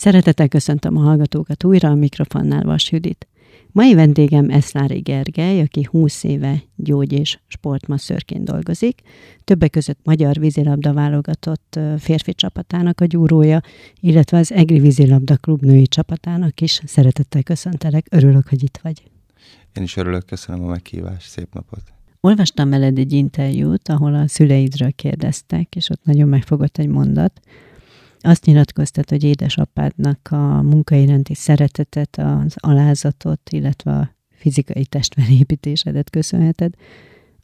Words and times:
Szeretettel 0.00 0.48
köszöntöm 0.48 0.96
a 0.96 1.00
hallgatókat 1.00 1.64
újra 1.64 1.88
a 1.88 1.94
mikrofonnál 1.94 2.62
Vas 2.62 2.92
Judit. 2.92 3.28
Mai 3.72 3.94
vendégem 3.94 4.50
Eszlári 4.50 4.98
Gergely, 4.98 5.60
aki 5.60 5.88
20 5.90 6.24
éve 6.24 6.62
gyógy- 6.76 7.12
és 7.12 7.38
sportmasszörként 7.46 8.44
dolgozik. 8.44 9.00
Többek 9.44 9.70
között 9.70 9.98
magyar 10.02 10.38
vízilabda 10.38 10.92
válogatott 10.92 11.78
férfi 11.98 12.34
csapatának 12.34 13.00
a 13.00 13.04
gyúrója, 13.04 13.60
illetve 14.00 14.38
az 14.38 14.52
Egri 14.52 14.78
vízilabda 14.78 15.36
klub 15.36 15.62
női 15.62 15.86
csapatának 15.86 16.60
is. 16.60 16.80
Szeretettel 16.84 17.42
köszöntelek, 17.42 18.06
örülök, 18.10 18.48
hogy 18.48 18.62
itt 18.62 18.78
vagy. 18.82 19.02
Én 19.74 19.82
is 19.82 19.96
örülök, 19.96 20.26
köszönöm 20.26 20.64
a 20.64 20.68
meghívást, 20.68 21.28
szép 21.28 21.54
napot. 21.54 21.82
Olvastam 22.20 22.70
veled 22.70 22.98
egy 22.98 23.12
interjút, 23.12 23.88
ahol 23.88 24.14
a 24.14 24.28
szüleidről 24.28 24.92
kérdeztek, 24.92 25.76
és 25.76 25.90
ott 25.90 26.04
nagyon 26.04 26.28
megfogott 26.28 26.78
egy 26.78 26.88
mondat, 26.88 27.40
azt 28.20 28.44
nyilatkoztat, 28.44 29.10
hogy 29.10 29.24
édesapádnak 29.24 30.28
a 30.30 30.62
munkairánti 30.62 31.34
szeretetet, 31.34 32.18
az 32.18 32.54
alázatot, 32.56 33.50
illetve 33.50 33.92
a 33.92 34.14
fizikai 34.30 34.86
testverépítésedet 34.86 36.10
köszönheted, 36.10 36.74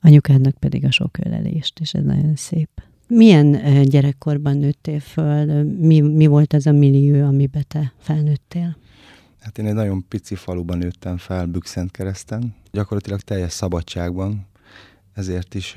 anyukádnak 0.01 0.55
pedig 0.55 0.85
a 0.85 0.91
sok 0.91 1.19
ölelést, 1.19 1.81
és 1.81 1.93
ez 1.95 2.05
nagyon 2.05 2.37
szép. 2.37 2.69
Milyen 3.09 3.61
gyerekkorban 3.85 4.57
nőttél 4.57 5.01
föl? 5.01 5.63
Mi, 5.63 6.01
mi 6.01 6.27
volt 6.27 6.55
ez 6.55 6.67
a 6.67 6.73
millió, 6.73 7.27
amiben 7.27 7.65
te 7.69 7.93
felnőttél? 7.99 8.77
Hát 9.41 9.59
én 9.59 9.67
egy 9.67 9.75
nagyon 9.75 10.05
pici 10.09 10.35
faluban 10.35 10.79
nőttem 10.79 11.17
fel, 11.17 11.47
Bükszent 11.47 11.91
kereszten. 11.91 12.55
Gyakorlatilag 12.73 13.21
teljes 13.21 13.53
szabadságban 13.53 14.47
ezért 15.17 15.55
is 15.55 15.77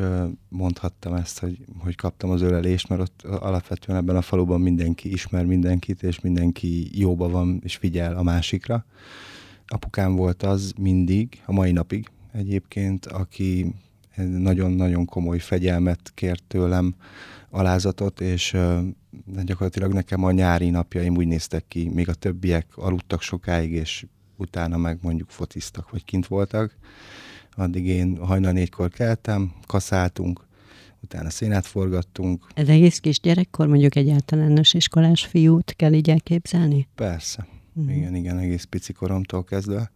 mondhattam 0.49 1.13
ezt, 1.13 1.39
hogy, 1.39 1.65
hogy 1.77 1.95
kaptam 1.95 2.29
az 2.29 2.41
ölelést, 2.41 2.89
mert 2.89 3.01
ott 3.01 3.21
alapvetően 3.21 3.97
ebben 3.97 4.15
a 4.15 4.21
faluban 4.21 4.61
mindenki 4.61 5.11
ismer 5.11 5.45
mindenkit, 5.45 6.03
és 6.03 6.19
mindenki 6.19 6.99
jóba 6.99 7.29
van, 7.29 7.59
és 7.63 7.75
figyel 7.75 8.15
a 8.15 8.23
másikra. 8.23 8.85
Apukám 9.67 10.15
volt 10.15 10.43
az 10.43 10.73
mindig, 10.79 11.41
a 11.45 11.51
mai 11.51 11.71
napig 11.71 12.07
egyébként, 12.31 13.05
aki 13.05 13.73
nagyon-nagyon 14.15 15.05
komoly 15.05 15.39
fegyelmet 15.39 16.11
kért 16.13 16.43
tőlem, 16.47 16.95
alázatot, 17.49 18.21
és 18.21 18.57
gyakorlatilag 19.43 19.93
nekem 19.93 20.23
a 20.23 20.31
nyári 20.31 20.69
napjaim 20.69 21.17
úgy 21.17 21.27
néztek 21.27 21.65
ki, 21.67 21.89
még 21.89 22.09
a 22.09 22.13
többiek 22.13 22.67
aludtak 22.75 23.21
sokáig, 23.21 23.71
és 23.71 24.05
utána 24.39 24.77
meg 24.77 24.97
mondjuk 25.01 25.29
fociztak, 25.29 25.89
vagy 25.89 26.03
kint 26.03 26.27
voltak 26.27 26.77
addig 27.59 27.85
én 27.85 28.17
hajnal 28.17 28.51
négykor 28.51 28.89
keltem, 28.89 29.53
kaszáltunk, 29.67 30.47
utána 31.03 31.29
szénát 31.29 31.65
forgattunk. 31.65 32.47
Ez 32.53 32.67
egész 32.67 32.99
kis 32.99 33.19
gyerekkor 33.19 33.67
mondjuk 33.67 33.95
egy 33.95 34.09
általános 34.09 34.73
iskolás 34.73 35.25
fiút 35.25 35.73
kell 35.75 35.93
így 35.93 36.09
elképzelni? 36.09 36.87
Persze. 36.95 37.47
Uh-huh. 37.73 37.95
Igen, 37.95 38.15
igen, 38.15 38.37
egész 38.37 38.63
pici 38.63 38.93
koromtól 38.93 39.43
kezdve. 39.43 39.91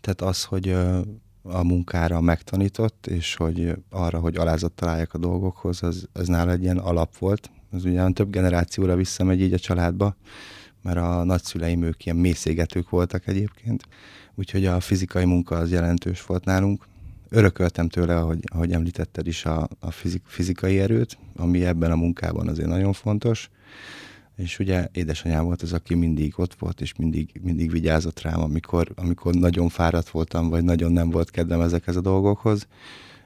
Tehát 0.00 0.20
az, 0.20 0.44
hogy 0.44 0.68
a 1.42 1.62
munkára 1.62 2.20
megtanított, 2.20 3.06
és 3.06 3.34
hogy 3.34 3.74
arra, 3.90 4.18
hogy 4.18 4.36
alázat 4.36 4.72
találjak 4.72 5.14
a 5.14 5.18
dolgokhoz, 5.18 5.82
az, 5.82 6.08
az 6.12 6.28
nála 6.28 6.50
egy 6.50 6.62
ilyen 6.62 6.78
alap 6.78 7.16
volt. 7.18 7.50
Az 7.70 7.84
ugyan 7.84 8.14
több 8.14 8.30
generációra 8.30 8.96
visszamegy 8.96 9.40
így 9.40 9.52
a 9.52 9.58
családba, 9.58 10.16
mert 10.82 10.96
a 10.96 11.24
nagyszüleim 11.24 11.82
ők 11.82 12.04
ilyen 12.04 12.18
mészégetők 12.18 12.90
voltak 12.90 13.26
egyébként, 13.26 13.82
úgyhogy 14.34 14.66
a 14.66 14.80
fizikai 14.80 15.24
munka 15.24 15.56
az 15.56 15.70
jelentős 15.70 16.26
volt 16.26 16.44
nálunk 16.44 16.86
örököltem 17.32 17.88
tőle, 17.88 18.16
ahogy, 18.16 18.38
ahogy 18.44 18.72
említetted 18.72 19.26
is, 19.26 19.44
a, 19.44 19.68
a 19.80 19.90
fizik, 19.90 20.22
fizikai 20.24 20.78
erőt, 20.78 21.18
ami 21.36 21.64
ebben 21.64 21.90
a 21.90 21.96
munkában 21.96 22.48
azért 22.48 22.68
nagyon 22.68 22.92
fontos. 22.92 23.50
És 24.36 24.58
ugye 24.58 24.88
édesanyám 24.92 25.44
volt 25.44 25.62
az, 25.62 25.72
aki 25.72 25.94
mindig 25.94 26.32
ott 26.36 26.54
volt, 26.54 26.80
és 26.80 26.94
mindig, 26.96 27.40
mindig 27.42 27.70
vigyázott 27.70 28.20
rám, 28.20 28.40
amikor, 28.40 28.92
amikor 28.94 29.34
nagyon 29.34 29.68
fáradt 29.68 30.08
voltam, 30.08 30.48
vagy 30.48 30.64
nagyon 30.64 30.92
nem 30.92 31.10
volt 31.10 31.30
kedvem 31.30 31.60
ezekhez 31.60 31.96
a 31.96 32.00
dolgokhoz. 32.00 32.66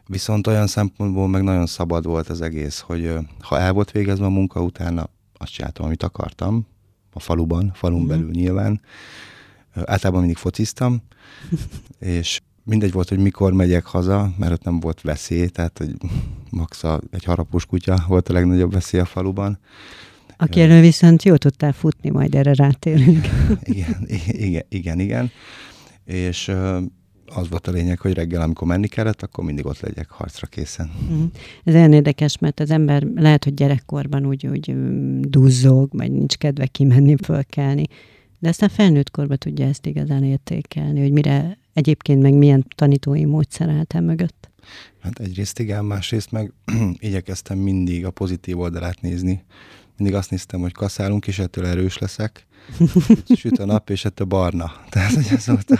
Viszont 0.06 0.46
olyan 0.46 0.66
szempontból 0.66 1.28
meg 1.28 1.42
nagyon 1.42 1.66
szabad 1.66 2.04
volt 2.04 2.28
az 2.28 2.40
egész, 2.40 2.78
hogy 2.78 3.12
ha 3.40 3.58
el 3.58 3.72
volt 3.72 3.90
végezve 3.90 4.24
a 4.24 4.28
munka 4.28 4.62
utána, 4.62 5.08
azt 5.38 5.52
csináltam, 5.52 5.84
amit 5.84 6.02
akartam, 6.02 6.66
a 7.16 7.20
faluban, 7.20 7.70
falun 7.74 8.02
mm. 8.02 8.06
belül 8.06 8.30
nyilván. 8.30 8.80
Általában 9.74 10.20
mindig 10.20 10.36
fociztam, 10.36 11.02
és 11.98 12.40
mindegy 12.62 12.92
volt, 12.92 13.08
hogy 13.08 13.18
mikor 13.18 13.52
megyek 13.52 13.84
haza, 13.84 14.32
mert 14.38 14.52
ott 14.52 14.64
nem 14.64 14.80
volt 14.80 15.00
veszély, 15.00 15.48
tehát 15.48 15.78
hogy 15.78 15.90
max 16.50 16.84
a, 16.84 17.00
egy 17.10 17.24
harapós 17.24 17.66
kutya 17.66 18.04
volt 18.08 18.28
a 18.28 18.32
legnagyobb 18.32 18.72
veszély 18.72 19.00
a 19.00 19.04
faluban. 19.04 19.58
Aki 20.36 20.60
elő 20.60 20.80
viszont 20.80 21.22
jó 21.22 21.36
tudtál 21.36 21.72
futni, 21.72 22.10
majd 22.10 22.34
erre 22.34 22.54
rátérünk. 22.54 23.26
igen, 23.62 24.06
igen, 24.26 24.64
igen, 24.68 25.00
igen. 25.00 25.30
És 26.04 26.52
az 27.34 27.48
volt 27.48 27.66
a 27.66 27.70
lényeg, 27.70 28.00
hogy 28.00 28.12
reggel, 28.12 28.40
amikor 28.40 28.68
menni 28.68 28.86
kellett, 28.86 29.22
akkor 29.22 29.44
mindig 29.44 29.66
ott 29.66 29.80
legyek 29.80 30.10
harcra 30.10 30.46
készen. 30.46 30.90
Mm. 31.12 31.24
Ez 31.64 31.74
olyan 31.74 31.92
érdekes, 31.92 32.38
mert 32.38 32.60
az 32.60 32.70
ember 32.70 33.02
lehet, 33.14 33.44
hogy 33.44 33.54
gyerekkorban 33.54 34.26
úgy, 34.26 34.46
úgy 34.46 34.74
duzzog, 35.20 35.88
vagy 35.92 36.12
nincs 36.12 36.36
kedve 36.36 36.66
kimenni, 36.66 37.16
fölkelni, 37.24 37.84
de 38.38 38.48
aztán 38.48 38.68
felnőtt 38.68 39.10
korban 39.10 39.38
tudja 39.38 39.66
ezt 39.66 39.86
igazán 39.86 40.24
értékelni, 40.24 41.00
hogy 41.00 41.12
mire 41.12 41.58
egyébként 41.72 42.22
meg 42.22 42.34
milyen 42.34 42.66
tanítói 42.74 43.24
módszer 43.24 43.68
állt 43.68 43.94
el 43.94 44.00
mögött? 44.00 44.50
Hát 45.00 45.18
egyrészt 45.18 45.58
igen, 45.58 45.84
másrészt 45.84 46.30
meg 46.30 46.52
igyekeztem 46.98 47.58
mindig 47.58 48.04
a 48.04 48.10
pozitív 48.10 48.58
oldalát 48.58 49.00
nézni. 49.00 49.44
Mindig 49.96 50.16
azt 50.16 50.30
néztem, 50.30 50.60
hogy 50.60 50.72
kaszálunk, 50.72 51.26
és 51.26 51.38
ettől 51.38 51.66
erős 51.66 51.98
leszek. 51.98 52.46
Süt 53.36 53.58
a 53.58 53.64
nap, 53.64 53.90
és 53.90 54.04
ettől 54.04 54.26
barna. 54.26 54.72
Tehát, 54.88 55.12
hogy 55.12 55.26
ez 55.30 55.46
volt 55.46 55.70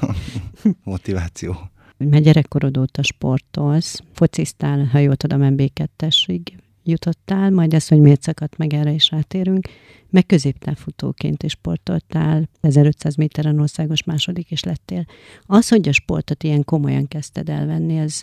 a 0.00 0.14
motiváció. 0.84 1.56
Mert 1.96 2.22
gyerekkorod 2.22 2.78
óta 2.78 3.02
sportolsz, 3.02 4.00
fociztál, 4.12 4.84
ha 4.84 4.98
jól 4.98 5.16
tudom, 5.16 5.40
MB2-esig 5.42 6.40
jutottál, 6.84 7.50
majd 7.50 7.74
ezt, 7.74 7.88
hogy 7.88 8.00
miért 8.00 8.22
szakadt 8.22 8.56
meg, 8.56 8.74
erre 8.74 8.90
is 8.90 9.10
rátérünk 9.10 9.68
meg 10.12 10.26
középtávfutóként 10.26 11.42
is 11.42 11.52
sportoltál, 11.52 12.48
1500 12.60 13.14
méteren 13.14 13.60
országos 13.60 14.04
második 14.04 14.50
is 14.50 14.62
lettél. 14.62 15.06
Az, 15.42 15.68
hogy 15.68 15.88
a 15.88 15.92
sportot 15.92 16.42
ilyen 16.42 16.64
komolyan 16.64 17.08
kezdted 17.08 17.48
elvenni, 17.48 18.00
az, 18.00 18.22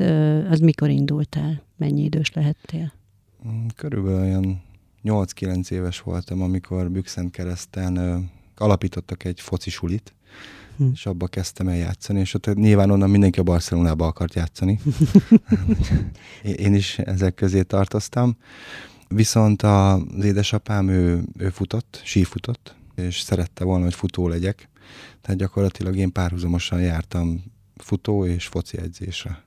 az 0.50 0.60
mikor 0.60 0.90
indultál? 0.90 1.62
Mennyi 1.78 2.04
idős 2.04 2.32
lehettél? 2.34 2.94
Körülbelül 3.76 4.20
olyan 4.20 4.62
8-9 5.04 5.72
éves 5.72 6.00
voltam, 6.00 6.42
amikor 6.42 6.92
Bükszent 6.92 7.32
kereszten 7.32 8.26
alapítottak 8.56 9.24
egy 9.24 9.42
focisulit, 9.42 10.14
hm. 10.78 10.90
és 10.94 11.06
abba 11.06 11.28
kezdtem 11.28 11.68
el 11.68 11.76
játszani, 11.76 12.20
és 12.20 12.34
ott 12.34 12.54
nyilván 12.54 12.92
onnan 12.92 13.10
mindenki 13.10 13.40
a 13.40 13.44
Barcelonába 13.44 14.08
akart 14.08 14.34
játszani. 14.34 14.80
Én 16.56 16.74
is 16.74 17.00
ezek 17.00 17.34
közé 17.34 17.62
tartoztam. 17.62 18.38
Viszont 19.08 19.62
az 19.62 20.24
édesapám, 20.24 20.88
ő, 20.88 21.24
ő 21.38 21.50
futott, 21.50 22.02
sífutott, 22.04 22.76
és 22.96 23.20
szerette 23.20 23.64
volna, 23.64 23.84
hogy 23.84 23.94
futó 23.94 24.28
legyek. 24.28 24.70
Tehát 25.22 25.40
gyakorlatilag 25.40 25.96
én 25.96 26.12
párhuzamosan 26.12 26.82
jártam 26.82 27.44
futó 27.76 28.26
és 28.26 28.48
foci 28.48 28.78
edzésre. 28.78 29.44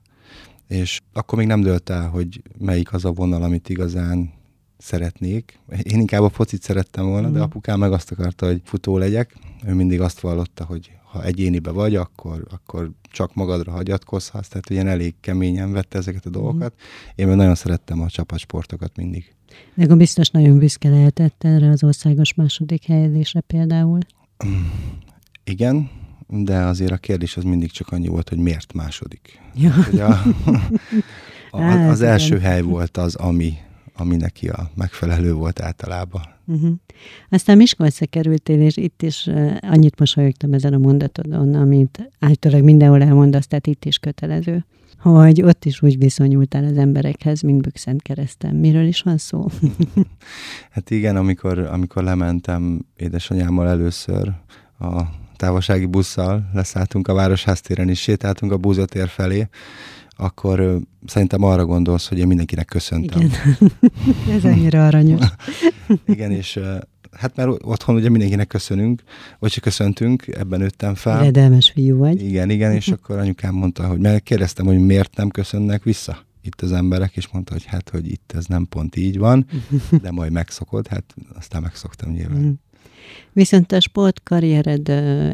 És 0.67 1.01
akkor 1.13 1.37
még 1.37 1.47
nem 1.47 1.61
dölt 1.61 1.89
el, 1.89 2.09
hogy 2.09 2.41
melyik 2.57 2.93
az 2.93 3.05
a 3.05 3.11
vonal, 3.11 3.43
amit 3.43 3.69
igazán 3.69 4.33
szeretnék. 4.77 5.59
Én 5.83 5.99
inkább 5.99 6.21
a 6.21 6.29
focit 6.29 6.61
szerettem 6.61 7.05
volna, 7.05 7.27
mm. 7.27 7.31
de 7.31 7.37
mhm. 7.37 7.47
apukám 7.47 7.79
meg 7.79 7.91
azt 7.91 8.11
akarta, 8.11 8.45
hogy 8.45 8.61
futó 8.63 8.97
legyek. 8.97 9.37
Ő 9.65 9.73
mindig 9.73 10.01
azt 10.01 10.19
vallotta, 10.19 10.65
hogy 10.65 10.91
ha 11.11 11.23
egyénibe 11.23 11.71
vagy, 11.71 11.95
akkor, 11.95 12.47
akkor 12.49 12.91
csak 13.11 13.33
magadra 13.33 13.71
hagyatkozhatsz, 13.71 14.47
tehát 14.47 14.69
ilyen 14.69 14.87
elég 14.87 15.15
keményen 15.19 15.71
vette 15.71 15.97
ezeket 15.97 16.25
a 16.25 16.29
mhm. 16.29 16.37
dolgokat. 16.37 16.73
Én 17.15 17.27
meg 17.27 17.35
nagyon 17.35 17.55
szerettem 17.55 18.01
a 18.01 18.09
csapatsportokat 18.09 18.95
mindig. 18.95 19.35
De 19.73 19.83
akkor 19.83 19.97
biztos 19.97 20.29
nagyon 20.29 20.57
büszke 20.57 20.89
lehetett 20.89 21.43
erre 21.43 21.69
az 21.69 21.83
országos 21.83 22.33
második 22.33 22.85
helyezésre 22.85 23.41
például. 23.41 23.99
Igen, 25.43 25.89
de 26.27 26.57
azért 26.57 26.91
a 26.91 26.97
kérdés 26.97 27.37
az 27.37 27.43
mindig 27.43 27.71
csak 27.71 27.89
annyi 27.89 28.07
volt, 28.07 28.29
hogy 28.29 28.37
miért 28.37 28.73
második. 28.73 29.39
Ja. 29.55 29.73
Hogy 29.83 29.99
a, 29.99 30.07
a, 31.51 31.61
hát, 31.61 31.89
az 31.89 32.01
első 32.01 32.39
hely 32.39 32.61
volt 32.61 32.97
az, 32.97 33.15
ami, 33.15 33.53
ami 33.95 34.15
neki 34.15 34.49
a 34.49 34.69
megfelelő 34.75 35.33
volt 35.33 35.61
általában. 35.61 36.21
Uh-huh. 36.45 36.71
Aztán 37.29 37.57
Miskolcra 37.57 38.05
kerültél, 38.05 38.61
és 38.61 38.77
itt 38.77 39.01
is 39.01 39.29
annyit 39.61 39.99
mosolyogtam 39.99 40.53
ezen 40.53 40.73
a 40.73 40.77
mondatodon, 40.77 41.53
amit 41.55 42.09
általában 42.19 42.63
mindenhol 42.63 43.01
elmondasz, 43.01 43.47
tehát 43.47 43.67
itt 43.67 43.85
is 43.85 43.97
kötelező 43.97 44.65
hogy 45.03 45.41
ott 45.41 45.65
is 45.65 45.81
úgy 45.81 45.97
viszonyultál 45.97 46.63
az 46.63 46.77
emberekhez, 46.77 47.41
mint 47.41 47.61
Bükszent 47.61 48.01
keresztem. 48.01 48.55
Miről 48.55 48.85
is 48.85 49.01
van 49.01 49.17
szó? 49.17 49.45
hát 50.71 50.89
igen, 50.89 51.15
amikor, 51.15 51.59
amikor 51.59 52.03
lementem 52.03 52.85
édesanyámmal 52.95 53.67
először 53.67 54.31
a 54.79 55.01
távolsági 55.35 55.85
busszal, 55.85 56.49
leszálltunk 56.53 57.07
a 57.07 57.13
Városháztéren 57.13 57.89
is, 57.89 57.99
sétáltunk 57.99 58.51
a 58.51 58.57
Búzatér 58.57 59.07
felé, 59.07 59.47
akkor 60.09 60.79
szerintem 61.05 61.43
arra 61.43 61.65
gondolsz, 61.65 62.07
hogy 62.07 62.17
én 62.17 62.27
mindenkinek 62.27 62.65
köszöntem. 62.65 63.21
Igen. 63.21 63.71
Ez 64.37 64.43
annyira 64.43 64.85
aranyos. 64.85 65.25
igen, 66.05 66.31
és 66.31 66.59
Hát 67.17 67.35
mert 67.35 67.49
otthon 67.63 67.95
ugye 67.95 68.09
mindenkinek 68.09 68.47
köszönünk, 68.47 69.03
vagy 69.39 69.51
csak 69.51 69.63
köszöntünk, 69.63 70.27
ebben 70.27 70.59
nőttem 70.59 70.95
fel. 70.95 71.23
Redelmes 71.23 71.71
fiú 71.71 71.97
vagy. 71.97 72.23
Igen, 72.23 72.49
igen, 72.49 72.71
és 72.71 72.87
akkor 72.95 73.17
anyukám 73.17 73.53
mondta, 73.53 73.87
hogy 73.87 73.99
mert 73.99 74.23
kérdeztem, 74.23 74.65
hogy 74.65 74.79
miért 74.79 75.15
nem 75.15 75.29
köszönnek 75.29 75.83
vissza 75.83 76.25
itt 76.41 76.61
az 76.61 76.71
emberek, 76.71 77.17
és 77.17 77.27
mondta, 77.27 77.53
hogy 77.53 77.65
hát, 77.65 77.89
hogy 77.89 78.07
itt 78.07 78.31
ez 78.35 78.45
nem 78.45 78.67
pont 78.67 78.95
így 78.95 79.17
van, 79.17 79.45
de 80.01 80.11
majd 80.11 80.31
megszokod, 80.31 80.87
hát 80.87 81.15
aztán 81.35 81.61
megszoktam 81.61 82.11
nyilván. 82.11 82.41
Mm. 82.41 82.51
Viszont 83.33 83.71
a 83.71 83.79
sportkarriered 83.79 84.89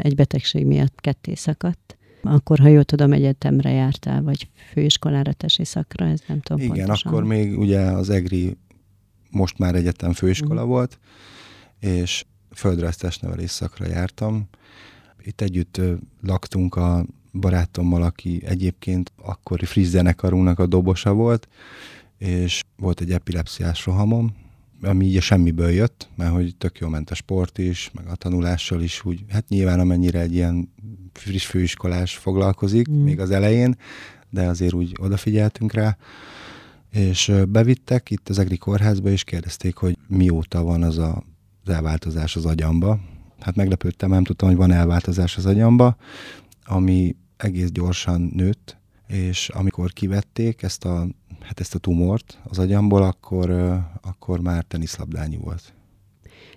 egy 0.06 0.16
betegség 0.16 0.66
miatt 0.66 1.02
ketté 1.02 1.36
szakadt. 1.36 1.98
Akkor, 2.22 2.60
ha 2.60 2.68
jól 2.68 2.84
tudom, 2.84 3.14
egyetemre 3.14 3.72
jártál, 3.72 4.22
vagy 4.22 4.50
főiskolára 4.72 5.34
tesi 5.34 5.66
szakra, 5.66 6.06
ez 6.06 6.22
nem 6.28 6.40
tudom 6.42 6.64
Igen, 6.64 6.76
pontosan. 6.76 7.12
akkor 7.12 7.24
még 7.24 7.58
ugye 7.60 7.80
az 7.80 8.10
EGRI 8.10 8.58
most 9.32 9.58
már 9.58 9.76
egyetem 9.76 10.14
főiskola 10.14 10.66
mm. 10.66 10.68
volt, 10.68 11.00
és 11.80 12.26
földrajztás 12.56 13.18
nevelés 13.18 13.50
szakra 13.50 13.88
jártam. 13.88 14.50
Itt 15.24 15.42
együtt 15.42 15.82
laktunk 16.22 16.76
a 16.76 17.06
barátommal, 17.34 18.02
aki 18.04 18.42
egyébként 18.46 19.12
akkori 19.16 19.66
Friss 19.66 19.88
zenekarunknak 19.88 20.60
a 20.60 20.66
dobosa 20.66 21.14
volt, 21.14 21.48
és 22.18 22.64
volt 22.78 23.02
egy 23.02 23.12
epilepsziás 23.12 23.86
rohamom, 23.86 24.36
ami 24.82 25.06
így 25.06 25.18
a 25.18 25.22
semmiből 25.22 25.70
jött, 25.70 26.10
mert 26.16 26.32
hogy 26.32 26.56
tök 26.56 26.78
jól 26.78 26.90
ment 26.90 27.10
a 27.10 27.16
sport 27.16 27.58
is, 27.58 27.92
meg 27.94 28.08
a 28.08 28.16
tanulással 28.16 28.82
is 28.82 29.06
úgy, 29.06 29.24
hát 29.30 29.48
nyilván 29.48 29.80
amennyire 29.80 30.20
egy 30.20 30.34
ilyen 30.34 30.74
friss 31.14 31.46
főiskolás 31.46 32.16
foglalkozik, 32.16 32.90
mm. 32.90 33.04
még 33.04 33.20
az 33.20 33.32
elején, 33.32 33.78
de 34.30 34.44
azért 34.44 34.74
úgy 34.74 34.96
odafigyeltünk 35.00 35.74
rá, 35.74 35.98
és 36.92 37.32
bevittek 37.50 38.10
itt 38.10 38.30
az 38.30 38.40
EGRI 38.40 38.58
kórházba, 38.58 39.10
és 39.10 39.24
kérdezték, 39.24 39.76
hogy 39.76 39.98
mióta 40.08 40.64
van 40.64 40.84
az 40.84 40.98
a, 40.98 41.24
az 41.66 41.74
elváltozás 41.74 42.36
az 42.36 42.46
agyamba. 42.46 43.00
Hát 43.40 43.56
meglepődtem, 43.56 44.10
nem 44.10 44.24
tudtam, 44.24 44.48
hogy 44.48 44.58
van 44.58 44.72
elváltozás 44.72 45.38
az 45.38 45.46
agyamba, 45.46 45.98
ami 46.66 47.16
egész 47.38 47.72
gyorsan 47.72 48.32
nőtt, 48.36 48.78
és 49.08 49.50
amikor 49.50 49.94
kivették 49.94 50.62
ezt 50.62 50.86
a, 50.86 51.08
hát 51.42 51.60
ezt 51.60 51.76
a 51.76 51.80
tumort 51.80 52.40
az 52.44 52.60
agyamból, 52.60 53.04
akkor, 53.04 53.50
akkor 54.02 54.40
már 54.40 54.64
teniszlabdányi 54.64 55.38
volt. 55.38 55.74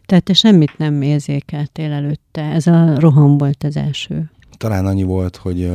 Tehát 0.07 0.25
te 0.25 0.33
semmit 0.33 0.79
nem 0.79 1.03
érzékeltél 1.03 1.93
előtte? 1.93 2.43
Ez 2.43 2.67
a 2.67 2.99
roham 2.99 3.39
volt 3.39 3.65
az 3.65 3.77
első? 3.77 4.31
Talán 4.57 4.87
annyi 4.87 5.03
volt, 5.03 5.37
hogy 5.37 5.71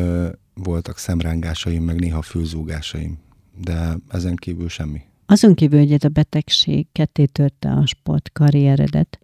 voltak 0.53 0.97
szemrángásaim, 0.97 1.83
meg 1.83 1.99
néha 1.99 2.21
fülzúgásaim, 2.21 3.17
de 3.63 3.97
ezen 4.09 4.35
kívül 4.35 4.69
semmi. 4.69 5.01
Azon 5.25 5.53
kívül, 5.53 5.79
hogy 5.79 5.91
ez 5.91 6.03
a 6.03 6.09
betegség 6.09 6.87
ketté 6.91 7.25
törte 7.25 7.69
a 7.69 7.85
sportkarrieredet, 7.85 9.19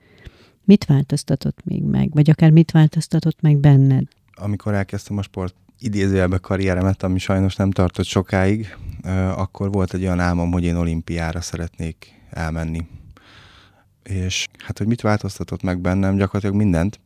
mit 0.64 0.86
változtatott 0.86 1.66
még 1.66 1.84
meg? 1.84 2.14
Vagy 2.14 2.30
akár 2.30 2.52
mit 2.52 2.72
változtatott 2.72 3.42
meg 3.42 3.58
benned? 3.58 4.08
Amikor 4.36 4.74
elkezdtem 4.74 5.18
a 5.18 5.22
sport 5.22 5.56
idézőjelbe 5.80 6.38
karrieremet, 6.38 7.04
ami 7.04 7.20
sajnos 7.20 7.56
nem 7.56 7.72
tartott 7.72 8.06
sokáig, 8.06 8.76
akkor 9.36 9.72
volt 9.72 9.94
egy 9.94 10.04
olyan 10.04 10.20
álmom, 10.20 10.52
hogy 10.52 10.64
én 10.64 10.76
olimpiára 10.76 11.42
szeretnék 11.42 12.22
elmenni. 12.30 12.88
És 14.04 14.48
hát, 14.58 14.78
hogy 14.78 14.88
mit 14.88 15.02
változtatott 15.02 15.62
meg 15.62 15.80
bennem? 15.80 16.16
Gyakorlatilag 16.16 16.56
mindent, 16.56 17.00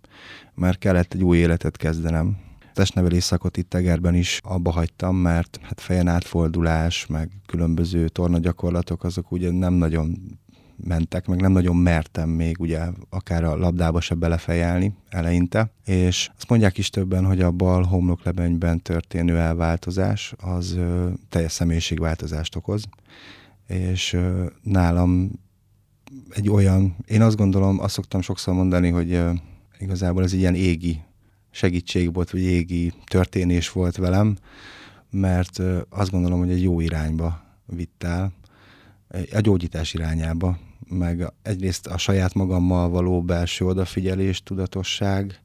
mert 0.56 0.78
kellett 0.78 1.14
egy 1.14 1.24
új 1.24 1.38
életet 1.38 1.78
kezdenem. 1.78 2.38
Testnevelés 2.74 3.24
szakot 3.24 3.58
itt 3.58 3.74
Egerben 3.74 4.16
is 4.16 4.40
abba 4.44 4.72
hagytam, 4.72 5.16
mert 5.16 5.60
hát 5.62 5.82
fejen 5.82 6.08
átfordulás, 6.08 7.06
meg 7.06 7.30
különböző 7.46 8.08
tornagyakorlatok, 8.08 9.04
azok 9.04 9.32
ugye 9.32 9.52
nem 9.52 9.74
nagyon 9.74 10.40
mentek, 10.84 11.28
meg 11.28 11.42
nem 11.42 11.52
nagyon 11.52 11.76
mertem 11.76 12.30
még 12.30 12.60
ugye 12.60 12.80
akár 13.10 13.44
a 13.44 13.58
labdába 13.58 14.02
se 14.02 14.16
belefejelni 14.16 14.94
eleinte, 15.10 15.72
és 15.86 16.30
azt 16.36 16.50
mondják 16.50 16.78
is 16.78 16.90
többen, 16.90 17.26
hogy 17.26 17.42
a 17.42 17.52
bal 17.52 17.84
homloklebenyben 17.84 18.82
történő 18.82 19.38
elváltozás 19.38 20.34
az 20.38 20.74
ö, 20.76 21.10
teljes 21.30 21.52
személyiségváltozást 21.52 22.56
okoz, 22.56 22.84
és 23.68 24.14
ö, 24.14 24.46
nálam 24.62 25.32
egy 26.30 26.50
olyan, 26.50 26.96
én 27.06 27.22
azt 27.22 27.38
gondolom, 27.38 27.80
azt 27.80 27.94
szoktam 27.94 28.22
sokszor 28.22 28.54
mondani, 28.54 28.90
hogy 28.90 29.12
ö, 29.12 29.32
igazából 29.80 30.24
ez 30.24 30.34
ilyen 30.34 30.56
égi 30.56 31.02
segítség 31.52 32.14
volt, 32.14 32.30
vagy 32.30 32.42
égi 32.42 32.94
történés 33.06 33.72
volt 33.72 33.96
velem, 33.96 34.38
mert 35.10 35.60
azt 35.90 36.12
gondolom, 36.12 36.40
hogy 36.40 36.52
egy 36.52 36.64
jó 36.64 36.80
irányba 36.80 37.42
vitt 37.66 38.04
el, 38.04 38.34
a 39.34 39.40
gyógyítás 39.40 39.94
irányába, 39.94 40.58
meg 40.90 41.34
egyrészt 41.42 41.88
a 41.88 41.98
saját 41.98 42.34
magammal 42.34 42.90
való 42.90 43.22
belső 43.22 43.66
odafigyelés, 43.66 44.44
tudatosság, 44.44 45.42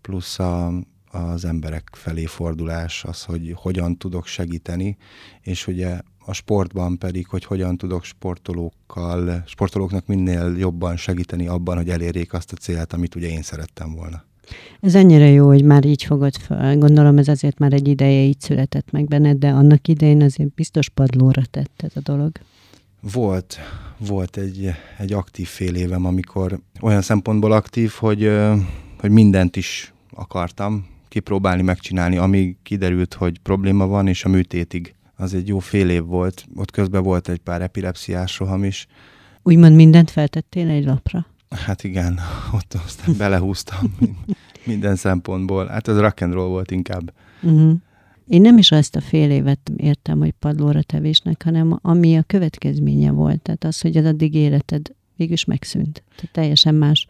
plusz 0.00 0.38
a, 0.38 0.72
az 1.10 1.44
emberek 1.44 1.88
felé 1.92 2.24
fordulás, 2.24 3.04
az, 3.04 3.22
hogy 3.22 3.52
hogyan 3.56 3.96
tudok 3.96 4.26
segíteni, 4.26 4.96
és 5.40 5.66
ugye 5.66 6.00
a 6.18 6.32
sportban 6.32 6.98
pedig, 6.98 7.26
hogy 7.26 7.44
hogyan 7.44 7.76
tudok 7.76 8.04
sportolókkal, 8.04 9.42
sportolóknak 9.46 10.06
minél 10.06 10.54
jobban 10.58 10.96
segíteni 10.96 11.46
abban, 11.46 11.76
hogy 11.76 11.88
elérjék 11.88 12.32
azt 12.32 12.52
a 12.52 12.56
célt, 12.56 12.92
amit 12.92 13.14
ugye 13.14 13.28
én 13.28 13.42
szerettem 13.42 13.94
volna. 13.94 14.24
Ez 14.80 14.94
ennyire 14.94 15.28
jó, 15.28 15.46
hogy 15.46 15.64
már 15.64 15.84
így 15.84 16.02
fogod 16.02 16.36
fel. 16.36 16.78
Gondolom 16.78 17.18
ez 17.18 17.28
azért 17.28 17.58
már 17.58 17.72
egy 17.72 17.88
ideje 17.88 18.22
így 18.22 18.40
született 18.40 18.90
meg 18.90 19.06
benned, 19.06 19.38
de 19.38 19.48
annak 19.48 19.88
idején 19.88 20.22
azért 20.22 20.54
biztos 20.54 20.88
padlóra 20.88 21.42
tett 21.50 21.82
ez 21.82 21.92
a 21.94 22.00
dolog. 22.00 22.32
Volt, 23.12 23.58
volt 23.98 24.36
egy, 24.36 24.70
egy 24.98 25.12
aktív 25.12 25.46
fél 25.46 25.74
évem, 25.74 26.04
amikor 26.04 26.60
olyan 26.80 27.02
szempontból 27.02 27.52
aktív, 27.52 27.90
hogy, 27.90 28.32
hogy 29.00 29.10
mindent 29.10 29.56
is 29.56 29.92
akartam 30.10 30.86
kipróbálni, 31.08 31.62
megcsinálni, 31.62 32.16
amíg 32.16 32.56
kiderült, 32.62 33.14
hogy 33.14 33.38
probléma 33.38 33.86
van, 33.86 34.06
és 34.06 34.24
a 34.24 34.28
műtétig. 34.28 34.94
Az 35.16 35.34
egy 35.34 35.48
jó 35.48 35.58
fél 35.58 35.90
év 35.90 36.04
volt. 36.04 36.46
Ott 36.54 36.70
közben 36.70 37.02
volt 37.02 37.28
egy 37.28 37.38
pár 37.38 37.62
epilepsziás 37.62 38.38
roham 38.38 38.64
is. 38.64 38.86
Úgymond 39.42 39.74
mindent 39.74 40.10
feltettél 40.10 40.68
egy 40.68 40.84
lapra? 40.84 41.26
Hát 41.50 41.84
igen, 41.84 42.18
ott 42.56 42.74
aztán 42.84 43.16
belehúztam 43.16 43.96
minden 44.64 44.96
szempontból. 44.96 45.66
Hát 45.66 45.88
az 45.88 45.98
rock 45.98 46.20
and 46.20 46.32
roll 46.32 46.48
volt 46.48 46.70
inkább. 46.70 47.12
Uh-huh. 47.42 47.72
Én 48.26 48.40
nem 48.40 48.58
is 48.58 48.70
azt 48.70 48.96
a 48.96 49.00
fél 49.00 49.30
évet 49.30 49.70
értem, 49.76 50.18
hogy 50.18 50.32
padlóra 50.32 50.82
tevésnek, 50.82 51.42
hanem 51.42 51.78
ami 51.82 52.16
a 52.16 52.22
következménye 52.22 53.10
volt. 53.10 53.42
Tehát 53.42 53.64
az, 53.64 53.80
hogy 53.80 53.96
az 53.96 54.04
addig 54.04 54.34
életed 54.34 54.94
végülis 55.16 55.44
megszűnt. 55.44 56.02
Tehát 56.16 56.32
teljesen 56.32 56.74
más, 56.74 57.06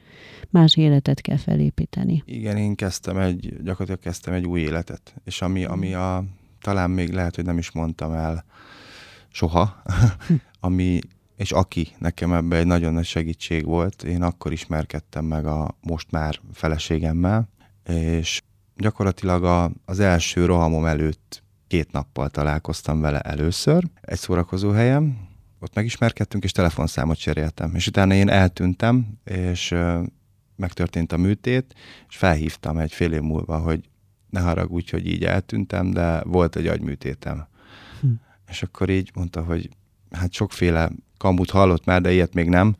más 0.51 0.77
életet 0.77 1.21
kell 1.21 1.37
felépíteni. 1.37 2.23
Igen, 2.27 2.57
én 2.57 2.75
kezdtem 2.75 3.17
egy, 3.17 3.49
gyakorlatilag 3.63 4.01
kezdtem 4.01 4.35
egy 4.35 4.47
új 4.47 4.61
életet. 4.61 5.15
És 5.25 5.43
ami, 5.43 5.65
ami 5.65 5.95
a, 5.95 6.25
talán 6.61 6.91
még 6.91 7.13
lehet, 7.13 7.35
hogy 7.35 7.45
nem 7.45 7.59
is 7.59 7.71
mondtam 7.71 8.13
el 8.13 8.45
soha, 9.29 9.83
ami, 10.61 10.99
és 11.37 11.53
aki 11.53 11.89
nekem 11.99 12.33
ebben 12.33 12.59
egy 12.59 12.67
nagyon 12.67 12.93
nagy 12.93 13.05
segítség 13.05 13.65
volt, 13.65 14.03
én 14.03 14.23
akkor 14.23 14.53
ismerkedtem 14.53 15.25
meg 15.25 15.47
a 15.47 15.77
most 15.81 16.11
már 16.11 16.41
feleségemmel, 16.53 17.49
és 17.85 18.43
gyakorlatilag 18.77 19.45
a, 19.45 19.71
az 19.85 20.01
első 20.01 20.45
rohamom 20.45 20.85
előtt 20.85 21.43
két 21.67 21.93
nappal 21.93 22.29
találkoztam 22.29 23.01
vele 23.01 23.21
először, 23.21 23.85
egy 24.01 24.19
szórakozó 24.19 24.71
helyem, 24.71 25.27
ott 25.61 25.75
megismerkedtünk, 25.75 26.45
és 26.45 26.53
telefonszámot 26.53 27.19
cseréltem. 27.19 27.75
És 27.75 27.87
utána 27.87 28.15
én 28.15 28.29
eltűntem, 28.29 29.07
és 29.25 29.75
megtörtént 30.57 31.13
a 31.13 31.17
műtét, 31.17 31.75
és 32.09 32.17
felhívtam 32.17 32.79
egy 32.79 32.93
fél 32.93 33.13
év 33.13 33.21
múlva, 33.21 33.59
hogy 33.59 33.89
ne 34.31 34.41
haragudj, 34.41 34.91
hogy 34.91 35.07
így 35.07 35.25
eltűntem, 35.25 35.91
de 35.91 36.23
volt 36.23 36.57
egy 36.57 36.67
agyműtétem. 36.67 37.47
Hm. 38.01 38.09
És 38.49 38.63
akkor 38.63 38.89
így 38.89 39.11
mondta, 39.15 39.43
hogy 39.43 39.69
hát 40.11 40.33
sokféle 40.33 40.91
kamut 41.19 41.51
hallott 41.51 41.85
már, 41.85 42.01
de 42.01 42.13
ilyet 42.13 42.35
még 42.35 42.49
nem. 42.49 42.77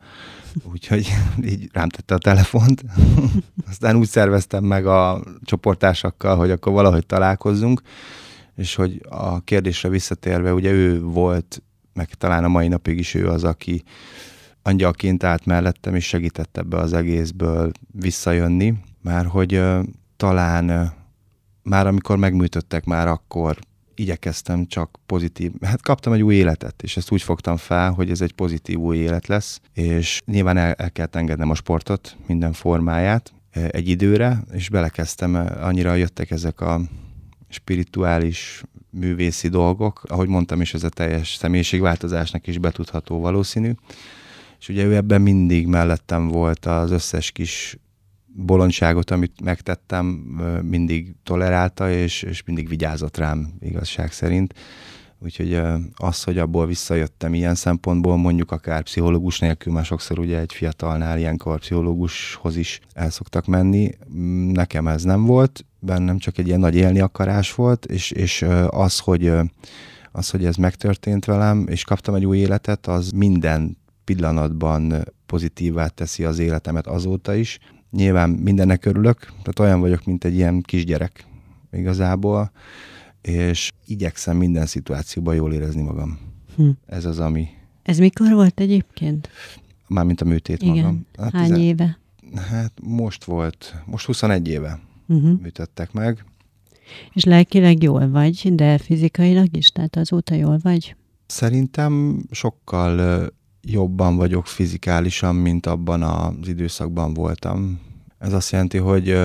Úgyhogy 0.71 1.13
így 1.51 1.69
rám 1.73 1.89
tette 1.89 2.15
a 2.15 2.17
telefont. 2.17 2.83
Aztán 3.69 3.95
úgy 3.95 4.07
szerveztem 4.07 4.63
meg 4.63 4.85
a 4.85 5.23
csoportársakkal, 5.43 6.35
hogy 6.35 6.51
akkor 6.51 6.73
valahogy 6.73 7.05
találkozzunk, 7.05 7.81
és 8.55 8.75
hogy 8.75 9.01
a 9.09 9.39
kérdésre 9.39 9.89
visszatérve, 9.89 10.53
ugye 10.53 10.71
ő 10.71 11.01
volt, 11.01 11.61
meg 11.93 12.13
talán 12.13 12.43
a 12.43 12.47
mai 12.47 12.67
napig 12.67 12.97
is 12.99 13.13
ő 13.13 13.27
az, 13.27 13.43
aki 13.43 13.83
angyalként 14.61 15.23
állt 15.23 15.45
mellettem, 15.45 15.95
és 15.95 16.05
segített 16.05 16.57
ebbe 16.57 16.77
az 16.77 16.93
egészből 16.93 17.71
visszajönni, 17.91 18.73
már 19.01 19.25
hogy 19.25 19.61
talán 20.17 20.93
már 21.63 21.87
amikor 21.87 22.17
megműtöttek, 22.17 22.85
már 22.85 23.07
akkor 23.07 23.57
igyekeztem 23.99 24.65
csak 24.65 24.99
pozitív, 25.05 25.51
hát 25.61 25.81
kaptam 25.81 26.13
egy 26.13 26.21
új 26.21 26.35
életet, 26.35 26.83
és 26.83 26.97
ezt 26.97 27.11
úgy 27.11 27.21
fogtam 27.21 27.57
fel, 27.57 27.91
hogy 27.91 28.09
ez 28.09 28.21
egy 28.21 28.33
pozitív 28.33 28.77
új 28.77 28.97
élet 28.97 29.27
lesz, 29.27 29.61
és 29.73 30.21
nyilván 30.25 30.57
el, 30.57 30.73
el 30.73 30.91
kell 30.91 31.07
engednem 31.11 31.49
a 31.49 31.55
sportot, 31.55 32.17
minden 32.27 32.53
formáját 32.53 33.33
e, 33.51 33.69
egy 33.71 33.89
időre, 33.89 34.43
és 34.51 34.69
belekezdtem, 34.69 35.35
e, 35.35 35.65
annyira 35.65 35.93
jöttek 35.93 36.31
ezek 36.31 36.61
a 36.61 36.81
spirituális 37.49 38.63
művészi 38.89 39.47
dolgok, 39.47 40.03
ahogy 40.07 40.27
mondtam 40.27 40.61
is, 40.61 40.73
ez 40.73 40.83
a 40.83 40.89
teljes 40.89 41.35
személyiségváltozásnak 41.35 42.47
is 42.47 42.57
betudható 42.57 43.19
valószínű, 43.19 43.71
és 44.59 44.69
ugye 44.69 44.83
ő 44.83 44.95
ebben 44.95 45.21
mindig 45.21 45.67
mellettem 45.67 46.27
volt 46.27 46.65
az 46.65 46.91
összes 46.91 47.31
kis 47.31 47.77
bolondságot, 48.45 49.11
amit 49.11 49.41
megtettem, 49.41 50.05
mindig 50.63 51.15
tolerálta, 51.23 51.91
és, 51.91 52.21
és 52.21 52.43
mindig 52.43 52.67
vigyázott 52.67 53.17
rám 53.17 53.53
igazság 53.59 54.11
szerint. 54.11 54.53
Úgyhogy 55.19 55.61
az, 55.95 56.23
hogy 56.23 56.37
abból 56.37 56.65
visszajöttem 56.65 57.33
ilyen 57.33 57.55
szempontból, 57.55 58.17
mondjuk 58.17 58.51
akár 58.51 58.83
pszichológus 58.83 59.39
nélkül, 59.39 59.73
mert 59.73 59.85
sokszor 59.85 60.19
ugye 60.19 60.39
egy 60.39 60.53
fiatalnál 60.53 61.17
ilyenkor 61.17 61.59
pszichológushoz 61.59 62.55
is 62.55 62.79
el 62.93 63.09
szoktak 63.09 63.45
menni, 63.45 63.91
nekem 64.51 64.87
ez 64.87 65.03
nem 65.03 65.25
volt, 65.25 65.65
bennem 65.79 66.17
csak 66.17 66.37
egy 66.37 66.47
ilyen 66.47 66.59
nagy 66.59 66.75
élni 66.75 66.99
akarás 66.99 67.53
volt, 67.53 67.85
és, 67.85 68.11
és 68.11 68.45
az, 68.67 68.99
hogy 68.99 69.31
az, 70.11 70.29
hogy 70.29 70.45
ez 70.45 70.55
megtörtént 70.55 71.25
velem, 71.25 71.67
és 71.69 71.83
kaptam 71.83 72.15
egy 72.15 72.25
új 72.25 72.37
életet, 72.37 72.87
az 72.87 73.11
minden 73.11 73.77
pillanatban 74.03 75.03
pozitívá 75.25 75.87
teszi 75.87 76.23
az 76.23 76.39
életemet 76.39 76.87
azóta 76.87 77.35
is. 77.35 77.59
Nyilván 77.91 78.29
mindennek 78.29 78.85
örülök, 78.85 79.19
tehát 79.19 79.59
olyan 79.59 79.79
vagyok, 79.79 80.05
mint 80.05 80.23
egy 80.23 80.35
ilyen 80.35 80.61
kisgyerek 80.61 81.25
igazából, 81.71 82.51
és 83.21 83.71
igyekszem 83.85 84.37
minden 84.37 84.65
szituációban 84.65 85.35
jól 85.35 85.53
érezni 85.53 85.81
magam. 85.81 86.19
Hm. 86.55 86.69
Ez 86.85 87.05
az, 87.05 87.19
ami... 87.19 87.47
Ez 87.83 87.97
mikor 87.97 88.31
volt 88.33 88.59
egyébként? 88.59 89.29
Mármint 89.87 90.21
a 90.21 90.25
műtét 90.25 90.61
Igen. 90.61 90.75
magam. 90.75 91.05
Hát 91.17 91.31
Hány 91.31 91.43
tizen... 91.43 91.59
éve? 91.59 91.99
Hát 92.35 92.71
most 92.81 93.23
volt, 93.23 93.75
most 93.85 94.05
21 94.05 94.47
éve 94.47 94.79
uh-huh. 95.07 95.39
műtöttek 95.41 95.91
meg. 95.91 96.25
És 97.13 97.23
lelkileg 97.23 97.83
jól 97.83 98.09
vagy, 98.09 98.55
de 98.55 98.77
fizikailag 98.77 99.57
is? 99.57 99.69
Tehát 99.69 99.95
azóta 99.95 100.35
jól 100.35 100.59
vagy? 100.61 100.95
Szerintem 101.25 102.23
sokkal 102.31 103.27
jobban 103.71 104.15
vagyok 104.15 104.47
fizikálisan, 104.47 105.35
mint 105.35 105.65
abban 105.65 106.01
az 106.01 106.47
időszakban 106.47 107.13
voltam. 107.13 107.79
Ez 108.17 108.33
azt 108.33 108.51
jelenti, 108.51 108.77
hogy 108.77 109.19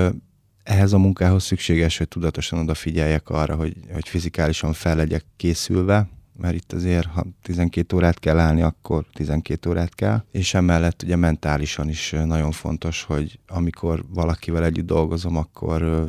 ehhez 0.63 0.93
a 0.93 0.99
munkához 0.99 1.45
szükséges, 1.45 1.99
hogy 1.99 2.09
tudatosan 2.09 2.59
odafigyeljek 2.59 3.29
arra, 3.29 3.55
hogy, 3.55 3.77
hogy 3.93 4.09
fizikálisan 4.09 4.73
fel 4.73 4.97
legyek 4.97 5.25
készülve, 5.37 6.09
mert 6.37 6.55
itt 6.55 6.73
azért, 6.73 7.07
ha 7.07 7.25
12 7.43 7.97
órát 7.97 8.19
kell 8.19 8.39
állni, 8.39 8.63
akkor 8.63 9.05
12 9.13 9.71
órát 9.71 9.95
kell, 9.95 10.25
és 10.31 10.55
emellett 10.55 11.03
ugye 11.03 11.17
mentálisan 11.17 11.89
is 11.89 12.11
nagyon 12.11 12.51
fontos, 12.51 13.03
hogy 13.03 13.39
amikor 13.49 14.05
valakivel 14.09 14.65
együtt 14.65 14.87
dolgozom, 14.87 15.37
akkor 15.37 16.09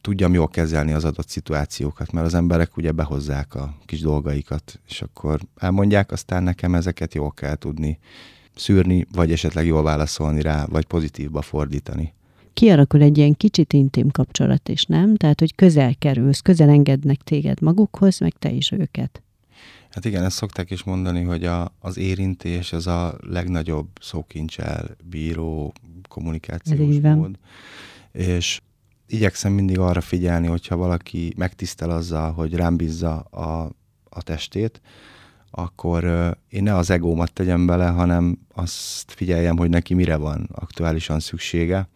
tudjam 0.00 0.34
jól 0.34 0.48
kezelni 0.48 0.92
az 0.92 1.04
adott 1.04 1.28
szituációkat, 1.28 2.12
mert 2.12 2.26
az 2.26 2.34
emberek 2.34 2.76
ugye 2.76 2.92
behozzák 2.92 3.54
a 3.54 3.74
kis 3.84 4.00
dolgaikat, 4.00 4.80
és 4.88 5.02
akkor 5.02 5.40
elmondják, 5.56 6.12
aztán 6.12 6.42
nekem 6.42 6.74
ezeket 6.74 7.14
jól 7.14 7.30
kell 7.30 7.54
tudni 7.54 7.98
szűrni, 8.54 9.06
vagy 9.12 9.32
esetleg 9.32 9.66
jól 9.66 9.82
válaszolni 9.82 10.42
rá, 10.42 10.66
vagy 10.66 10.84
pozitívba 10.84 11.42
fordítani 11.42 12.16
kialakul 12.58 13.02
egy 13.02 13.18
ilyen 13.18 13.34
kicsit 13.34 13.72
intim 13.72 14.10
kapcsolat 14.10 14.68
is, 14.68 14.84
nem? 14.84 15.16
Tehát, 15.16 15.40
hogy 15.40 15.54
közel 15.54 15.94
kerülsz, 15.98 16.40
közel 16.40 16.68
engednek 16.68 17.22
téged 17.22 17.60
magukhoz, 17.60 18.18
meg 18.18 18.32
te 18.38 18.50
is 18.50 18.70
őket. 18.70 19.22
Hát 19.90 20.04
igen, 20.04 20.24
ezt 20.24 20.36
szokták 20.36 20.70
is 20.70 20.82
mondani, 20.82 21.22
hogy 21.22 21.44
a, 21.44 21.72
az 21.80 21.96
érintés 21.96 22.72
az 22.72 22.86
a 22.86 23.18
legnagyobb 23.20 23.88
szókincsel 24.00 24.96
bíró 25.04 25.72
kommunikációs 26.08 27.00
mód. 27.00 27.38
És 28.12 28.60
igyekszem 29.08 29.52
mindig 29.52 29.78
arra 29.78 30.00
figyelni, 30.00 30.46
hogyha 30.46 30.76
valaki 30.76 31.32
megtisztel 31.36 31.90
azzal, 31.90 32.32
hogy 32.32 32.54
rám 32.54 32.76
bízza 32.76 33.18
a, 33.20 33.70
a 34.08 34.22
testét, 34.22 34.80
akkor 35.50 36.04
én 36.48 36.62
ne 36.62 36.74
az 36.76 36.90
egómat 36.90 37.32
tegyem 37.32 37.66
bele, 37.66 37.86
hanem 37.86 38.38
azt 38.54 39.12
figyeljem, 39.12 39.56
hogy 39.56 39.68
neki 39.68 39.94
mire 39.94 40.16
van 40.16 40.48
aktuálisan 40.52 41.20
szüksége, 41.20 41.88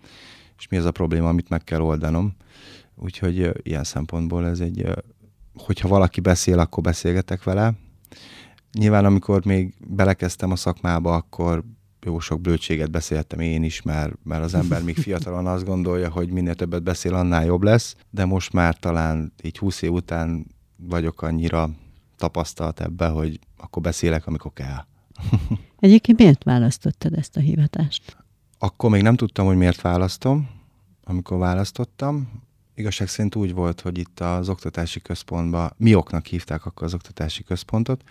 és 0.59 0.69
mi 0.69 0.77
az 0.77 0.85
a 0.85 0.91
probléma, 0.91 1.29
amit 1.29 1.49
meg 1.49 1.65
kell 1.65 1.81
oldanom. 1.81 2.37
Úgyhogy 2.95 3.51
ilyen 3.63 3.85
szempontból 3.85 4.47
ez 4.47 4.61
egy, 4.61 4.83
uh, 4.83 4.93
hogyha 5.55 5.89
valaki 5.89 6.21
beszél, 6.21 6.59
akkor 6.59 6.83
beszélgetek 6.83 7.43
vele. 7.43 7.73
Nyilván, 8.73 9.05
amikor 9.05 9.45
még 9.45 9.75
belekezdtem 9.87 10.51
a 10.51 10.57
szakmába, 10.57 11.15
akkor 11.15 11.65
jó 12.05 12.19
sok 12.19 12.41
blödséget 12.41 12.91
beszéltem 12.91 13.41
én 13.41 13.63
is, 13.63 13.83
mert, 13.83 14.13
mert 14.23 14.43
az 14.45 14.55
ember 14.55 14.83
még 14.83 14.97
fiatalon 15.05 15.47
azt 15.47 15.65
gondolja, 15.65 16.11
hogy 16.11 16.31
minél 16.31 16.55
többet 16.55 16.83
beszél, 16.83 17.15
annál 17.15 17.45
jobb 17.45 17.63
lesz, 17.63 17.97
de 18.11 18.25
most 18.25 18.53
már 18.53 18.79
talán 18.79 19.33
így 19.43 19.59
20 19.59 19.83
év 19.83 19.93
után 19.93 20.47
vagyok 20.77 21.23
annyira 21.23 21.71
tapasztalt 22.17 22.81
ebbe, 22.81 23.07
hogy 23.07 23.39
akkor 23.57 23.83
beszélek, 23.83 24.27
amikor 24.27 24.53
kell. 24.53 24.85
Egyébként 25.79 26.19
miért 26.19 26.45
választottad 26.45 27.15
ezt 27.15 27.37
a 27.37 27.41
hivatást? 27.41 28.17
Akkor 28.59 28.91
még 28.91 29.03
nem 29.03 29.17
tudtam, 29.17 29.47
hogy 29.47 29.57
miért 29.57 29.81
választom, 29.81 30.49
amikor 31.05 31.39
választottam. 31.39 32.43
Igazság 32.75 33.09
szerint 33.09 33.35
úgy 33.35 33.53
volt, 33.55 33.81
hogy 33.81 33.99
itt 33.99 34.21
az 34.21 34.49
oktatási 34.49 35.01
központban, 35.01 35.73
mioknak 35.77 36.27
hívták 36.27 36.67
akkor 36.67 36.87
az 36.87 36.95
oktatási 36.95 37.43
központot, 37.43 38.03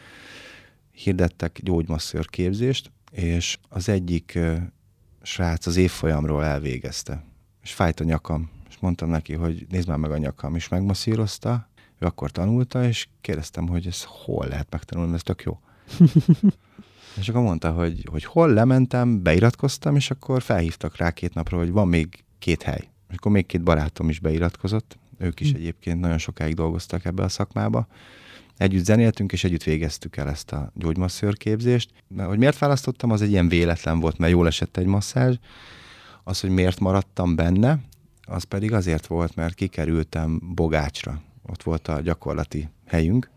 hirdettek 0.91 1.59
gyógymasszőr 1.63 2.25
képzést, 2.25 2.91
és 3.11 3.57
az 3.69 3.89
egyik 3.89 4.39
srác 5.21 5.65
az 5.65 5.77
évfolyamról 5.77 6.43
elvégezte, 6.43 7.23
és 7.63 7.73
fájt 7.73 7.99
a 7.99 8.03
nyakam, 8.03 8.49
és 8.69 8.77
mondtam 8.79 9.09
neki, 9.09 9.33
hogy 9.33 9.65
nézd 9.69 9.87
már 9.87 9.97
meg 9.97 10.11
a 10.11 10.17
nyakam, 10.17 10.55
és 10.55 10.67
megmasszírozta, 10.67 11.69
ő 11.99 12.05
akkor 12.05 12.31
tanulta, 12.31 12.83
és 12.83 13.07
kérdeztem, 13.21 13.67
hogy 13.67 13.87
ez 13.87 14.03
hol 14.03 14.47
lehet 14.47 14.67
megtanulni, 14.69 15.13
ez 15.13 15.23
tök 15.23 15.43
jó. 15.43 15.59
és 17.19 17.29
akkor 17.29 17.41
mondta, 17.41 17.71
hogy, 17.71 18.07
hogy 18.11 18.23
hol 18.23 18.53
lementem, 18.53 19.23
beiratkoztam, 19.23 19.95
és 19.95 20.11
akkor 20.11 20.41
felhívtak 20.41 20.97
rá 20.97 21.11
két 21.11 21.33
napra, 21.33 21.57
hogy 21.57 21.71
van 21.71 21.87
még 21.87 22.23
két 22.39 22.63
hely. 22.63 22.89
És 23.09 23.15
akkor 23.15 23.31
még 23.31 23.45
két 23.45 23.63
barátom 23.63 24.09
is 24.09 24.19
beiratkozott, 24.19 24.97
ők 25.17 25.39
is 25.39 25.49
hm. 25.51 25.55
egyébként 25.55 25.99
nagyon 25.99 26.17
sokáig 26.17 26.55
dolgoztak 26.55 27.05
ebbe 27.05 27.23
a 27.23 27.29
szakmába, 27.29 27.87
együtt 28.61 28.85
zenéltünk, 28.85 29.31
és 29.31 29.43
együtt 29.43 29.63
végeztük 29.63 30.17
el 30.17 30.29
ezt 30.29 30.51
a 30.51 30.71
gyógymasszőr 30.75 31.37
képzést. 31.37 31.89
De 32.07 32.23
hogy 32.23 32.37
miért 32.37 32.57
választottam, 32.57 33.11
az 33.11 33.21
egy 33.21 33.29
ilyen 33.29 33.47
véletlen 33.47 33.99
volt, 33.99 34.17
mert 34.17 34.31
jól 34.31 34.47
esett 34.47 34.77
egy 34.77 34.85
masszázs. 34.85 35.35
Az, 36.23 36.39
hogy 36.39 36.49
miért 36.49 36.79
maradtam 36.79 37.35
benne, 37.35 37.79
az 38.21 38.43
pedig 38.43 38.73
azért 38.73 39.07
volt, 39.07 39.35
mert 39.35 39.53
kikerültem 39.53 40.41
Bogácsra. 40.55 41.21
Ott 41.49 41.63
volt 41.63 41.87
a 41.87 42.01
gyakorlati 42.01 42.69
helyünk, 42.87 43.29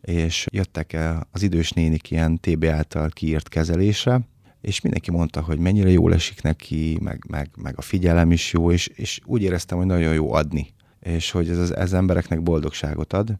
és 0.00 0.46
jöttek 0.50 0.92
el 0.92 1.26
az 1.30 1.42
idős 1.42 1.70
nénik 1.70 2.10
ilyen 2.10 2.40
TB 2.40 2.64
által 2.64 3.08
kiírt 3.08 3.48
kezelésre, 3.48 4.20
és 4.60 4.80
mindenki 4.80 5.10
mondta, 5.10 5.40
hogy 5.40 5.58
mennyire 5.58 5.90
jól 5.90 6.14
esik 6.14 6.42
neki, 6.42 6.98
meg, 7.00 7.24
meg, 7.28 7.50
meg 7.56 7.74
a 7.76 7.82
figyelem 7.82 8.32
is 8.32 8.52
jó, 8.52 8.70
és, 8.70 8.86
és 8.86 9.20
úgy 9.24 9.42
éreztem, 9.42 9.78
hogy 9.78 9.86
nagyon 9.86 10.14
jó 10.14 10.32
adni, 10.32 10.74
és 11.00 11.30
hogy 11.30 11.48
ez 11.48 11.58
az 11.58 11.76
ez 11.76 11.92
embereknek 11.92 12.42
boldogságot 12.42 13.12
ad, 13.12 13.38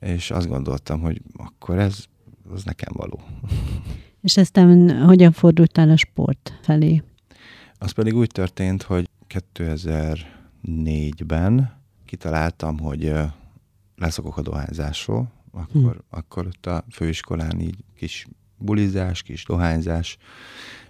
és 0.00 0.30
azt 0.30 0.48
gondoltam, 0.48 1.00
hogy 1.00 1.22
akkor 1.36 1.78
ez 1.78 2.04
az 2.52 2.64
nekem 2.64 2.92
való. 2.96 3.20
És 4.20 4.36
aztán 4.36 5.02
hogyan 5.04 5.32
fordultál 5.32 5.90
a 5.90 5.96
sport 5.96 6.58
felé? 6.62 7.02
Az 7.78 7.90
pedig 7.90 8.14
úgy 8.14 8.30
történt, 8.32 8.82
hogy 8.82 9.08
2004-ben 9.28 11.82
kitaláltam, 12.04 12.78
hogy 12.78 13.12
leszokok 13.96 14.36
a 14.36 14.42
dohányzásról, 14.42 15.32
akkor, 15.50 15.92
hm. 15.92 15.98
akkor 16.10 16.46
ott 16.46 16.66
a 16.66 16.84
főiskolán 16.90 17.60
így 17.60 17.84
kis 17.96 18.26
bulizás, 18.58 19.22
kis 19.22 19.44
dohányzás, 19.44 20.16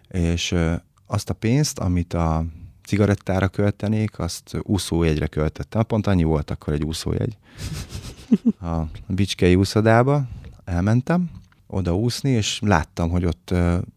és 0.09 0.55
azt 1.07 1.31
a 1.31 1.35
pénzt, 1.35 1.79
amit 1.79 2.15
a 2.15 2.45
cigarettára 2.85 3.49
költenék, 3.49 4.19
azt 4.19 4.57
úszójegyre 4.63 5.27
költöttem. 5.27 5.83
Pont 5.83 6.07
annyi 6.07 6.25
volt 6.25 6.51
akkor 6.51 6.73
egy 6.73 6.85
úszójegy. 6.85 7.37
A 8.61 8.83
Bicskei 9.07 9.55
úszodába. 9.55 10.27
Elmentem 10.65 11.31
oda 11.67 11.97
úszni, 11.97 12.31
és 12.31 12.61
láttam, 12.61 13.11
hogy 13.11 13.25
ott 13.25 13.55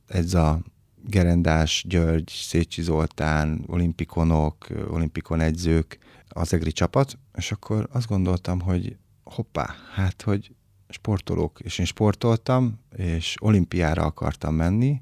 ez 0.08 0.34
a 0.34 0.60
Gerendás, 1.06 1.86
György, 1.88 2.30
Szécsi 2.30 2.82
Zoltán, 2.82 3.64
olimpikonok, 3.68 4.68
olimpikon 4.90 5.40
edzők, 5.40 5.98
az 6.30 6.54
egri 6.54 6.72
csapat, 6.72 7.18
és 7.34 7.52
akkor 7.52 7.88
azt 7.92 8.08
gondoltam, 8.08 8.60
hogy 8.60 8.98
hoppá, 9.24 9.76
hát, 9.94 10.22
hogy 10.22 10.56
sportolók, 10.90 11.60
és 11.60 11.80
én 11.80 11.86
sportoltam, 11.86 12.80
és 12.96 13.36
olimpiára 13.40 14.04
akartam 14.04 14.56
menni, 14.56 15.02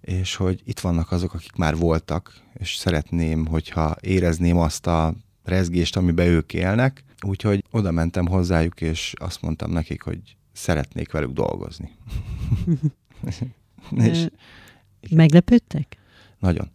és 0.00 0.36
hogy 0.36 0.62
itt 0.64 0.80
vannak 0.80 1.12
azok, 1.12 1.34
akik 1.34 1.56
már 1.56 1.76
voltak, 1.76 2.40
és 2.54 2.74
szeretném, 2.76 3.46
hogyha 3.46 3.96
érezném 4.00 4.58
azt 4.58 4.86
a 4.86 5.14
rezgést, 5.44 5.96
amiben 5.96 6.26
ők 6.26 6.52
élnek. 6.52 7.04
Úgyhogy 7.26 7.64
oda 7.70 7.90
mentem 7.90 8.26
hozzájuk, 8.26 8.80
és 8.80 9.12
azt 9.16 9.42
mondtam 9.42 9.70
nekik, 9.70 10.02
hogy 10.02 10.36
szeretnék 10.52 11.12
velük 11.12 11.32
dolgozni. 11.32 11.90
és, 13.96 14.26
Meglepődtek? 15.10 15.96
Nagyon. 16.38 16.68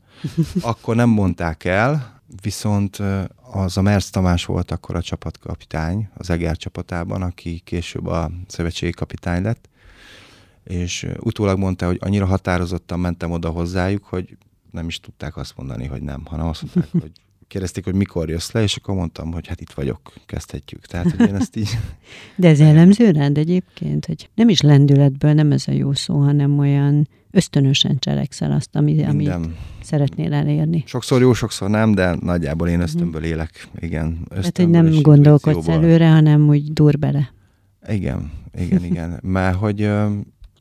Akkor 0.61 0.95
nem 0.95 1.09
mondták 1.09 1.63
el, 1.63 2.21
viszont 2.41 3.01
az 3.51 3.77
a 3.77 3.81
Mersz 3.81 4.09
Tamás 4.09 4.45
volt 4.45 4.71
akkor 4.71 4.95
a 4.95 5.01
csapatkapitány 5.01 6.09
az 6.13 6.29
Eger 6.29 6.57
csapatában, 6.57 7.21
aki 7.21 7.59
később 7.59 8.05
a 8.05 8.31
szövetségi 8.47 8.91
kapitány 8.91 9.41
lett, 9.41 9.69
és 10.63 11.07
utólag 11.19 11.57
mondta, 11.57 11.85
hogy 11.85 11.97
annyira 12.01 12.25
határozottan 12.25 12.99
mentem 12.99 13.31
oda 13.31 13.49
hozzájuk, 13.49 14.03
hogy 14.03 14.38
nem 14.71 14.88
is 14.88 14.99
tudták 14.99 15.38
azt 15.38 15.57
mondani, 15.57 15.85
hogy 15.85 16.01
nem, 16.01 16.25
hanem 16.25 16.47
azt 16.47 16.61
mondták, 16.61 17.01
hogy 17.01 17.11
kérdezték, 17.50 17.84
hogy 17.84 17.94
mikor 17.94 18.29
jössz 18.29 18.51
le, 18.51 18.62
és 18.62 18.75
akkor 18.75 18.96
mondtam, 18.96 19.32
hogy 19.32 19.48
hát 19.48 19.62
itt 19.62 19.72
vagyok, 19.72 20.13
kezdhetjük. 20.25 20.86
Tehát, 20.86 21.12
hogy 21.12 21.27
én 21.27 21.36
ezt 21.36 21.56
így... 21.56 21.70
De 22.36 22.48
ez 22.48 22.60
jellemző 22.60 23.12
rád 23.12 23.38
egyébként, 23.38 24.06
hogy 24.06 24.29
nem 24.36 24.50
is 24.50 24.62
lendületből, 24.62 25.34
nem 25.34 25.51
ez 25.51 25.63
a 25.68 25.72
jó 25.72 25.94
szó, 25.94 26.20
hanem 26.20 26.60
olyan 26.60 27.08
ösztönösen 27.32 28.00
cselekszel 28.00 28.51
azt, 28.51 28.75
ami, 28.75 29.03
amit 29.03 29.34
szeretnél 29.82 30.34
elérni. 30.34 30.84
Sokszor 30.86 31.22
jó, 31.22 31.34
sokszor 31.34 31.70
nem, 31.70 31.91
de 31.94 32.15
nagyjából 32.22 32.68
én 32.68 32.79
ösztönből 32.79 33.24
élek. 33.24 33.68
Igen. 33.79 34.25
Tehát, 34.29 34.58
hogy 34.58 34.70
nem 34.70 35.01
gondolkodsz 35.01 35.68
előre, 35.68 36.10
hanem 36.10 36.48
úgy 36.48 36.74
dur 36.74 37.00
bele. 37.00 37.34
Igen, 37.88 38.32
igen, 38.60 38.84
igen. 38.84 39.20
Mert 39.24 39.56
hogy 39.56 39.89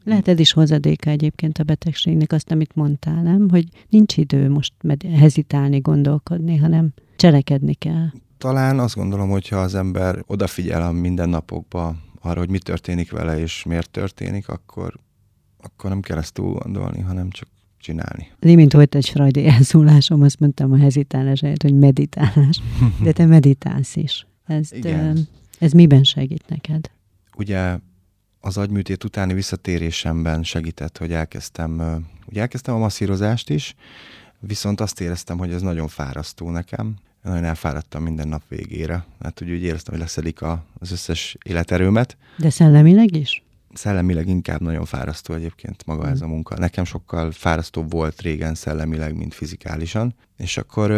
lehet 0.08 0.28
ez 0.28 0.38
is 0.38 0.52
hozadéka 0.52 1.10
egyébként 1.10 1.58
a 1.58 1.62
betegségnek, 1.62 2.32
azt, 2.32 2.50
amit 2.50 2.74
mondtál, 2.74 3.22
nem? 3.22 3.48
Hogy 3.50 3.64
nincs 3.88 4.16
idő 4.16 4.50
most 4.50 4.72
hezitálni, 5.14 5.78
gondolkodni, 5.78 6.56
hanem 6.56 6.92
cselekedni 7.16 7.74
kell. 7.74 8.06
Talán 8.38 8.78
azt 8.78 8.94
gondolom, 8.94 9.30
hogyha 9.30 9.56
az 9.56 9.74
ember 9.74 10.22
odafigyel 10.26 10.82
a 10.82 10.92
mindennapokba 10.92 11.96
arra, 12.20 12.38
hogy 12.38 12.50
mi 12.50 12.58
történik 12.58 13.10
vele, 13.10 13.38
és 13.38 13.64
miért 13.64 13.90
történik, 13.90 14.48
akkor, 14.48 14.94
akkor 15.60 15.90
nem 15.90 16.00
kell 16.00 16.18
ezt 16.18 16.32
túl 16.32 16.52
gondolni, 16.52 17.00
hanem 17.00 17.30
csak 17.30 17.48
csinálni. 17.78 18.28
Az 18.40 18.48
imént 18.48 18.72
volt 18.72 18.94
egy 18.94 19.08
frajdi 19.08 19.46
elszólásom, 19.46 20.22
azt 20.22 20.40
mondtam 20.40 20.72
a 20.72 20.76
hezitálás 20.76 21.40
helyett, 21.40 21.62
hogy 21.62 21.74
meditálás. 21.74 22.60
De 23.04 23.12
te 23.12 23.26
meditálsz 23.26 23.96
is. 23.96 24.26
Ezt, 24.46 24.74
Igen. 24.74 25.28
Ez 25.58 25.72
miben 25.72 26.04
segít 26.04 26.44
neked? 26.48 26.90
Ugye 27.36 27.78
az 28.40 28.56
agyműtét 28.56 29.04
utáni 29.04 29.34
visszatérésemben 29.34 30.42
segített, 30.42 30.98
hogy 30.98 31.12
elkezdtem, 31.12 32.04
ugye 32.26 32.40
elkezdtem 32.40 32.74
a 32.74 32.78
masszírozást 32.78 33.50
is, 33.50 33.74
viszont 34.40 34.80
azt 34.80 35.00
éreztem, 35.00 35.38
hogy 35.38 35.52
ez 35.52 35.62
nagyon 35.62 35.88
fárasztó 35.88 36.50
nekem. 36.50 36.94
Nagyon 37.22 37.44
elfáradtam 37.44 38.02
minden 38.02 38.28
nap 38.28 38.42
végére. 38.48 39.04
Hát 39.22 39.42
úgy, 39.42 39.50
úgy 39.50 39.62
éreztem, 39.62 39.94
hogy 39.94 40.02
leszedik 40.02 40.42
a, 40.42 40.64
az 40.78 40.92
összes 40.92 41.36
életerőmet. 41.42 42.16
De 42.36 42.50
szellemileg 42.50 43.16
is? 43.16 43.42
Szellemileg 43.72 44.28
inkább 44.28 44.60
nagyon 44.60 44.84
fárasztó 44.84 45.34
egyébként 45.34 45.86
maga 45.86 46.06
mm. 46.06 46.10
ez 46.10 46.20
a 46.20 46.26
munka. 46.26 46.58
Nekem 46.58 46.84
sokkal 46.84 47.30
fárasztóbb 47.30 47.90
volt 47.90 48.20
régen 48.20 48.54
szellemileg, 48.54 49.16
mint 49.16 49.34
fizikálisan. 49.34 50.14
És 50.36 50.56
akkor 50.56 50.90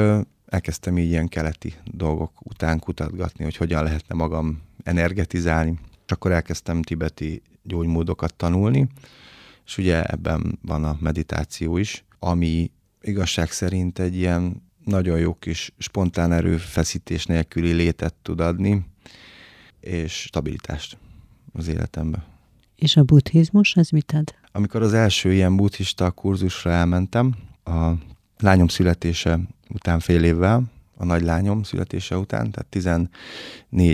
elkezdtem 0.47 0.99
így 0.99 1.11
ilyen 1.11 1.29
keleti 1.29 1.75
dolgok 1.85 2.33
után 2.43 2.79
kutatgatni, 2.79 3.45
hogy 3.45 3.57
hogyan 3.57 3.83
lehetne 3.83 4.15
magam 4.15 4.63
energetizálni 4.83 5.79
és 6.11 6.17
akkor 6.17 6.33
elkezdtem 6.33 6.83
tibeti 6.83 7.43
gyógymódokat 7.63 8.35
tanulni, 8.35 8.89
és 9.67 9.79
ugye 9.79 10.05
ebben 10.05 10.59
van 10.63 10.85
a 10.85 10.97
meditáció 11.01 11.77
is, 11.77 12.05
ami 12.19 12.71
igazság 13.01 13.51
szerint 13.51 13.99
egy 13.99 14.17
ilyen 14.17 14.63
nagyon 14.85 15.19
jó 15.19 15.35
kis 15.35 15.73
spontán 15.79 16.33
erőfeszítés 16.33 17.25
nélküli 17.25 17.73
létet 17.73 18.15
tud 18.23 18.41
adni, 18.41 18.87
és 19.81 20.13
stabilitást 20.13 20.99
az 21.53 21.69
életembe. 21.69 22.25
És 22.77 22.97
a 22.97 23.03
buddhizmus, 23.03 23.77
az 23.77 23.91
mit 23.91 24.13
ad? 24.13 24.35
Amikor 24.53 24.83
az 24.83 24.95
első 24.95 25.33
ilyen 25.33 25.57
buddhista 25.57 26.11
kurzusra 26.11 26.71
elmentem, 26.71 27.35
a 27.65 27.91
lányom 28.39 28.69
születése 28.69 29.41
után 29.69 30.01
fél 30.01 30.25
évvel, 30.25 30.63
a 30.97 31.05
nagylányom 31.05 31.63
születése 31.63 32.17
után, 32.17 32.51
tehát 32.51 32.67
14 32.69 33.09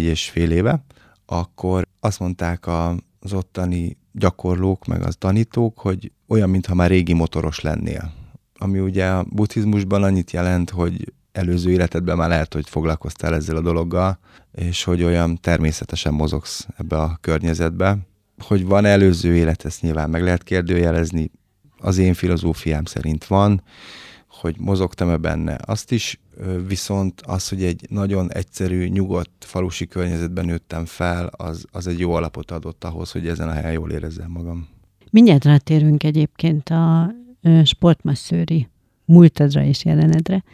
és 0.03 0.31
fél 0.31 0.51
éve, 0.51 0.85
akkor 1.27 1.86
azt 2.07 2.19
mondták 2.19 2.67
az 2.67 3.33
ottani 3.33 3.97
gyakorlók, 4.13 4.87
meg 4.87 5.03
az 5.03 5.17
tanítók, 5.19 5.79
hogy 5.79 6.13
olyan, 6.29 6.51
mintha 6.51 6.75
már 6.75 6.91
régi 6.91 7.13
motoros 7.13 7.61
lennél. 7.61 8.13
Ami 8.59 8.79
ugye 8.79 9.07
a 9.07 9.25
buddhizmusban 9.31 10.03
annyit 10.03 10.31
jelent, 10.31 10.71
hogy 10.71 11.13
előző 11.33 11.71
életedben 11.71 12.17
már 12.17 12.29
lehet, 12.29 12.55
hogy 12.55 12.69
foglalkoztál 12.69 13.35
ezzel 13.35 13.57
a 13.57 13.61
dologgal, 13.61 14.19
és 14.53 14.85
hogy 14.85 15.03
olyan 15.03 15.41
természetesen 15.41 16.15
mozogsz 16.15 16.67
ebbe 16.77 16.97
a 16.97 17.19
környezetbe. 17.21 17.99
Hogy 18.39 18.65
van 18.67 18.85
előző 18.85 19.37
élet, 19.37 19.65
ezt 19.65 19.83
nyilván 19.83 20.11
meg 20.11 20.23
lehet 20.23 20.43
kérdőjelezni. 20.43 21.31
Az 21.79 21.99
én 21.99 22.15
filozófiám 22.15 22.85
szerint 22.85 23.25
van, 23.25 23.63
hogy 24.29 24.57
mozogtam-e 24.59 25.17
benne. 25.17 25.59
Azt 25.65 25.93
is 25.93 26.21
viszont 26.67 27.21
az, 27.21 27.49
hogy 27.49 27.63
egy 27.63 27.87
nagyon 27.91 28.33
egyszerű, 28.33 28.87
nyugodt 28.87 29.45
falusi 29.45 29.87
környezetben 29.87 30.45
nőttem 30.45 30.85
fel, 30.85 31.27
az, 31.27 31.65
az 31.71 31.87
egy 31.87 31.99
jó 31.99 32.13
alapot 32.13 32.51
adott 32.51 32.85
ahhoz, 32.85 33.11
hogy 33.11 33.29
ezen 33.29 33.49
a 33.49 33.53
helyen 33.53 33.73
jól 33.73 33.91
érezzem 33.91 34.31
magam. 34.31 34.69
Mindjárt 35.11 35.45
rátérünk 35.45 36.03
egyébként 36.03 36.69
a 36.69 37.15
sportmasszőri 37.65 38.69
múltadra 39.05 39.65
és 39.65 39.85
jelenedre, 39.85 40.45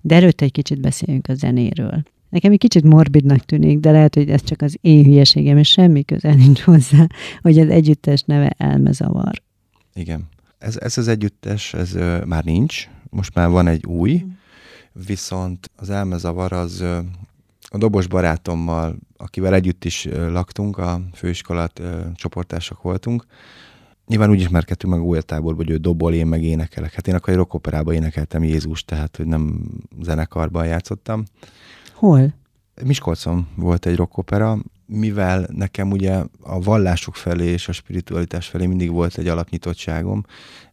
de 0.00 0.14
előtte 0.14 0.44
egy 0.44 0.52
kicsit 0.52 0.80
beszéljünk 0.80 1.28
a 1.28 1.34
zenéről. 1.34 2.02
Nekem 2.28 2.52
egy 2.52 2.58
kicsit 2.58 2.84
morbidnak 2.84 3.38
tűnik, 3.38 3.78
de 3.78 3.90
lehet, 3.90 4.14
hogy 4.14 4.30
ez 4.30 4.42
csak 4.44 4.62
az 4.62 4.78
én 4.80 5.04
hülyeségem, 5.04 5.58
és 5.58 5.68
semmi 5.68 6.04
közel 6.04 6.34
nincs 6.34 6.60
hozzá, 6.60 7.06
hogy 7.42 7.58
az 7.58 7.68
együttes 7.68 8.22
neve 8.22 8.54
elmezavar. 8.56 9.42
Igen. 9.94 10.28
Ez, 10.58 10.76
ez 10.76 10.98
az 10.98 11.08
együttes, 11.08 11.74
ez 11.74 11.94
ö, 11.94 12.24
már 12.24 12.44
nincs, 12.44 12.88
most 13.10 13.34
már 13.34 13.48
van 13.48 13.66
egy 13.66 13.86
új, 13.86 14.22
mm 14.24 14.39
viszont 15.06 15.70
az 15.76 15.90
elmezavar 15.90 16.52
az 16.52 16.80
a 17.72 17.78
dobos 17.78 18.06
barátommal, 18.06 18.96
akivel 19.16 19.54
együtt 19.54 19.84
is 19.84 20.08
laktunk, 20.12 20.78
a 20.78 21.00
főiskolát 21.12 21.82
csoportások 22.14 22.82
voltunk, 22.82 23.26
Nyilván 24.10 24.30
úgy 24.30 24.40
ismerkedtünk 24.40 24.92
meg 24.92 25.02
új 25.02 25.20
táborban, 25.20 25.64
hogy 25.64 25.74
ő 25.74 25.76
dobol, 25.76 26.14
én 26.14 26.26
meg 26.26 26.42
énekelek. 26.42 26.92
Hát 26.92 27.08
én 27.08 27.14
akkor 27.14 27.28
egy 27.28 27.38
rockoperába 27.38 27.92
énekeltem 27.92 28.44
Jézus, 28.44 28.84
tehát 28.84 29.16
hogy 29.16 29.26
nem 29.26 29.60
zenekarban 30.02 30.66
játszottam. 30.66 31.24
Hol? 31.94 32.34
Miskolcon 32.84 33.48
volt 33.54 33.86
egy 33.86 33.96
rockopera, 33.96 34.58
mivel 34.90 35.46
nekem 35.52 35.90
ugye 35.90 36.22
a 36.40 36.60
vallások 36.60 37.16
felé 37.16 37.46
és 37.46 37.68
a 37.68 37.72
spiritualitás 37.72 38.46
felé 38.46 38.66
mindig 38.66 38.90
volt 38.90 39.18
egy 39.18 39.28
alapnyitottságom, 39.28 40.24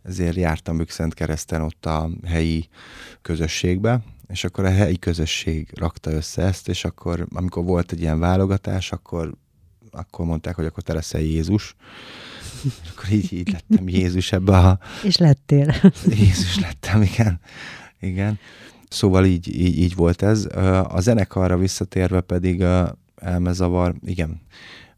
ezért 0.04 0.36
jártam 0.36 0.80
ők 0.80 0.90
Szent 0.90 1.14
Kereszten 1.14 1.62
ott 1.62 1.86
a 1.86 2.10
helyi 2.26 2.68
közösségbe, 3.22 4.02
és 4.28 4.44
akkor 4.44 4.66
a 4.66 4.72
helyi 4.72 5.00
közösség 5.00 5.70
rakta 5.76 6.12
össze 6.12 6.42
ezt, 6.42 6.68
és 6.68 6.86
akkor 6.86 7.28
amikor 7.34 7.64
volt 7.64 7.92
egy 7.92 8.02
ilyen 8.02 8.20
válogatás, 8.20 8.92
akkor, 8.92 9.34
akkor 9.92 10.26
mondták, 10.26 10.56
hogy 10.56 10.66
akkor 10.66 10.84
te 10.84 10.94
leszel 10.94 11.22
Jézus. 11.22 11.76
És 12.64 12.90
akkor 12.96 13.12
így, 13.12 13.34
így 13.34 13.52
lettem 13.52 13.90
Jézus 13.90 14.32
ebbe 14.32 14.58
a... 14.58 14.80
És 15.04 15.18
lettél. 15.18 15.76
Jézus 16.06 16.60
lettem, 16.60 17.02
igen. 17.02 17.40
Igen. 18.00 18.40
Szóval 18.90 19.26
így, 19.26 19.60
így, 19.60 19.78
így 19.78 19.96
volt 19.96 20.22
ez. 20.22 20.46
A 20.88 20.98
zenekarra 21.00 21.58
visszatérve 21.58 22.22
pedig 22.22 22.64
elmezavar, 23.22 23.96
igen. 24.06 24.42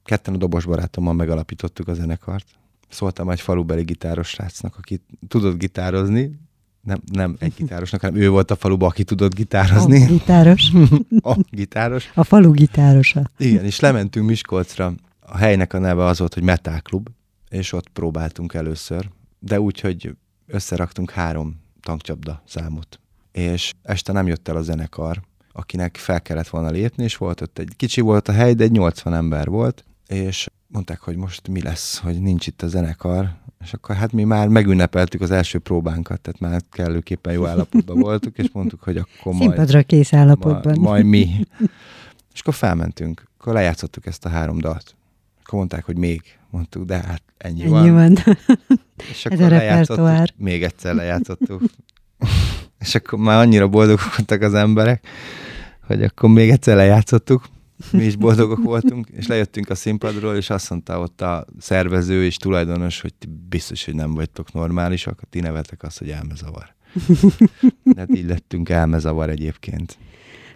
Ketten 0.04 0.34
a 0.34 0.38
dobos 0.38 0.66
barátommal 0.66 1.14
megalapítottuk 1.14 1.88
a 1.88 1.94
zenekart. 1.94 2.46
Szóltam 2.90 3.30
egy 3.30 3.42
falubeli 3.42 3.84
gitáros 3.84 4.28
srácnak, 4.28 4.76
aki 4.78 5.02
tudott 5.28 5.58
gitározni, 5.58 6.40
nem, 6.82 7.02
nem 7.12 7.36
egy 7.40 7.54
gitárosnak, 7.58 8.02
hanem 8.02 8.22
ő 8.22 8.30
volt 8.30 8.52
a 8.52 8.56
faluba, 8.56 8.86
aki 8.88 9.04
tudott 9.04 9.36
gitározni. 9.36 10.04
A 10.04 10.08
gitáros. 10.08 10.72
a 11.22 11.38
gitáros. 11.50 12.12
A 12.14 12.24
falu 12.24 12.52
gitárosa. 12.52 13.32
Igen, 13.38 13.66
és 13.66 13.80
lementünk 13.80 14.28
Miskolcra. 14.28 14.94
A 15.20 15.38
helynek 15.38 15.74
a 15.74 15.80
neve 15.80 16.06
az 16.06 16.20
volt, 16.20 16.34
hogy 16.34 16.44
Metal 16.44 16.80
Club, 16.82 17.10
és 17.50 17.74
ott 17.74 17.90
próbáltunk 17.90 18.54
először, 18.54 19.10
de 19.40 19.60
úgy, 19.60 19.80
hogy 19.80 20.16
összeraktunk 20.48 21.12
három 21.12 21.62
tankcsapda 21.82 22.42
számot. 22.46 23.00
És 23.32 23.74
este 23.84 24.12
nem 24.12 24.28
jött 24.28 24.48
el 24.48 24.56
a 24.56 24.62
zenekar, 24.62 25.22
akinek 25.60 25.98
fel 25.98 26.22
kellett 26.22 26.48
volna 26.48 26.70
lépni, 26.70 27.04
és 27.04 27.18
volt 27.18 27.42
ott 27.42 27.58
egy 27.58 27.74
kicsi 27.76 28.02
volt 28.02 28.28
a 28.28 28.32
hely, 28.32 28.54
de 28.54 28.64
egy 28.64 28.72
80 28.72 29.14
ember 29.14 29.48
volt, 29.48 29.84
és 30.08 30.50
mondták, 30.68 31.00
hogy 31.00 31.16
most 31.16 31.48
mi 31.48 31.62
lesz, 31.62 31.98
hogy 31.98 32.22
nincs 32.22 32.48
itt 32.48 32.62
a 32.62 32.68
zenekar, 32.68 33.30
és 33.64 33.74
akkor 33.74 33.96
hát 33.96 34.12
mi 34.12 34.24
már 34.24 34.48
megünnepeltük 34.48 35.22
az 35.22 35.32
első 35.32 35.60
próbánkat, 35.60 36.22
tehát 36.22 36.40
már 36.40 36.62
kellőképpen 36.72 37.34
jó 37.34 37.46
állapotban 37.46 38.00
voltunk, 38.10 38.38
és 38.38 38.50
mondtuk, 38.52 38.84
hogy 38.84 38.98
akkor 38.98 39.34
majd... 39.34 39.50
Színpadra 39.50 39.84
kész 39.84 40.14
állapotban. 40.14 40.80
Ma, 40.80 40.90
majd 40.90 41.06
mi. 41.06 41.30
És 42.34 42.40
akkor 42.40 42.54
felmentünk, 42.54 43.24
akkor 43.38 43.54
lejátszottuk 43.54 44.06
ezt 44.06 44.26
a 44.26 44.30
három 44.30 44.60
dalt. 44.60 44.96
Akkor 45.44 45.60
mondták, 45.60 45.86
hogy 45.86 45.98
még. 45.98 46.22
Mondtuk, 46.50 46.86
de 46.86 46.96
hát 46.96 47.22
ennyi, 47.38 47.62
ennyi 47.62 47.70
van. 47.70 47.94
van. 47.94 48.18
És 49.12 49.26
akkor 49.26 49.40
Ez 49.40 49.46
a 49.46 49.50
lejátszottuk, 49.50 50.38
még 50.38 50.64
egyszer 50.64 50.96
lejátszottuk. 50.96 51.62
és 52.80 52.96
akkor 52.96 53.20
már 53.20 53.40
annyira 53.40 53.68
boldogok 53.68 54.16
voltak 54.16 54.42
az 54.42 54.54
emberek, 54.54 55.08
hogy 55.96 56.04
akkor 56.04 56.30
még 56.30 56.50
egyszer 56.50 56.76
lejátszottuk, 56.76 57.46
mi 57.92 58.04
is 58.04 58.16
boldogok 58.16 58.64
voltunk, 58.64 59.08
és 59.10 59.28
lejöttünk 59.28 59.70
a 59.70 59.76
színpadról, 59.76 60.36
és 60.36 60.50
azt 60.50 60.70
mondta 60.70 61.00
ott 61.00 61.22
a 61.22 61.46
szervező 61.60 62.26
és 62.26 62.38
tulajdonos, 62.38 63.02
hogy 63.02 63.14
biztos, 63.50 63.86
hogy 63.86 63.96
nem 63.96 64.14
vagytok 64.14 64.54
normálisak, 64.54 65.22
ti 65.30 65.40
nevetek 65.40 65.84
azt, 65.84 66.00
hogy 66.00 66.10
elmezavar. 66.10 66.76
hát 67.98 68.16
így 68.16 68.26
lettünk 68.26 68.70
elmezavar 68.70 69.30
egyébként. 69.30 69.98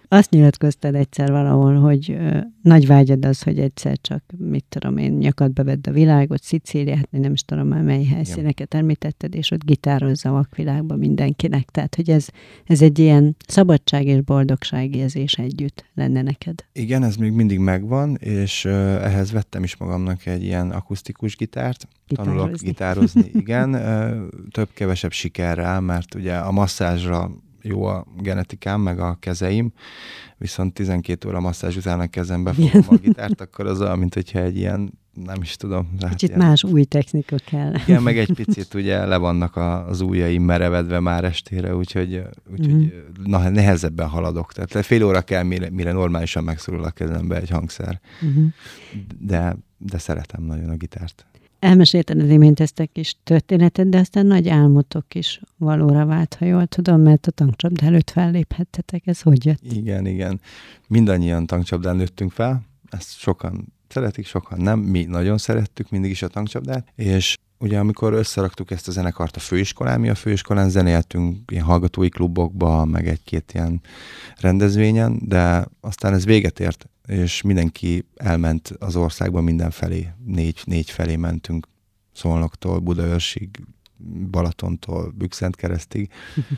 Azt 0.08 0.30
nyilatkoztad 0.30 0.96
egyszer 0.96 1.32
valahol, 1.32 1.76
hogy 1.76 2.12
ö, 2.12 2.38
nagy 2.62 2.88
vágyad 2.88 3.26
az, 3.26 3.42
hogy 3.42 3.60
egyszer 3.60 3.98
csak, 4.02 4.24
mit 4.38 4.66
tudom 4.70 4.98
én, 4.98 5.12
nyakadba 5.12 5.64
vedd 5.64 5.88
a 5.90 5.92
világot, 5.92 6.44
Szicíliát, 6.44 7.08
nem 7.12 7.34
is 7.34 7.42
tudom 7.42 7.68
már 7.68 7.82
mely 7.82 8.04
helyszíneket 8.04 8.74
említetted, 8.74 9.36
és 9.36 9.52
ott 9.52 9.66
gitározza 9.66 10.30
a 10.30 10.32
vakvilágban 10.32 10.98
mindenkinek. 10.98 11.70
Tehát, 11.70 11.96
hogy 11.96 12.10
ez, 12.10 12.28
ez 12.66 12.82
egy 12.82 13.00
ilyen 13.00 13.36
szabadság 13.48 14.06
és 14.06 14.22
boldogság 14.22 14.96
érzés 14.96 15.34
együtt 15.34 15.86
lenne 15.94 16.22
neked. 16.22 16.66
Igen, 16.74 17.04
ez 17.04 17.16
még 17.16 17.32
mindig 17.32 17.60
megvan, 17.60 18.16
és 18.16 18.66
uh, 18.66 18.72
ehhez 19.04 19.32
vettem 19.32 19.64
is 19.64 19.78
magamnak 19.78 20.26
egy 20.26 20.44
ilyen 20.44 20.72
akusztikus 20.72 21.36
gitárt. 21.36 21.88
Gitározni. 22.08 22.36
Tanulok 22.36 22.60
gitározni, 22.62 23.32
igen. 23.44 23.72
Több-kevesebb 24.52 25.12
sikerrel, 25.12 25.82
mert 25.82 26.16
ugye 26.16 26.36
a 26.36 26.52
masszázsra 26.52 27.32
jó 27.64 27.84
a 27.84 28.06
genetikám, 28.22 28.82
meg 28.82 29.00
a 29.00 29.18
kezeim, 29.20 29.72
viszont 30.38 30.74
12 30.74 31.28
óra 31.28 31.40
masszázs 31.40 31.76
után 31.76 32.00
a 32.00 32.08
kezembe 32.08 32.54
fogom 32.54 32.86
a 32.88 32.96
gitárt, 32.96 33.42
akkor 33.42 33.66
az 33.66 33.82
olyan, 33.82 34.00
mint 34.00 34.14
hogyha 34.14 34.40
egy 34.40 34.58
ilyen, 34.58 35.00
nem 35.14 35.42
is 35.42 35.56
tudom. 35.56 35.90
Kicsit 36.10 36.30
ilyen, 36.30 36.42
más 36.42 36.64
új 36.64 36.84
technika 36.84 37.36
kell. 37.46 37.74
Igen, 37.88 38.04
meg 38.04 38.18
egy 38.18 38.34
picit 38.44 38.74
ugye 38.74 39.06
le 39.06 39.18
vannak 39.18 39.56
az 39.88 40.02
ujjaim 40.02 40.44
merevedve 40.44 41.00
már 41.00 41.24
estére, 41.24 41.76
úgyhogy, 41.76 42.22
úgyhogy 42.52 42.74
mm. 42.74 43.24
na, 43.24 43.50
nehezebben 43.50 44.08
haladok. 44.08 44.54
Tehát 44.54 44.86
fél 44.86 45.04
óra 45.04 45.22
kell, 45.22 45.44
mire, 45.44 45.70
mire 45.70 45.92
normálisan 45.92 46.44
megszorul 46.44 46.84
a 46.84 46.92
kezembe 46.92 47.36
egy 47.36 47.50
hangszer. 47.50 48.00
Mm-hmm. 48.26 48.46
De, 49.20 49.58
de 49.78 49.98
szeretem 49.98 50.44
nagyon 50.44 50.70
a 50.70 50.76
gitárt. 50.76 51.26
Elmesélted 51.64 52.20
az 52.22 52.30
imént 52.30 52.60
ezt 52.60 52.80
a 52.80 52.86
kis 52.94 53.16
történetet, 53.24 53.90
de 53.90 53.98
aztán 53.98 54.26
nagy 54.26 54.50
álmotok 54.50 55.16
is 55.16 55.42
valóra 55.58 56.06
vált, 56.06 56.34
ha 56.34 56.46
jól 56.46 56.66
tudom, 56.66 57.02
mert 57.02 57.28
a 57.28 57.32
tankcsapda 57.32 57.86
előtt 57.86 58.10
felléphettetek. 58.10 59.08
Ez 59.08 59.22
hogy 59.22 59.46
jött? 59.46 59.72
Igen, 59.72 60.06
igen. 60.06 60.42
Mindannyian 60.88 61.46
tankcsapdán 61.46 61.96
nőttünk 61.96 62.32
fel. 62.32 62.66
Ezt 62.90 63.18
sokan 63.18 63.74
szeretik, 63.88 64.26
sokan 64.26 64.62
nem. 64.62 64.80
Mi 64.80 65.04
nagyon 65.04 65.38
szerettük 65.38 65.90
mindig 65.90 66.12
is 66.12 66.22
a 66.22 66.28
tankcsapdát, 66.28 66.88
és 66.96 67.38
ugye 67.64 67.80
amikor 67.80 68.14
összeraktuk 68.14 68.72
ezt 68.72 68.88
a 68.88 68.92
zenekart 68.92 69.36
a 69.36 69.40
főiskolán, 69.40 70.00
mi 70.00 70.10
a 70.10 70.16
főiskolán 70.16 70.70
zenéltünk 70.70 71.52
ilyen 71.52 71.64
hallgatói 71.64 72.10
klubokba, 72.10 72.86
meg 72.86 73.08
egy-két 73.08 73.52
ilyen 73.54 73.82
rendezvényen, 74.38 75.20
de 75.22 75.68
aztán 75.82 76.14
ez 76.14 76.26
véget 76.26 76.60
ért, 76.60 76.90
és 77.08 77.42
mindenki 77.42 78.06
elment 78.16 78.74
az 78.80 78.96
országban 78.96 79.44
mindenfelé, 79.44 80.10
négy, 80.26 80.62
négy 80.64 80.90
felé 80.90 81.16
mentünk, 81.16 81.68
Szolnoktól, 82.14 82.80
Budaörsig, 82.80 83.50
Balatontól, 84.32 85.14
Bükszent 85.18 85.56
keresztig, 85.56 86.10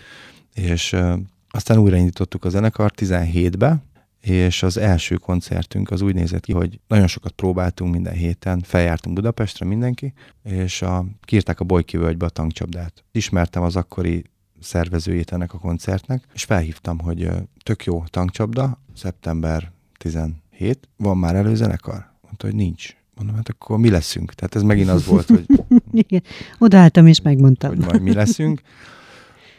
és 0.54 0.94
uh, 0.94 1.20
aztán 1.50 1.78
újraindítottuk 1.78 2.46
a 2.46 2.50
zenekart 2.50 3.02
17-be, 3.02 3.84
és 4.26 4.64
az 4.64 4.78
első 4.78 5.16
koncertünk 5.16 5.92
az 5.92 6.02
úgy 6.02 6.14
nézett 6.14 6.46
ki, 6.46 6.54
hogy 6.54 6.80
nagyon 6.88 7.08
sokat 7.08 7.32
próbáltunk 7.32 7.92
minden 7.92 8.14
héten, 8.14 8.60
feljártunk 8.60 9.16
Budapestre 9.16 9.66
mindenki, 9.66 10.14
és 10.44 10.82
a, 10.82 11.06
kiírták 11.22 11.60
a 11.60 11.64
Bolykivölgybe 11.64 12.26
a 12.26 12.30
tankcsapdát. 12.30 13.04
Ismertem 13.12 13.64
az 13.64 13.76
akkori 13.76 14.24
szervezőjét 14.60 15.32
ennek 15.32 15.54
a 15.54 15.58
koncertnek, 15.58 16.24
és 16.34 16.44
felhívtam, 16.44 17.00
hogy 17.00 17.30
tök 17.64 17.84
jó 17.84 18.04
tankcsapda, 18.10 18.82
szeptember 18.96 19.72
17, 19.98 20.90
van 20.98 21.18
már 21.18 21.36
előzenekar? 21.36 22.14
Mondta, 22.22 22.46
hogy 22.46 22.56
nincs. 22.56 22.96
Mondom, 23.16 23.36
hát 23.36 23.50
akkor 23.50 23.78
mi 23.78 23.90
leszünk? 23.90 24.34
Tehát 24.34 24.56
ez 24.56 24.62
megint 24.62 24.90
az 24.90 25.06
volt, 25.06 25.28
hogy... 25.28 25.46
Igen, 26.08 26.24
odaálltam 26.58 27.08
és 27.08 27.22
megmondtam. 27.22 27.70
Hogy 27.70 27.86
majd 27.86 28.02
mi 28.02 28.14
leszünk. 28.14 28.62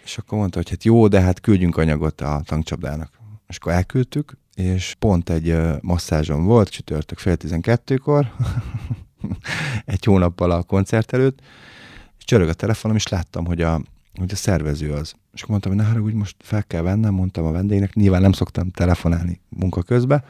És 0.05 0.18
akkor 0.18 0.38
mondta, 0.38 0.57
hogy 0.57 0.70
hát 0.70 0.85
jó, 0.85 1.09
de 1.09 1.20
hát 1.20 1.40
küldjünk 1.40 1.76
anyagot 1.76 2.20
a 2.20 2.42
tankcsapdának. 2.44 3.11
És 3.48 3.57
akkor 3.57 3.72
elküldtük, 3.72 4.37
és 4.57 4.95
pont 4.99 5.31
egy 5.31 5.57
masszázsom 5.81 6.45
volt, 6.45 6.69
csütörtök 6.69 7.19
fél 7.19 7.37
tizenkettőkor, 7.37 8.33
egy 9.85 10.05
hónappal 10.05 10.51
a 10.51 10.62
koncert 10.62 11.12
előtt, 11.12 11.40
és 12.19 12.25
csörög 12.25 12.49
a 12.49 12.53
telefonom, 12.53 12.97
és 12.97 13.09
láttam, 13.09 13.45
hogy 13.45 13.62
a, 13.62 13.81
hogy 14.14 14.33
a 14.33 14.37
szervező 14.37 14.92
az. 14.92 15.14
És 15.33 15.42
akkor 15.42 15.51
mondtam, 15.51 15.73
hogy 15.73 15.81
ne 15.81 15.88
haragudj, 15.88 16.16
most 16.16 16.37
fel 16.38 16.64
kell 16.64 16.83
vennem, 16.83 17.14
mondtam 17.14 17.45
a 17.45 17.51
vendégnek, 17.51 17.95
nyilván 17.95 18.21
nem 18.21 18.33
szoktam 18.33 18.71
telefonálni 18.71 19.40
munka 19.49 19.83
közben, 19.83 20.25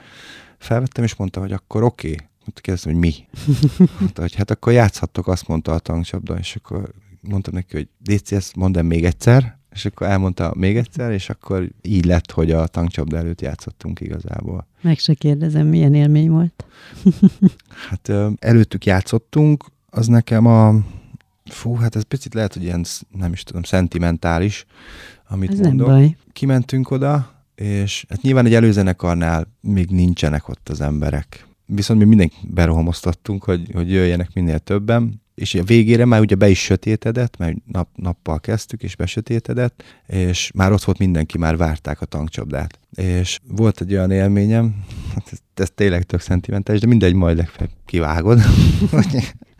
felvettem, 0.58 1.04
és 1.04 1.14
mondta, 1.14 1.40
hogy 1.40 1.52
akkor 1.52 1.82
oké. 1.82 2.08
Okay. 2.08 2.26
Kérdeztem, 2.54 2.92
hogy 2.92 3.00
mi? 3.00 3.14
Mondta, 4.00 4.20
hogy 4.20 4.34
hát 4.34 4.50
akkor 4.50 4.72
játszhattok, 4.72 5.26
azt 5.26 5.48
mondta 5.48 5.72
a 5.72 5.78
tankcsapda, 5.78 6.38
és 6.38 6.56
akkor 6.56 6.92
mondtam 7.20 7.54
neki, 7.54 7.76
hogy 7.76 7.88
Déci, 7.98 8.34
ezt 8.34 8.56
mondd 8.56 8.84
még 8.84 9.04
egyszer, 9.04 9.58
és 9.76 9.84
akkor 9.84 10.06
elmondta 10.06 10.52
még 10.56 10.76
egyszer, 10.76 11.12
és 11.12 11.30
akkor 11.30 11.68
így 11.82 12.04
lett, 12.04 12.30
hogy 12.30 12.50
a 12.50 12.66
tankcsapda 12.66 13.16
előtt 13.16 13.40
játszottunk 13.40 14.00
igazából. 14.00 14.66
Meg 14.80 14.98
se 14.98 15.14
kérdezem, 15.14 15.66
milyen 15.66 15.94
élmény 15.94 16.30
volt? 16.30 16.64
hát 17.88 18.12
előttük 18.38 18.84
játszottunk, 18.84 19.64
az 19.90 20.06
nekem 20.06 20.46
a 20.46 20.74
fú, 21.44 21.74
hát 21.74 21.96
ez 21.96 22.02
picit 22.02 22.34
lehet, 22.34 22.52
hogy 22.52 22.62
ilyen, 22.62 22.84
nem 23.18 23.32
is 23.32 23.42
tudom, 23.42 23.62
szentimentális, 23.62 24.66
amit 25.28 25.50
ez 25.50 25.58
mondok. 25.58 25.86
Nem 25.86 25.96
baj. 25.96 26.16
Kimentünk 26.32 26.90
oda, 26.90 27.30
és 27.54 28.06
hát 28.08 28.22
nyilván 28.22 28.46
egy 28.46 28.54
előzenekarnál 28.54 29.46
még 29.60 29.90
nincsenek 29.90 30.48
ott 30.48 30.68
az 30.68 30.80
emberek. 30.80 31.46
Viszont 31.66 32.00
mi 32.00 32.06
mindenki 32.06 32.36
berohamoztattunk, 32.50 33.44
hogy, 33.44 33.70
hogy 33.72 33.90
jöjjenek 33.90 34.34
minél 34.34 34.58
többen, 34.58 35.22
és 35.36 35.54
a 35.54 35.64
végére 35.64 36.04
már 36.04 36.20
ugye 36.20 36.34
be 36.34 36.48
is 36.48 36.58
sötétedett, 36.58 37.36
mert 37.36 37.56
nap, 37.64 37.88
nappal 37.94 38.40
kezdtük, 38.40 38.82
és 38.82 38.96
besötétedett, 38.96 39.82
és 40.06 40.50
már 40.54 40.72
ott 40.72 40.84
volt 40.84 40.98
mindenki, 40.98 41.38
már 41.38 41.56
várták 41.56 42.00
a 42.00 42.04
tankcsapdát. 42.04 42.78
És 42.90 43.38
volt 43.48 43.80
egy 43.80 43.92
olyan 43.92 44.10
élményem, 44.10 44.84
hát 45.14 45.28
ez, 45.32 45.38
ez 45.54 45.70
tényleg 45.74 46.02
tök 46.02 46.20
szentimentális, 46.20 46.80
de 46.80 46.86
mindegy, 46.86 47.14
majd 47.14 47.36
legfeljebb 47.36 47.74
kivágod. 47.84 48.40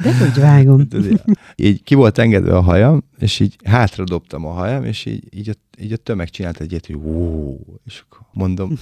De 0.02 0.18
hogy 0.18 0.34
vágom. 0.40 0.86
így 1.56 1.82
ki 1.82 1.94
volt 1.94 2.18
engedve 2.18 2.56
a 2.56 2.60
hajam, 2.60 3.04
és 3.18 3.40
így 3.40 3.56
hátra 3.64 4.04
dobtam 4.04 4.46
a 4.46 4.52
hajam, 4.52 4.84
és 4.84 5.04
így, 5.04 5.24
így, 5.30 5.48
a, 5.48 5.82
így 5.82 5.92
a 5.92 5.96
tömeg 5.96 6.30
csinált 6.30 6.60
egy 6.60 6.70
ilyet, 6.70 6.86
hogy 6.86 6.96
ó, 6.96 7.56
és 7.84 8.02
akkor 8.06 8.26
mondom, 8.32 8.72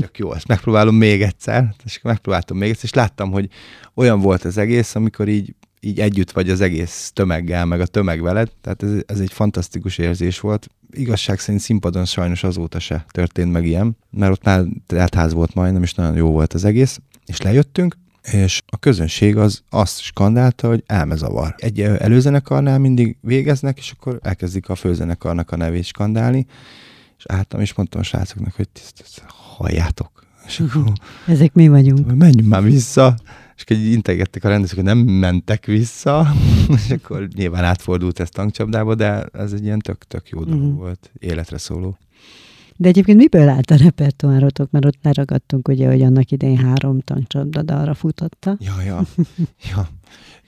tök 0.00 0.18
jó, 0.18 0.32
ezt 0.32 0.46
megpróbálom 0.46 0.94
még 0.94 1.22
egyszer, 1.22 1.74
és 1.84 2.00
megpróbáltam 2.02 2.56
még 2.56 2.70
egyszer, 2.70 2.84
és 2.84 2.94
láttam, 2.94 3.30
hogy 3.30 3.48
olyan 3.94 4.20
volt 4.20 4.44
az 4.44 4.58
egész, 4.58 4.94
amikor 4.94 5.28
így 5.28 5.54
így 5.84 6.00
együtt 6.00 6.30
vagy 6.30 6.50
az 6.50 6.60
egész 6.60 7.10
tömeggel, 7.14 7.64
meg 7.64 7.80
a 7.80 7.86
tömeg 7.86 8.22
veled, 8.22 8.50
tehát 8.60 8.82
ez, 8.82 8.90
ez 9.06 9.20
egy 9.20 9.32
fantasztikus 9.32 9.98
érzés 9.98 10.40
volt. 10.40 10.68
Igazság 10.90 11.38
szerint 11.38 11.62
színpadon 11.62 12.04
sajnos 12.04 12.44
azóta 12.44 12.78
se 12.78 13.04
történt 13.10 13.52
meg 13.52 13.66
ilyen, 13.66 13.96
mert 14.10 14.32
ott 14.32 14.44
már 14.44 14.64
teltház 14.86 15.32
volt 15.32 15.54
majdnem, 15.54 15.82
és 15.82 15.94
nagyon 15.94 16.16
jó 16.16 16.30
volt 16.30 16.52
az 16.52 16.64
egész, 16.64 17.00
és 17.26 17.40
lejöttünk, 17.40 17.96
és 18.22 18.62
a 18.66 18.76
közönség 18.78 19.36
az 19.36 19.62
azt 19.70 20.00
skandálta, 20.00 20.68
hogy 20.68 20.82
elmezavar. 20.86 21.54
Egy 21.56 21.80
előzenekarnál 21.80 22.78
mindig 22.78 23.16
végeznek, 23.20 23.78
és 23.78 23.90
akkor 23.90 24.18
elkezdik 24.22 24.68
a 24.68 24.74
főzenekarnak 24.74 25.50
a 25.50 25.56
nevét 25.56 25.84
skandálni, 25.84 26.46
és 27.18 27.24
álltam, 27.26 27.60
és 27.60 27.74
mondtam 27.74 28.00
a 28.00 28.04
srácoknak, 28.04 28.54
hogy 28.54 28.68
halljátok. 29.26 30.24
És 30.46 30.60
akkor, 30.60 30.92
Ezek 31.26 31.52
mi 31.54 31.68
vagyunk. 31.68 32.14
Menjünk 32.14 32.48
már 32.48 32.62
vissza 32.62 33.14
és 33.56 33.62
akkor 33.62 33.76
integettek 33.76 34.44
a 34.44 34.48
rendezők, 34.48 34.74
hogy 34.76 34.84
nem 34.84 34.98
mentek 34.98 35.66
vissza, 35.66 36.26
és 36.84 36.90
akkor 36.90 37.28
nyilván 37.34 37.64
átfordult 37.64 38.20
ez 38.20 38.28
tankcsapdába, 38.28 38.94
de 38.94 39.22
ez 39.32 39.52
egy 39.52 39.64
ilyen 39.64 39.78
tök-tök 39.78 40.28
jó 40.28 40.44
dolog 40.44 40.60
uh-huh. 40.60 40.78
volt, 40.78 41.10
életre 41.18 41.58
szóló. 41.58 41.98
De 42.76 42.88
egyébként 42.88 43.18
miből 43.18 43.48
állt 43.48 43.70
a 43.70 43.76
repertoárotok? 43.76 44.70
Mert 44.70 44.84
ott 44.84 44.98
leragadtunk 45.02 45.68
ugye, 45.68 45.86
hogy 45.86 46.02
annak 46.02 46.30
idején 46.30 46.58
három 46.58 47.00
tankcsapda 47.00 47.80
arra 47.80 47.94
futotta. 47.94 48.56
Ja, 48.60 48.82
ja. 48.84 49.06
ja. 49.70 49.88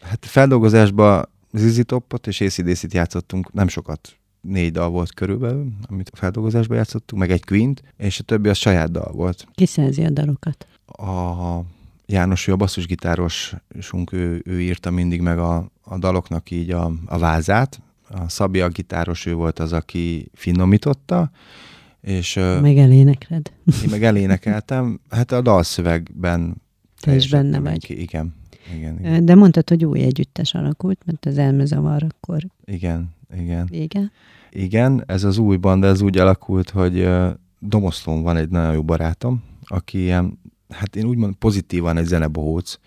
Hát 0.00 0.26
feldolgozásban 0.26 1.28
Zizi 1.52 1.84
Topot 1.84 2.26
és 2.26 2.40
ACDC-t 2.40 2.92
játszottunk, 2.92 3.52
nem 3.52 3.68
sokat, 3.68 4.16
négy 4.44 4.72
dal 4.72 4.90
volt 4.90 5.14
körülbelül, 5.14 5.72
amit 5.88 6.10
a 6.12 6.16
feldolgozásban 6.16 6.76
játszottunk, 6.76 7.22
meg 7.22 7.30
egy 7.30 7.44
Queen-t, 7.44 7.82
és 7.96 8.18
a 8.18 8.22
többi 8.22 8.48
az 8.48 8.56
saját 8.56 8.90
dal 8.90 9.12
volt. 9.12 9.46
Ki 9.54 9.66
szerzi 9.66 10.04
a 10.04 10.10
dalokat? 10.10 10.66
A 10.86 11.60
János, 12.06 12.46
ő 12.46 12.52
a 12.52 12.56
basszusgitárosunk, 12.56 14.12
ő, 14.12 14.42
ő 14.44 14.60
írta 14.60 14.90
mindig 14.90 15.20
meg 15.20 15.38
a, 15.38 15.70
a 15.82 15.98
daloknak 15.98 16.50
így 16.50 16.70
a, 16.70 16.92
a 17.06 17.18
vázát. 17.18 17.80
A 18.08 18.28
Szabi 18.28 18.60
a 18.60 18.68
gitáros, 18.68 19.26
ő 19.26 19.34
volt 19.34 19.58
az, 19.58 19.72
aki 19.72 20.28
finomította, 20.34 21.30
és... 22.00 22.34
Meg 22.60 22.76
elénekled. 22.76 23.52
Én 23.82 23.90
meg 23.90 24.04
elénekeltem. 24.04 25.00
Hát 25.10 25.32
a 25.32 25.40
dalszövegben... 25.40 26.62
Te 27.00 27.14
is 27.14 27.28
benne 27.28 27.60
vagy. 27.60 27.84
Ki, 27.84 28.00
igen, 28.00 28.34
igen, 28.74 28.98
igen. 28.98 29.24
De 29.24 29.34
mondtad, 29.34 29.68
hogy 29.68 29.84
új 29.84 30.00
együttes 30.00 30.54
alakult, 30.54 31.00
mert 31.06 31.26
az 31.26 31.38
elmezavar 31.38 32.06
akkor... 32.08 32.46
Igen, 32.64 33.14
igen. 33.38 33.68
Igen? 33.70 34.12
Igen, 34.50 35.04
ez 35.06 35.24
az 35.24 35.38
új 35.38 35.56
banda, 35.56 35.86
ez 35.86 36.00
úgy 36.00 36.18
alakult, 36.18 36.70
hogy 36.70 37.08
Domoszlón 37.58 38.22
van 38.22 38.36
egy 38.36 38.48
nagyon 38.48 38.74
jó 38.74 38.82
barátom, 38.82 39.42
aki 39.64 39.98
ilyen 39.98 40.38
hát 40.68 40.96
én 40.96 41.04
úgy 41.04 41.16
mondom, 41.16 41.38
pozitívan 41.38 41.96
egy 41.96 42.06
zenebohóc, 42.06 42.78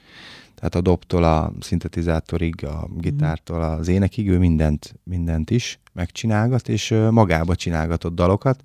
tehát 0.56 0.76
a 0.76 0.82
dobtól 0.82 1.24
a 1.24 1.54
szintetizátorig, 1.60 2.66
a 2.66 2.88
gitártól 2.98 3.62
az 3.62 3.88
énekig, 3.88 4.30
ő 4.30 4.38
mindent, 4.38 4.96
mindent 5.04 5.50
is 5.50 5.80
megcsinálgat, 5.94 6.70
és 6.70 6.96
magába 7.12 7.56
csinálgatott 7.56 8.16
dalokat, 8.16 8.62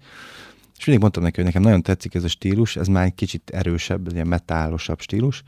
És 0.76 0.84
mindig 0.84 1.02
mondtam 1.02 1.22
neki, 1.22 1.36
hogy 1.36 1.44
nekem 1.44 1.62
nagyon 1.62 1.82
tetszik 1.82 2.14
ez 2.14 2.24
a 2.24 2.28
stílus, 2.28 2.76
ez 2.76 2.86
már 2.86 3.04
egy 3.04 3.14
kicsit 3.14 3.50
erősebb, 3.50 4.12
ilyen 4.12 4.26
metálosabb 4.26 5.00
stílus, 5.00 5.42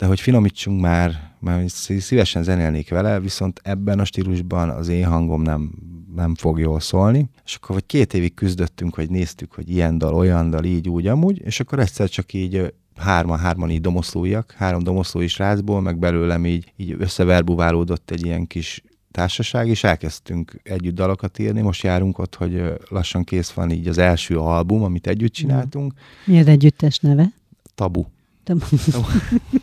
de 0.00 0.06
hogy 0.06 0.20
finomítsunk 0.20 0.80
már, 0.80 1.32
mert 1.40 1.68
szívesen 1.98 2.42
zenélnék 2.42 2.90
vele, 2.90 3.20
viszont 3.20 3.60
ebben 3.62 3.98
a 3.98 4.04
stílusban 4.04 4.68
az 4.68 4.88
én 4.88 5.06
hangom 5.06 5.42
nem, 5.42 5.70
nem 6.14 6.34
fog 6.34 6.58
jól 6.58 6.80
szólni. 6.80 7.28
És 7.44 7.54
akkor 7.54 7.74
vagy 7.74 7.86
két 7.86 8.14
évig 8.14 8.34
küzdöttünk, 8.34 8.94
hogy 8.94 9.10
néztük, 9.10 9.52
hogy 9.52 9.70
ilyen 9.70 9.98
dal, 9.98 10.14
olyan 10.14 10.50
dal, 10.50 10.64
így, 10.64 10.88
úgy, 10.88 11.06
amúgy, 11.06 11.40
és 11.44 11.60
akkor 11.60 11.78
egyszer 11.78 12.08
csak 12.08 12.32
így 12.32 12.74
hárman, 12.96 13.38
hárman 13.38 13.70
így 13.70 13.80
domoszlóiak, 13.80 14.54
három 14.56 14.82
domoszlói 14.82 15.28
srácból, 15.28 15.80
meg 15.80 15.98
belőlem 15.98 16.46
így, 16.46 16.72
így 16.76 16.96
összeverbuválódott 16.98 18.10
egy 18.10 18.24
ilyen 18.24 18.46
kis 18.46 18.82
társaság, 19.10 19.68
és 19.68 19.84
elkezdtünk 19.84 20.60
együtt 20.62 20.94
dalokat 20.94 21.38
írni. 21.38 21.60
Most 21.60 21.82
járunk 21.82 22.18
ott, 22.18 22.34
hogy 22.34 22.62
lassan 22.88 23.24
kész 23.24 23.50
van 23.50 23.70
így 23.70 23.88
az 23.88 23.98
első 23.98 24.38
album, 24.38 24.82
amit 24.82 25.06
együtt 25.06 25.32
csináltunk. 25.32 25.92
Mi 26.24 26.38
az 26.38 26.46
együttes 26.46 26.98
neve? 26.98 27.32
Tabu. 27.74 28.04
Tabu. 28.44 28.64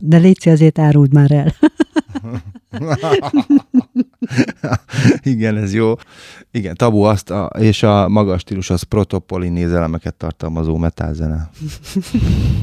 De 0.00 0.16
Léci, 0.16 0.50
azért 0.50 0.78
áruld 0.78 1.12
már 1.12 1.30
el. 1.30 1.54
Igen, 5.22 5.56
ez 5.56 5.74
jó. 5.74 5.94
Igen, 6.50 6.74
tabu 6.74 7.00
azt, 7.00 7.30
a, 7.30 7.50
és 7.58 7.82
a 7.82 8.08
magas 8.08 8.40
stílus 8.40 8.70
az 8.70 8.82
protopolinéz 8.82 9.72
elemeket 9.72 10.14
tartalmazó 10.14 10.76
metálzene. 10.76 11.50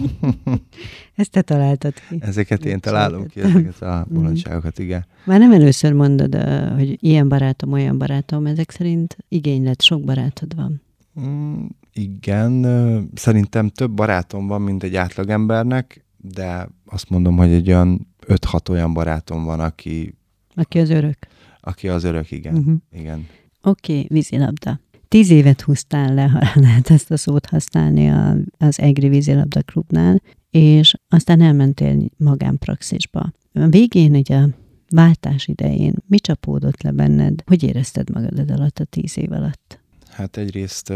Ezt 1.15 1.32
te 1.32 1.41
találtad 1.41 1.93
ki. 2.10 2.17
Ezeket 2.20 2.65
én 2.65 2.80
találom 2.80 3.28
ki, 3.28 3.39
ezeket 3.39 3.82
a 3.82 4.06
mhm. 4.08 4.15
bolondságokat, 4.15 4.80
igen. 4.80 5.06
Már 5.26 5.39
nem 5.39 5.52
először 5.52 5.93
mondod, 5.93 6.38
hogy 6.76 7.04
ilyen 7.04 7.30
barátom, 7.30 7.72
olyan 7.72 7.98
barátom, 7.98 8.46
ezek 8.46 8.72
szerint 8.72 9.17
igénylet, 9.28 9.82
sok 9.82 10.04
barátod 10.04 10.56
van. 10.56 10.82
Mm, 11.22 11.65
igen, 11.93 12.65
szerintem 13.13 13.70
több 13.70 13.91
barátom 13.91 14.48
van, 14.48 14.62
mint 14.62 14.84
egy 14.84 14.96
átlagembernek, 14.96 16.06
de 16.17 16.69
azt 16.86 17.10
mondom, 17.10 17.38
hogy 17.38 17.51
egy 17.51 17.67
olyan 17.67 18.08
5-6 18.27 18.69
olyan 18.69 18.93
barátom 18.93 19.43
van, 19.43 19.60
aki... 19.60 20.13
Aki 20.56 20.80
az 20.80 20.89
örök. 20.89 21.17
Aki 21.60 21.88
az 21.88 22.03
örök, 22.03 22.32
igen. 22.32 22.56
Uh-huh. 22.56 22.75
igen. 22.91 23.27
Oké, 23.62 23.93
okay, 23.93 24.06
vízilabda. 24.10 24.80
Tíz 25.08 25.30
évet 25.30 25.62
húztál 25.62 26.13
le, 26.13 26.23
ha 26.23 26.39
lehet 26.62 26.89
ezt 26.89 27.12
a 27.12 27.17
szót 27.17 27.45
használni 27.45 28.10
a, 28.10 28.36
az 28.58 28.80
Egri 28.80 29.08
vízilabda 29.08 29.62
klubnál, 29.62 30.21
és 30.49 30.95
aztán 31.10 31.41
elmentél 31.41 32.10
magánpraxisba. 32.17 33.32
A 33.53 33.67
végén 33.67 34.15
ugye 34.15 34.38
a 34.38 34.49
váltás 34.89 35.47
idején 35.47 35.93
mi 36.08 36.19
csapódott 36.19 36.82
le 36.82 36.91
benned? 36.91 37.43
Hogy 37.45 37.63
érezted 37.63 38.10
magad 38.10 38.51
alatt 38.51 38.80
a 38.80 38.86
tíz 38.86 39.17
év 39.17 39.32
alatt? 39.32 39.77
Hát 40.17 40.38
egyrészt 40.38 40.89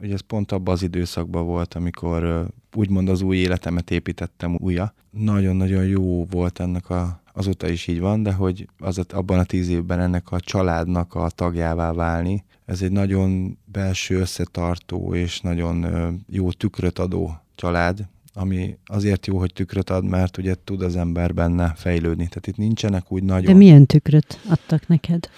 ugye 0.00 0.12
ez 0.12 0.20
pont 0.20 0.52
abban 0.52 0.74
az 0.74 0.82
időszakban 0.82 1.46
volt, 1.46 1.74
amikor 1.74 2.46
úgymond 2.74 3.08
az 3.08 3.22
új 3.22 3.36
életemet 3.36 3.90
építettem 3.90 4.56
újra. 4.60 4.94
Nagyon-nagyon 5.10 5.84
jó 5.84 6.24
volt 6.24 6.60
ennek 6.60 6.90
a, 6.90 7.22
azóta 7.32 7.68
is 7.68 7.86
így 7.86 8.00
van, 8.00 8.22
de 8.22 8.32
hogy 8.32 8.68
az 8.78 9.00
abban 9.08 9.38
a 9.38 9.44
tíz 9.44 9.68
évben 9.68 10.00
ennek 10.00 10.30
a 10.32 10.40
családnak 10.40 11.14
a 11.14 11.30
tagjává 11.30 11.92
válni, 11.92 12.44
ez 12.64 12.82
egy 12.82 12.92
nagyon 12.92 13.58
belső 13.64 14.18
összetartó 14.18 15.14
és 15.14 15.40
nagyon 15.40 15.86
jó 16.28 16.52
tükröt 16.52 16.98
adó 16.98 17.34
család, 17.54 18.08
ami 18.32 18.78
azért 18.84 19.26
jó, 19.26 19.38
hogy 19.38 19.52
tükröt 19.52 19.90
ad, 19.90 20.04
mert 20.04 20.38
ugye 20.38 20.54
tud 20.64 20.82
az 20.82 20.96
ember 20.96 21.34
benne 21.34 21.72
fejlődni. 21.76 22.28
Tehát 22.28 22.46
itt 22.46 22.56
nincsenek 22.56 23.12
úgy 23.12 23.22
nagyon... 23.22 23.44
De 23.44 23.54
milyen 23.54 23.86
tükröt 23.86 24.40
adtak 24.48 24.88
neked? 24.88 25.28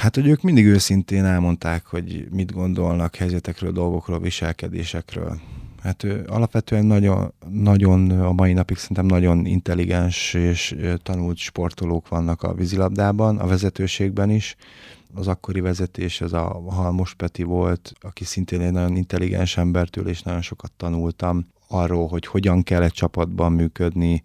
Hát, 0.00 0.14
hogy 0.14 0.26
ők 0.26 0.42
mindig 0.42 0.66
őszintén 0.66 1.24
elmondták, 1.24 1.86
hogy 1.86 2.26
mit 2.30 2.52
gondolnak 2.52 3.16
helyzetekről, 3.16 3.72
dolgokról, 3.72 4.20
viselkedésekről. 4.20 5.40
Hát 5.82 6.02
ő 6.02 6.24
alapvetően 6.26 6.84
nagyon, 6.84 7.32
nagyon 7.48 8.10
a 8.10 8.32
mai 8.32 8.52
napig 8.52 8.76
szerintem 8.76 9.06
nagyon 9.06 9.46
intelligens 9.46 10.34
és 10.34 10.76
tanult 11.02 11.36
sportolók 11.36 12.08
vannak 12.08 12.42
a 12.42 12.54
vízilabdában, 12.54 13.38
a 13.38 13.46
vezetőségben 13.46 14.30
is. 14.30 14.56
Az 15.14 15.28
akkori 15.28 15.60
vezetés, 15.60 16.20
ez 16.20 16.32
a 16.32 16.62
Halmos 16.68 17.14
Peti 17.14 17.42
volt, 17.42 17.92
aki 18.00 18.24
szintén 18.24 18.60
egy 18.60 18.72
nagyon 18.72 18.96
intelligens 18.96 19.56
embertől, 19.56 20.08
és 20.08 20.22
nagyon 20.22 20.42
sokat 20.42 20.72
tanultam 20.76 21.46
arról, 21.68 22.08
hogy 22.08 22.26
hogyan 22.26 22.62
kell 22.62 22.82
egy 22.82 22.92
csapatban 22.92 23.52
működni, 23.52 24.22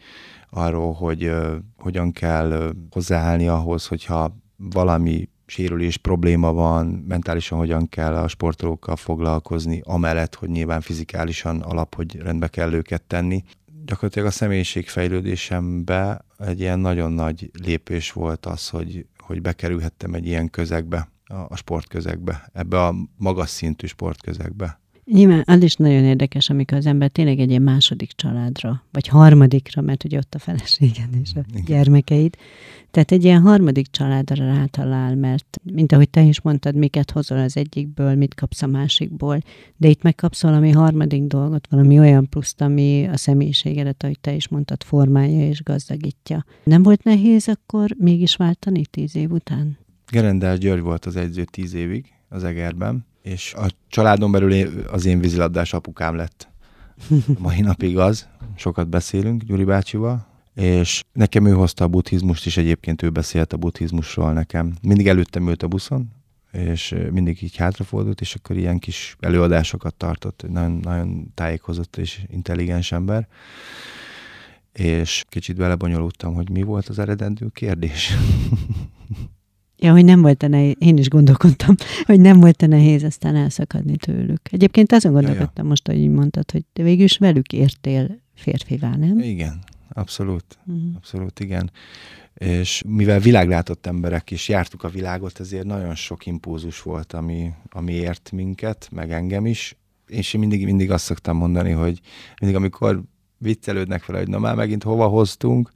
arról, 0.49 0.93
hogy 0.93 1.31
hogyan 1.77 2.11
kell 2.11 2.51
uh, 2.51 2.69
hozzáállni 2.89 3.47
ahhoz, 3.47 3.87
hogyha 3.87 4.37
valami 4.55 5.29
sérülés 5.47 5.97
probléma 5.97 6.53
van, 6.53 6.85
mentálisan 7.07 7.57
hogyan 7.57 7.89
kell 7.89 8.15
a 8.15 8.27
sportolókkal 8.27 8.95
foglalkozni, 8.95 9.81
amellett, 9.83 10.35
hogy 10.35 10.49
nyilván 10.49 10.81
fizikálisan 10.81 11.61
alap, 11.61 11.95
hogy 11.95 12.15
rendbe 12.15 12.47
kell 12.47 12.73
őket 12.73 13.01
tenni. 13.01 13.43
Gyakorlatilag 13.85 14.27
a 14.27 14.31
személyiségfejlődésembe 14.31 16.25
egy 16.37 16.59
ilyen 16.59 16.79
nagyon 16.79 17.11
nagy 17.11 17.49
lépés 17.63 18.11
volt 18.11 18.45
az, 18.45 18.69
hogy, 18.69 19.05
hogy 19.17 19.41
bekerülhettem 19.41 20.13
egy 20.13 20.25
ilyen 20.25 20.49
közegbe, 20.49 21.09
a, 21.25 21.55
sportközegbe, 21.55 22.49
ebbe 22.53 22.85
a 22.85 22.95
magas 23.17 23.49
szintű 23.49 23.87
sportközegbe. 23.87 24.79
Nyilván 25.11 25.43
az 25.45 25.63
is 25.63 25.75
nagyon 25.75 26.03
érdekes, 26.03 26.49
amikor 26.49 26.77
az 26.77 26.85
ember 26.85 27.09
tényleg 27.09 27.39
egy 27.39 27.49
ilyen 27.49 27.61
második 27.61 28.11
családra, 28.11 28.83
vagy 28.91 29.07
harmadikra, 29.07 29.81
mert 29.81 30.03
ugye 30.03 30.17
ott 30.17 30.33
a 30.35 30.39
feleséged 30.39 31.09
és 31.21 31.31
a 31.35 31.39
Igen. 31.49 31.63
gyermekeid. 31.65 32.35
Tehát 32.91 33.11
egy 33.11 33.23
ilyen 33.23 33.41
harmadik 33.41 33.87
családra 33.87 34.45
rátalál, 34.45 35.15
mert 35.15 35.57
mint 35.63 35.91
ahogy 35.91 36.09
te 36.09 36.21
is 36.21 36.41
mondtad, 36.41 36.75
miket 36.75 37.11
hozol 37.11 37.37
az 37.37 37.57
egyikből, 37.57 38.15
mit 38.15 38.33
kapsz 38.33 38.61
a 38.61 38.67
másikból, 38.67 39.39
de 39.77 39.87
itt 39.87 40.01
megkapsz 40.01 40.41
valami 40.41 40.71
harmadik 40.71 41.23
dolgot, 41.23 41.67
valami 41.69 41.99
olyan 41.99 42.29
pluszt, 42.29 42.61
ami 42.61 43.07
a 43.11 43.17
személyiségedet, 43.17 44.03
ahogy 44.03 44.19
te 44.19 44.33
is 44.33 44.47
mondtad, 44.47 44.83
formája 44.83 45.47
és 45.47 45.63
gazdagítja. 45.63 46.45
Nem 46.63 46.83
volt 46.83 47.03
nehéz 47.03 47.47
akkor 47.47 47.95
mégis 47.97 48.35
váltani 48.35 48.85
tíz 48.85 49.15
év 49.15 49.31
után? 49.31 49.77
Gerendás 50.11 50.57
György 50.57 50.81
volt 50.81 51.05
az 51.05 51.15
egyző 51.15 51.43
tíz 51.43 51.73
évig 51.73 52.05
az 52.29 52.43
Egerben, 52.43 53.05
és 53.31 53.53
a 53.53 53.67
családon 53.87 54.31
belül 54.31 54.85
az 54.91 55.05
én 55.05 55.19
vízilabdás 55.19 55.73
apukám 55.73 56.15
lett. 56.15 56.47
Mai 57.37 57.61
napig 57.61 57.97
az, 57.97 58.27
sokat 58.55 58.89
beszélünk 58.89 59.43
Gyuri 59.43 59.63
bácsival, 59.63 60.27
és 60.53 61.03
nekem 61.13 61.45
ő 61.45 61.51
hozta 61.51 61.83
a 61.83 61.87
buddhizmust, 61.87 62.45
és 62.45 62.57
egyébként 62.57 63.01
ő 63.01 63.09
beszélt 63.09 63.53
a 63.53 63.57
buddhizmusról 63.57 64.33
nekem. 64.33 64.73
Mindig 64.81 65.07
előttem 65.07 65.47
ült 65.47 65.63
a 65.63 65.67
buszon, 65.67 66.11
és 66.51 66.95
mindig 67.11 67.43
így 67.43 67.55
hátrafordult, 67.55 68.21
és 68.21 68.35
akkor 68.35 68.57
ilyen 68.57 68.79
kis 68.79 69.15
előadásokat 69.19 69.95
tartott, 69.95 70.45
nagyon, 70.49 70.71
nagyon 70.71 71.31
tájékozott 71.33 71.97
és 71.97 72.21
intelligens 72.27 72.91
ember. 72.91 73.27
És 74.73 75.25
kicsit 75.29 75.55
belebonyolultam, 75.55 76.33
hogy 76.33 76.49
mi 76.49 76.61
volt 76.61 76.87
az 76.87 76.99
eredendő 76.99 77.47
kérdés. 77.53 78.11
Ja, 79.79 79.91
hogy 79.91 80.05
nem 80.05 80.21
volt-e 80.21 80.47
nehéz, 80.47 80.75
én 80.79 80.97
is 80.97 81.09
gondolkodtam, 81.09 81.75
hogy 82.05 82.19
nem 82.19 82.39
volt-e 82.39 82.67
nehéz 82.67 83.03
aztán 83.03 83.35
elszakadni 83.35 83.95
tőlük. 83.95 84.41
Egyébként 84.51 84.91
azon 84.91 85.11
gondolkodtam 85.11 85.51
ja, 85.55 85.63
ja. 85.63 85.69
most, 85.69 85.87
hogy 85.87 85.97
így 85.97 86.09
mondtad, 86.09 86.51
hogy 86.51 86.63
te 86.73 86.83
végül 86.83 87.03
is 87.03 87.17
velük 87.17 87.53
értél 87.53 88.19
férfivá, 88.35 88.95
nem? 88.95 89.19
Igen, 89.19 89.59
abszolút, 89.89 90.57
uh-huh. 90.65 90.95
abszolút 90.95 91.39
igen. 91.39 91.71
És 92.33 92.83
mivel 92.87 93.19
világlátott 93.19 93.85
emberek 93.85 94.31
is 94.31 94.49
jártuk 94.49 94.83
a 94.83 94.89
világot, 94.89 95.39
ezért 95.39 95.65
nagyon 95.65 95.95
sok 95.95 96.25
impulzus 96.25 96.81
volt, 96.81 97.13
ami, 97.13 97.51
ami 97.69 97.93
ért 97.93 98.31
minket, 98.31 98.87
meg 98.91 99.11
engem 99.11 99.45
is. 99.45 99.77
És 100.07 100.33
én 100.33 100.39
mindig, 100.39 100.65
mindig 100.65 100.91
azt 100.91 101.03
szoktam 101.03 101.37
mondani, 101.37 101.71
hogy 101.71 101.99
mindig 102.39 102.57
amikor 102.57 103.01
viccelődnek 103.37 104.05
vele, 104.05 104.19
hogy 104.19 104.29
na 104.29 104.39
már 104.39 104.55
megint 104.55 104.83
hova 104.83 105.07
hoztunk, 105.07 105.71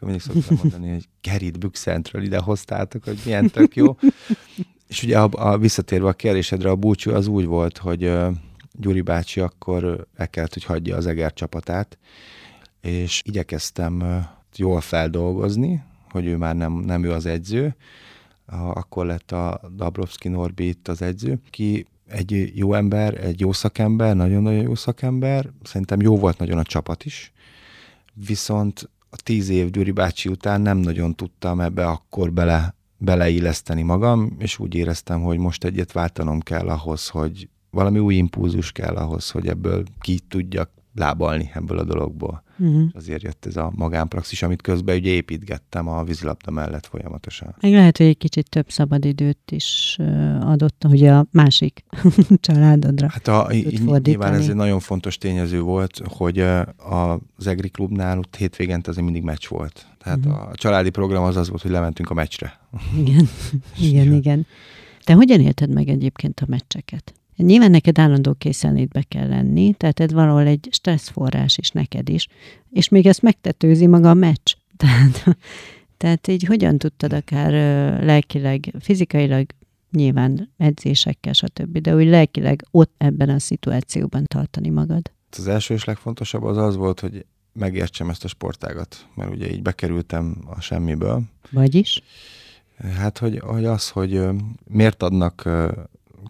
mindig 0.00 0.20
szoktam 0.20 0.56
mondani, 0.62 0.90
hogy 0.90 1.08
Gerit 1.20 1.58
Bükszentről 1.58 2.22
ide 2.22 2.38
hoztátok, 2.38 3.04
hogy 3.04 3.20
milyen 3.24 3.50
tök 3.50 3.76
jó. 3.76 3.96
És 4.88 5.02
ugye 5.02 5.18
a, 5.18 5.28
a 5.32 5.58
visszatérve 5.58 6.08
a 6.08 6.12
kérdésedre, 6.12 6.70
a 6.70 6.76
búcsú 6.76 7.10
az 7.10 7.26
úgy 7.26 7.44
volt, 7.44 7.78
hogy 7.78 8.04
uh, 8.04 8.34
Gyuri 8.72 9.00
bácsi 9.00 9.40
akkor 9.40 10.06
el 10.14 10.28
kellett, 10.28 10.52
hogy 10.52 10.64
hagyja 10.64 10.96
az 10.96 11.06
Eger 11.06 11.32
csapatát, 11.32 11.98
és 12.80 13.22
igyekeztem 13.24 14.00
uh, 14.00 14.16
jól 14.56 14.80
feldolgozni, 14.80 15.82
hogy 16.10 16.26
ő 16.26 16.36
már 16.36 16.56
nem, 16.56 16.72
nem 16.72 17.04
ő 17.04 17.12
az 17.12 17.26
edző. 17.26 17.76
Uh, 18.48 18.68
akkor 18.68 19.06
lett 19.06 19.32
a 19.32 19.60
Dabrowski 19.76 20.28
Norbi 20.28 20.68
itt 20.68 20.88
az 20.88 21.02
edző, 21.02 21.40
ki 21.50 21.86
egy 22.08 22.52
jó 22.54 22.74
ember, 22.74 23.24
egy 23.24 23.40
jó 23.40 23.52
szakember, 23.52 24.16
nagyon-nagyon 24.16 24.62
jó 24.62 24.74
szakember, 24.74 25.50
szerintem 25.62 26.00
jó 26.00 26.16
volt 26.16 26.38
nagyon 26.38 26.58
a 26.58 26.62
csapat 26.62 27.04
is, 27.04 27.32
viszont 28.12 28.90
a 29.16 29.22
tíz 29.22 29.48
év 29.48 29.70
Gyuri 29.70 29.90
bácsi 29.90 30.28
után 30.28 30.60
nem 30.60 30.78
nagyon 30.78 31.14
tudtam 31.14 31.60
ebbe 31.60 31.86
akkor 31.86 32.32
bele, 32.32 32.74
beleilleszteni 32.98 33.82
magam, 33.82 34.36
és 34.38 34.58
úgy 34.58 34.74
éreztem, 34.74 35.22
hogy 35.22 35.38
most 35.38 35.64
egyet 35.64 35.92
váltanom 35.92 36.40
kell 36.40 36.68
ahhoz, 36.68 37.08
hogy 37.08 37.48
valami 37.70 37.98
új 37.98 38.14
impulzus 38.14 38.72
kell 38.72 38.94
ahhoz, 38.94 39.30
hogy 39.30 39.46
ebből 39.46 39.84
ki 40.00 40.20
tudjak 40.28 40.70
lábalni 40.98 41.50
ebből 41.54 41.78
a 41.78 41.84
dologból. 41.84 42.44
Uh-huh. 42.58 42.88
Azért 42.94 43.22
jött 43.22 43.46
ez 43.46 43.56
a 43.56 43.72
magánpraxis, 43.74 44.42
amit 44.42 44.62
közben 44.62 44.96
ugye 44.96 45.10
építgettem 45.10 45.88
a 45.88 46.04
vízilabda 46.04 46.50
mellett 46.50 46.86
folyamatosan. 46.86 47.54
Meg 47.60 47.72
lehet, 47.72 47.96
hogy 47.96 48.06
egy 48.06 48.18
kicsit 48.18 48.48
több 48.48 48.70
szabadidőt 48.70 49.50
is 49.50 49.96
adott, 50.40 50.84
hogy 50.88 51.06
a 51.06 51.26
másik 51.30 51.84
családodra 52.40 53.08
Hát 53.08 53.28
a, 53.28 53.52
nyilván 54.02 54.34
ez 54.34 54.48
egy 54.48 54.54
nagyon 54.54 54.80
fontos 54.80 55.18
tényező 55.18 55.60
volt, 55.60 56.00
hogy 56.04 56.38
az 57.36 57.46
Egri 57.46 57.68
Klubnál 57.68 58.18
ott 58.18 58.36
hétvégente 58.36 58.90
azért 58.90 59.04
mindig 59.04 59.22
meccs 59.22 59.46
volt. 59.48 59.86
Tehát 59.98 60.26
uh-huh. 60.26 60.48
a 60.48 60.54
családi 60.54 60.90
program 60.90 61.24
az 61.24 61.36
az 61.36 61.48
volt, 61.48 61.62
hogy 61.62 61.70
lementünk 61.70 62.10
a 62.10 62.14
meccsre. 62.14 62.60
Igen, 62.96 63.28
igen, 63.88 64.12
igen. 64.12 64.46
Te 65.04 65.14
hogyan 65.14 65.40
élted 65.40 65.70
meg 65.70 65.88
egyébként 65.88 66.40
a 66.40 66.44
meccseket? 66.48 67.14
Nyilván 67.36 67.70
neked 67.70 67.98
állandó 67.98 68.34
készenlétbe 68.34 69.02
kell 69.02 69.28
lenni, 69.28 69.74
tehát 69.74 70.00
ez 70.00 70.12
valahol 70.12 70.46
egy 70.46 70.68
stresszforrás 70.70 71.58
is 71.58 71.70
neked 71.70 72.08
is, 72.08 72.28
és 72.70 72.88
még 72.88 73.06
ezt 73.06 73.22
megtetőzi 73.22 73.86
maga 73.86 74.10
a 74.10 74.14
meccs. 74.14 74.54
Tehát, 74.76 75.36
tehát 75.96 76.28
így 76.28 76.44
hogyan 76.44 76.78
tudtad 76.78 77.12
akár 77.12 77.52
lelkileg, 78.02 78.74
fizikailag, 78.80 79.46
nyilván 79.90 80.52
edzésekkel, 80.56 81.32
stb., 81.32 81.78
de 81.78 81.94
úgy 81.94 82.06
lelkileg 82.06 82.64
ott 82.70 82.94
ebben 82.98 83.28
a 83.28 83.38
szituációban 83.38 84.24
tartani 84.24 84.68
magad? 84.68 85.10
Az 85.30 85.46
első 85.46 85.74
és 85.74 85.84
legfontosabb 85.84 86.42
az 86.42 86.56
az 86.56 86.76
volt, 86.76 87.00
hogy 87.00 87.24
megértsem 87.52 88.10
ezt 88.10 88.24
a 88.24 88.28
sportágat, 88.28 89.06
mert 89.14 89.30
ugye 89.30 89.52
így 89.52 89.62
bekerültem 89.62 90.36
a 90.46 90.60
semmiből. 90.60 91.22
Vagyis? 91.50 92.02
Hát, 92.96 93.18
hogy, 93.18 93.38
hogy 93.38 93.64
az, 93.64 93.88
hogy 93.88 94.22
miért 94.64 95.02
adnak 95.02 95.48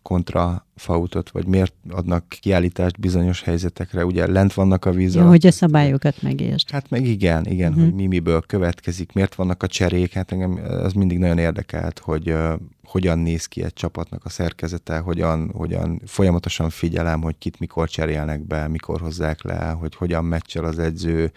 kontra 0.07 0.67
fautot, 0.77 1.31
vagy 1.31 1.47
miért 1.47 1.75
adnak 1.91 2.25
kiállítást 2.29 3.01
bizonyos 3.01 3.43
helyzetekre, 3.43 4.05
ugye 4.05 4.27
lent 4.27 4.55
vannak 4.55 4.85
a 4.85 4.91
víz 4.91 5.15
Jó, 5.15 5.27
hogy 5.27 5.47
a 5.47 5.51
szabályokat 5.51 6.23
megértsd. 6.23 6.71
Hát 6.71 6.91
meg 6.91 7.07
igen, 7.07 7.47
igen, 7.47 7.69
uh-huh. 7.69 7.85
hogy 7.85 7.95
mi 7.95 8.07
miből 8.07 8.41
következik, 8.41 9.13
miért 9.13 9.35
vannak 9.35 9.63
a 9.63 9.67
cserék, 9.67 10.13
hát 10.13 10.33
engem 10.33 10.61
az 10.83 10.93
mindig 10.93 11.19
nagyon 11.19 11.39
érdekelt, 11.39 11.99
hogy 11.99 12.31
uh, 12.31 12.53
hogyan 12.85 13.19
néz 13.19 13.47
ki 13.47 13.63
egy 13.63 13.73
csapatnak 13.73 14.25
a 14.25 14.29
szerkezete, 14.29 14.99
hogyan, 14.99 15.51
hogyan 15.55 16.01
folyamatosan 16.05 16.71
figyelem, 16.71 17.23
hogy 17.23 17.39
kit 17.39 17.59
mikor 17.59 17.89
cserélnek 17.89 18.47
be, 18.47 18.69
mikor 18.69 19.01
hozzák 19.01 19.43
le, 19.43 19.77
hogy 19.81 19.95
hogyan 19.95 20.25
meccsel 20.25 20.65
az 20.65 20.79
edző, 20.79 21.33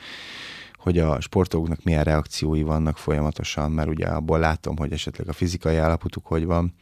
hogy 0.77 0.97
a 0.97 1.21
sportolóknak 1.21 1.83
milyen 1.83 2.03
reakciói 2.03 2.61
vannak 2.61 2.97
folyamatosan, 2.97 3.71
mert 3.71 3.89
ugye 3.89 4.05
abból 4.05 4.39
látom, 4.39 4.77
hogy 4.77 4.91
esetleg 4.91 5.27
a 5.27 5.33
fizikai 5.33 5.75
állapotuk 5.75 6.25
hogy 6.25 6.45
van 6.45 6.73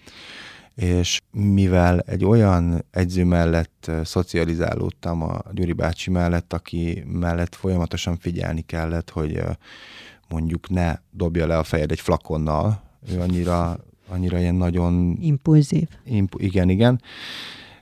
és 0.77 1.21
mivel 1.31 1.99
egy 1.99 2.25
olyan 2.25 2.85
edző 2.91 3.23
mellett 3.23 3.91
szocializálódtam 4.03 5.21
a 5.21 5.41
Gyuri 5.51 5.73
bácsi 5.73 6.09
mellett, 6.09 6.53
aki 6.53 7.03
mellett 7.07 7.55
folyamatosan 7.55 8.17
figyelni 8.17 8.61
kellett, 8.61 9.09
hogy 9.09 9.41
mondjuk 10.29 10.69
ne 10.69 10.95
dobja 11.11 11.47
le 11.47 11.57
a 11.57 11.63
fejed 11.63 11.91
egy 11.91 11.99
flakonnal, 11.99 12.83
ő 13.11 13.19
annyira, 13.19 13.79
annyira 14.07 14.39
ilyen 14.39 14.55
nagyon... 14.55 15.17
Impulzív. 15.21 15.87
Impu, 16.05 16.39
igen, 16.39 16.69
igen 16.69 17.01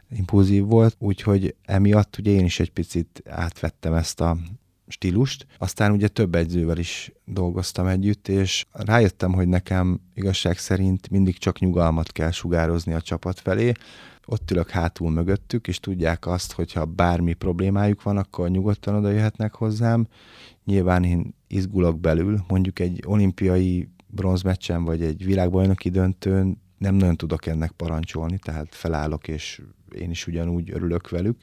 impulzív 0.10 0.66
volt, 0.66 0.96
úgyhogy 1.00 1.56
emiatt 1.66 2.18
ugye 2.18 2.32
én 2.32 2.46
is 2.46 2.60
egy 2.60 2.72
picit 2.72 3.24
átvettem 3.30 3.94
ezt 3.94 4.22
a 4.22 4.38
stílust. 4.88 5.48
Aztán 5.58 5.92
ugye 5.92 6.08
több 6.08 6.36
edzővel 6.36 6.78
is 6.78 7.12
dolgoztam 7.26 7.88
együtt, 7.88 8.28
és 8.28 8.66
rájöttem, 8.72 9.34
hogy 9.34 9.48
nekem 9.48 10.00
igazság 10.14 10.58
szerint 10.58 11.10
mindig 11.10 11.38
csak 11.38 11.60
nyugalmat 11.60 12.12
kell 12.12 12.32
sugározni 12.32 12.94
a 12.94 13.02
csapat 13.02 13.40
felé. 13.40 13.72
Ott 14.26 14.52
ülök 14.52 14.70
hátul 14.70 15.12
mögöttük, 15.12 15.68
és 15.68 15.80
tudják 15.80 16.28
azt, 16.28 16.52
hogyha 16.52 16.86
bármi 16.86 17.34
problémájuk 17.34 18.04
van, 18.04 18.18
akkor 18.18 18.50
nyugodtan 18.50 18.96
oda 18.96 19.10
jöhetnek 19.10 19.54
hozzám. 19.54 20.08
Nyilván 20.66 21.04
én 21.04 21.36
izgulok 21.48 22.00
belül, 22.00 22.44
mondjuk 22.48 22.80
egy 22.80 23.04
olimpiai 23.06 23.90
bronzmeccsen, 24.08 24.84
vagy 24.84 25.02
egy 25.02 25.26
világbajnoki 25.26 25.90
döntőn 25.90 26.62
nem 26.78 26.96
nagyon 26.96 27.16
tudok 27.16 27.46
ennek 27.46 27.72
parancsolni, 27.72 28.38
tehát 28.38 28.76
felállok, 28.76 29.28
és 29.28 29.62
én 29.96 30.10
is 30.10 30.28
ugyanúgy 30.28 30.72
örülök 30.72 31.10
velük 31.10 31.38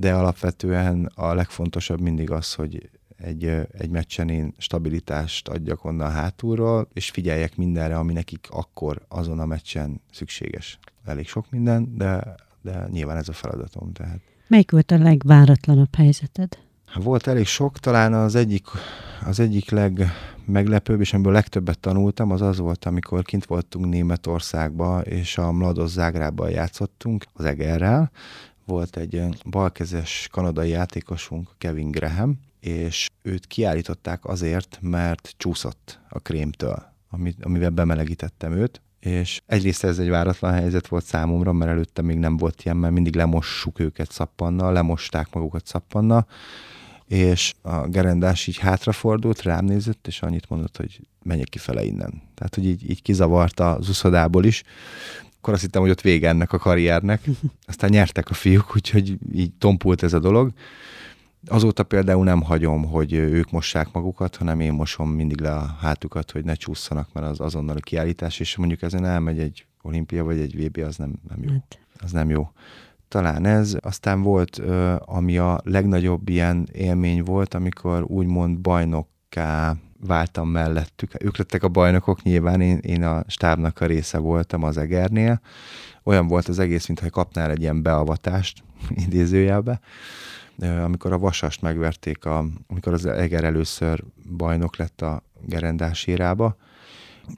de 0.00 0.14
alapvetően 0.14 1.10
a 1.14 1.34
legfontosabb 1.34 2.00
mindig 2.00 2.30
az, 2.30 2.54
hogy 2.54 2.90
egy, 3.16 3.44
egy 3.72 3.90
meccsen 3.90 4.28
én 4.28 4.54
stabilitást 4.58 5.48
adjak 5.48 5.84
onnan 5.84 6.10
hátulról, 6.10 6.88
és 6.92 7.10
figyeljek 7.10 7.56
mindenre, 7.56 7.98
ami 7.98 8.12
nekik 8.12 8.46
akkor 8.50 9.02
azon 9.08 9.38
a 9.38 9.46
meccsen 9.46 10.00
szükséges. 10.12 10.78
Elég 11.04 11.28
sok 11.28 11.50
minden, 11.50 11.96
de, 11.96 12.34
de 12.62 12.88
nyilván 12.90 13.16
ez 13.16 13.28
a 13.28 13.32
feladatom. 13.32 13.92
Tehát. 13.92 14.20
Melyik 14.48 14.70
volt 14.70 14.90
a 14.90 14.98
legváratlanabb 14.98 15.94
helyzeted? 15.94 16.58
Hát 16.86 17.02
volt 17.02 17.26
elég 17.26 17.46
sok, 17.46 17.78
talán 17.78 18.14
az 18.14 18.34
egyik, 18.34 18.66
az 19.26 19.40
egyik 19.40 19.70
legmeglepőbb, 19.70 21.00
és 21.00 21.12
amiből 21.12 21.32
legtöbbet 21.32 21.78
tanultam, 21.78 22.30
az 22.30 22.42
az 22.42 22.58
volt, 22.58 22.84
amikor 22.84 23.22
kint 23.22 23.46
voltunk 23.46 23.88
Németországba, 23.88 25.00
és 25.00 25.38
a 25.38 25.52
Mlados 25.52 25.90
Zágrában 25.90 26.50
játszottunk 26.50 27.24
az 27.32 27.44
Egerrel, 27.44 28.10
volt 28.68 28.96
egy 28.96 29.22
balkezes 29.50 30.28
kanadai 30.30 30.68
játékosunk, 30.68 31.50
Kevin 31.58 31.90
Graham, 31.90 32.40
és 32.60 33.08
őt 33.22 33.46
kiállították 33.46 34.24
azért, 34.24 34.78
mert 34.80 35.34
csúszott 35.36 36.00
a 36.08 36.18
krémtől, 36.18 36.82
amit, 37.10 37.44
amivel 37.44 37.70
bemelegítettem 37.70 38.52
őt, 38.52 38.80
és 39.00 39.40
egyrészt 39.46 39.84
ez 39.84 39.98
egy 39.98 40.08
váratlan 40.08 40.52
helyzet 40.52 40.88
volt 40.88 41.04
számomra, 41.04 41.52
mert 41.52 41.70
előtte 41.70 42.02
még 42.02 42.18
nem 42.18 42.36
volt 42.36 42.62
ilyen, 42.64 42.76
mert 42.76 42.94
mindig 42.94 43.14
lemossuk 43.14 43.80
őket 43.80 44.12
szappannal, 44.12 44.72
lemosták 44.72 45.32
magukat 45.32 45.66
szappannal, 45.66 46.26
és 47.06 47.54
a 47.62 47.86
gerendás 47.86 48.46
így 48.46 48.58
hátrafordult, 48.58 49.42
rám 49.42 49.64
nézett, 49.64 50.06
és 50.06 50.22
annyit 50.22 50.48
mondott, 50.48 50.76
hogy 50.76 51.00
menjek 51.22 51.48
kifele 51.48 51.84
innen. 51.84 52.22
Tehát, 52.34 52.54
hogy 52.54 52.66
így, 52.66 52.90
így 52.90 53.02
kizavarta 53.02 53.74
az 53.74 53.88
uszodából 53.88 54.44
is, 54.44 54.62
akkor 55.38 55.52
azt 55.52 55.62
hittem, 55.62 55.80
hogy 55.80 55.90
ott 55.90 56.00
vége 56.00 56.28
ennek 56.28 56.52
a 56.52 56.58
karriernek. 56.58 57.28
Aztán 57.66 57.90
nyertek 57.90 58.30
a 58.30 58.34
fiúk, 58.34 58.74
úgyhogy 58.74 59.18
így 59.32 59.52
tompult 59.58 60.02
ez 60.02 60.12
a 60.12 60.18
dolog. 60.18 60.52
Azóta 61.46 61.82
például 61.82 62.24
nem 62.24 62.42
hagyom, 62.42 62.84
hogy 62.84 63.12
ők 63.12 63.50
mossák 63.50 63.92
magukat, 63.92 64.36
hanem 64.36 64.60
én 64.60 64.72
mosom 64.72 65.10
mindig 65.10 65.40
le 65.40 65.54
a 65.54 65.76
hátukat, 65.80 66.30
hogy 66.30 66.44
ne 66.44 66.54
csúszanak, 66.54 67.08
mert 67.12 67.26
az 67.26 67.40
azonnali 67.40 67.80
kiállítás, 67.80 68.40
és 68.40 68.56
mondjuk 68.56 68.82
ezen 68.82 69.04
elmegy 69.04 69.38
egy 69.38 69.66
olimpia 69.82 70.24
vagy 70.24 70.38
egy 70.38 70.64
VB, 70.64 70.78
az 70.78 70.96
nem, 70.96 71.12
nem 71.28 71.42
jó. 71.42 71.50
Hát. 71.50 71.78
Az 72.00 72.12
nem 72.12 72.30
jó. 72.30 72.50
Talán 73.08 73.44
ez. 73.44 73.76
Aztán 73.80 74.22
volt, 74.22 74.62
ami 74.98 75.38
a 75.38 75.60
legnagyobb 75.64 76.28
ilyen 76.28 76.68
élmény 76.72 77.22
volt, 77.22 77.54
amikor 77.54 78.02
úgymond 78.02 78.58
bajnokká 78.58 79.76
váltam 80.00 80.48
mellettük. 80.48 81.12
Ők 81.22 81.36
lettek 81.36 81.62
a 81.62 81.68
bajnokok, 81.68 82.22
nyilván 82.22 82.60
én, 82.60 82.78
én 82.78 83.02
a 83.04 83.24
stábnak 83.26 83.80
a 83.80 83.86
része 83.86 84.18
voltam 84.18 84.62
az 84.62 84.76
Egernél. 84.76 85.40
Olyan 86.02 86.26
volt 86.26 86.48
az 86.48 86.58
egész, 86.58 86.86
mintha 86.86 87.10
kapnál 87.10 87.50
egy 87.50 87.60
ilyen 87.60 87.82
beavatást, 87.82 88.62
idézőjelbe. 89.06 89.80
Amikor 90.84 91.12
a 91.12 91.18
Vasast 91.18 91.62
megverték, 91.62 92.24
a, 92.24 92.46
amikor 92.66 92.92
az 92.92 93.06
Eger 93.06 93.44
először 93.44 94.04
bajnok 94.36 94.76
lett 94.76 95.02
a 95.02 95.22
gerendás 95.46 96.06
érába, 96.06 96.56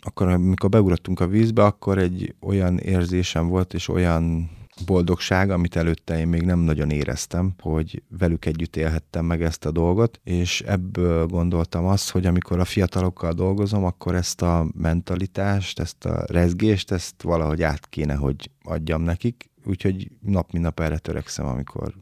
akkor 0.00 0.28
amikor 0.28 0.70
beugrottunk 0.70 1.20
a 1.20 1.26
vízbe, 1.26 1.64
akkor 1.64 1.98
egy 1.98 2.34
olyan 2.40 2.78
érzésem 2.78 3.48
volt, 3.48 3.74
és 3.74 3.88
olyan 3.88 4.50
boldogság, 4.86 5.50
amit 5.50 5.76
előtte 5.76 6.18
én 6.18 6.28
még 6.28 6.42
nem 6.42 6.58
nagyon 6.58 6.90
éreztem, 6.90 7.52
hogy 7.60 8.02
velük 8.18 8.44
együtt 8.44 8.76
élhettem 8.76 9.24
meg 9.24 9.42
ezt 9.42 9.64
a 9.64 9.70
dolgot, 9.70 10.20
és 10.24 10.60
ebből 10.60 11.26
gondoltam 11.26 11.86
azt, 11.86 12.10
hogy 12.10 12.26
amikor 12.26 12.58
a 12.58 12.64
fiatalokkal 12.64 13.32
dolgozom, 13.32 13.84
akkor 13.84 14.14
ezt 14.14 14.42
a 14.42 14.66
mentalitást, 14.72 15.80
ezt 15.80 16.04
a 16.04 16.24
rezgést, 16.26 16.90
ezt 16.90 17.22
valahogy 17.22 17.62
át 17.62 17.88
kéne, 17.88 18.14
hogy 18.14 18.50
adjam 18.62 19.02
nekik, 19.02 19.50
úgyhogy 19.64 20.10
nap 20.20 20.52
mint 20.52 20.64
nap 20.64 20.80
erre 20.80 20.98
törekszem, 20.98 21.46
amikor 21.46 21.94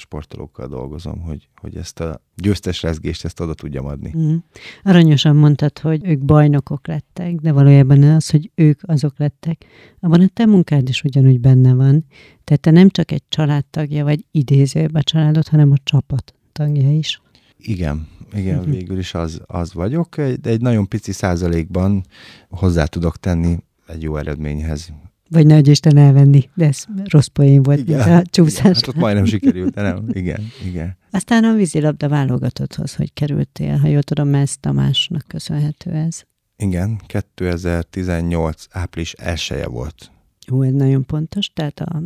sportolókkal 0.00 0.66
dolgozom, 0.66 1.20
hogy, 1.20 1.48
hogy 1.56 1.76
ezt 1.76 2.00
a 2.00 2.22
győztes 2.36 2.82
rezgést 2.82 3.24
ezt 3.24 3.40
oda 3.40 3.54
tudjam 3.54 3.86
adni. 3.86 4.14
Mm. 4.16 4.36
Aranyosan 4.82 5.36
mondtad, 5.36 5.78
hogy 5.78 6.06
ők 6.06 6.24
bajnokok 6.24 6.86
lettek, 6.86 7.34
de 7.34 7.52
valójában 7.52 8.02
az, 8.02 8.30
hogy 8.30 8.50
ők 8.54 8.80
azok 8.82 9.18
lettek, 9.18 9.64
abban 10.00 10.20
a 10.20 10.26
te 10.26 10.46
munkád 10.46 10.88
is 10.88 11.02
ugyanúgy 11.02 11.40
benne 11.40 11.74
van. 11.74 12.04
Tehát 12.44 12.60
te 12.60 12.70
nem 12.70 12.88
csak 12.88 13.10
egy 13.10 13.22
családtagja 13.28 14.04
vagy 14.04 14.24
idézőben 14.30 15.00
a 15.00 15.02
családot, 15.02 15.48
hanem 15.48 15.70
a 15.70 15.76
csapat 15.84 16.34
tagja 16.52 16.92
is. 16.92 17.20
Igen, 17.58 18.08
igen, 18.32 18.58
uh-huh. 18.58 18.72
végül 18.72 18.98
is 18.98 19.14
az, 19.14 19.42
az 19.46 19.74
vagyok, 19.74 20.16
de 20.16 20.50
egy 20.50 20.60
nagyon 20.60 20.88
pici 20.88 21.12
százalékban 21.12 22.04
hozzá 22.48 22.84
tudok 22.84 23.16
tenni 23.16 23.56
egy 23.86 24.02
jó 24.02 24.16
eredményhez. 24.16 24.92
Vagy 25.30 25.46
nagy 25.46 25.68
Isten 25.68 25.96
elvenni, 25.96 26.48
de 26.54 26.66
ez 26.66 26.84
rossz 27.04 27.26
poén 27.26 27.62
volt, 27.62 27.78
igen, 27.78 28.08
mint 28.08 28.26
a 28.26 28.30
csúszás. 28.30 28.60
Igen, 28.60 28.74
hát 28.74 28.86
ott 28.88 28.94
majdnem 28.94 29.24
sikerült, 29.24 29.74
de 29.74 29.82
nem, 29.82 30.04
igen, 30.12 30.40
igen. 30.64 30.96
Aztán 31.10 31.44
a 31.44 31.54
vízilabda 31.54 32.08
válogatotthoz, 32.08 32.94
hogy 32.94 33.12
kerültél, 33.12 33.76
ha 33.76 33.88
jól 33.88 34.02
tudom, 34.02 34.34
ez 34.34 34.56
Tamásnak 34.56 35.24
köszönhető 35.26 35.90
ez. 35.90 36.22
Igen, 36.56 37.00
2018 37.06 38.66
április 38.70 39.12
elsője 39.12 39.66
volt. 39.66 40.10
Jó, 40.46 40.62
ez 40.62 40.72
nagyon 40.72 41.04
pontos, 41.04 41.50
tehát 41.54 41.80
a, 41.80 42.02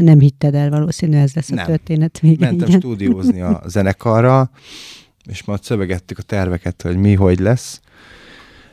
nem 0.00 0.18
hitted 0.18 0.54
el 0.54 0.70
valószínű, 0.70 1.16
ez 1.16 1.34
lesz 1.34 1.50
a 1.50 1.54
nem. 1.54 1.66
történet 1.66 2.18
vége. 2.18 2.46
Mentem 2.46 2.68
igen. 2.68 2.80
stúdiózni 2.80 3.40
a 3.40 3.62
zenekarra, 3.66 4.50
és 5.24 5.44
majd 5.44 5.62
szövegettük 5.62 6.18
a 6.18 6.22
terveket, 6.22 6.82
hogy 6.82 6.96
mi, 6.96 7.14
hogy 7.14 7.38
lesz, 7.38 7.80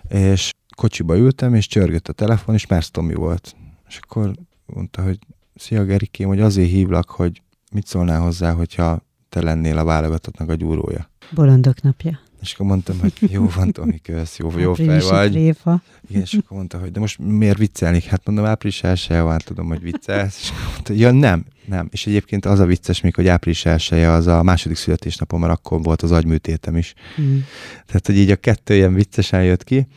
és 0.10 0.54
kocsiba 0.76 1.18
ültem, 1.18 1.54
és 1.54 1.68
csörgött 1.68 2.08
a 2.08 2.14
telefon, 2.14 2.56
és 2.56 2.68
Mersz 2.68 2.92
Tomi 2.92 3.14
volt. 3.14 3.56
És 3.92 4.00
akkor 4.02 4.32
mondta, 4.66 5.02
hogy 5.02 5.20
szia 5.56 5.84
Gerikém, 5.84 6.28
hogy 6.28 6.40
azért 6.40 6.70
hívlak, 6.70 7.10
hogy 7.10 7.42
mit 7.72 7.88
szólnál 7.88 8.22
hozzá, 8.22 8.52
hogyha 8.52 9.06
te 9.30 9.42
lennél 9.42 9.78
a 9.78 9.84
válogatottnak 9.84 10.50
a 10.50 10.56
gyúrója. 10.56 11.10
Bolondok 11.32 11.82
napja. 11.82 12.20
És 12.42 12.54
akkor 12.54 12.66
mondtam, 12.66 13.00
hogy 13.00 13.14
jó 13.32 13.50
van, 13.56 13.72
Tomi, 13.72 14.00
kösz, 14.00 14.38
jó, 14.38 14.60
jó 14.60 14.74
fej 14.74 15.00
vagy. 15.00 15.34
Réfa. 15.34 15.82
Igen, 16.10 16.22
és 16.22 16.34
akkor 16.34 16.58
mondta, 16.58 16.78
hogy 16.78 16.92
de 16.92 17.00
most 17.00 17.20
miért 17.20 17.58
viccelni? 17.58 18.02
Hát 18.08 18.26
mondom, 18.26 18.46
április 18.46 18.84
első 18.84 19.22
van, 19.22 19.38
tudom, 19.38 19.68
hogy 19.68 19.82
viccelsz. 19.82 20.40
És 20.42 20.52
mondta, 20.74 20.94
ja 20.94 21.12
nem, 21.12 21.46
nem. 21.66 21.88
És 21.92 22.08
egyébként 22.08 22.46
az 22.46 22.60
a 22.60 22.66
vicces 22.66 23.02
még, 23.02 23.16
hogy 23.16 23.28
április 23.28 23.66
első 23.66 24.08
az 24.08 24.28
a 24.28 24.44
második 24.44 24.78
születésnapom, 24.78 25.40
mert 25.40 25.54
akkor 25.54 25.82
volt 25.82 26.02
az 26.02 26.12
agyműtétem 26.12 26.78
is. 26.78 26.94
Mm. 27.22 27.38
Tehát, 27.86 28.06
hogy 28.06 28.18
így 28.18 28.32
a 28.32 28.36
kettő 28.36 28.76
ilyen 28.76 28.94
viccesen 28.94 29.44
jött 29.44 29.64
ki 29.64 29.88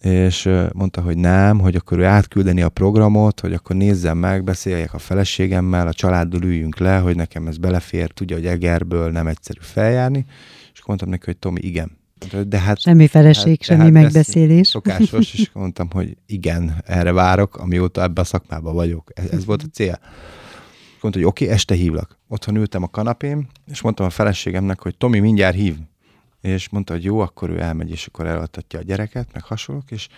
és 0.00 0.48
mondta, 0.72 1.00
hogy 1.00 1.16
nem, 1.16 1.58
hogy 1.58 1.74
akkor 1.74 1.98
ő 1.98 2.04
átküldeni 2.04 2.62
a 2.62 2.68
programot, 2.68 3.40
hogy 3.40 3.52
akkor 3.52 3.76
nézzem 3.76 4.18
meg, 4.18 4.44
beszéljek 4.44 4.94
a 4.94 4.98
feleségemmel, 4.98 5.86
a 5.86 5.92
családdal 5.92 6.42
üljünk 6.42 6.78
le, 6.78 6.98
hogy 6.98 7.16
nekem 7.16 7.46
ez 7.46 7.56
belefér, 7.56 8.10
tudja, 8.10 8.36
hogy 8.36 8.46
Egerből 8.46 9.10
nem 9.10 9.26
egyszerű 9.26 9.58
feljárni, 9.62 10.26
és 10.72 10.84
mondtam 10.84 11.08
neki, 11.08 11.22
hogy 11.24 11.36
Tomi, 11.36 11.60
igen. 11.60 11.98
De 12.46 12.58
hát, 12.58 12.80
semmi 12.80 13.06
feleség, 13.06 13.56
hát, 13.58 13.62
semmi 13.62 13.82
hát 13.82 13.92
megbeszélés. 13.92 14.66
Szokásos, 14.66 15.34
és 15.34 15.50
mondtam, 15.54 15.90
hogy 15.90 16.16
igen, 16.26 16.82
erre 16.86 17.12
várok, 17.12 17.56
amióta 17.56 18.02
ebbe 18.02 18.20
a 18.20 18.24
szakmában 18.24 18.74
vagyok. 18.74 19.10
Ez, 19.14 19.30
ez 19.30 19.44
volt 19.44 19.62
a 19.62 19.66
cél. 19.72 19.98
Mondta, 21.00 21.20
hogy 21.20 21.28
oké, 21.28 21.44
okay, 21.44 21.56
este 21.56 21.74
hívlak. 21.74 22.18
Otthon 22.28 22.56
ültem 22.56 22.82
a 22.82 22.88
kanapém, 22.88 23.46
és 23.66 23.80
mondtam 23.80 24.06
a 24.06 24.10
feleségemnek, 24.10 24.80
hogy 24.80 24.96
Tomi, 24.96 25.18
mindjárt 25.18 25.56
hív 25.56 25.76
és 26.40 26.68
mondta, 26.68 26.92
hogy 26.92 27.04
jó, 27.04 27.18
akkor 27.18 27.50
ő 27.50 27.60
elmegy, 27.60 27.90
és 27.90 28.06
akkor 28.06 28.26
elaltatja 28.26 28.78
a 28.78 28.82
gyereket, 28.82 29.28
meg 29.32 29.42
hasonlók, 29.42 29.90
és 29.90 30.08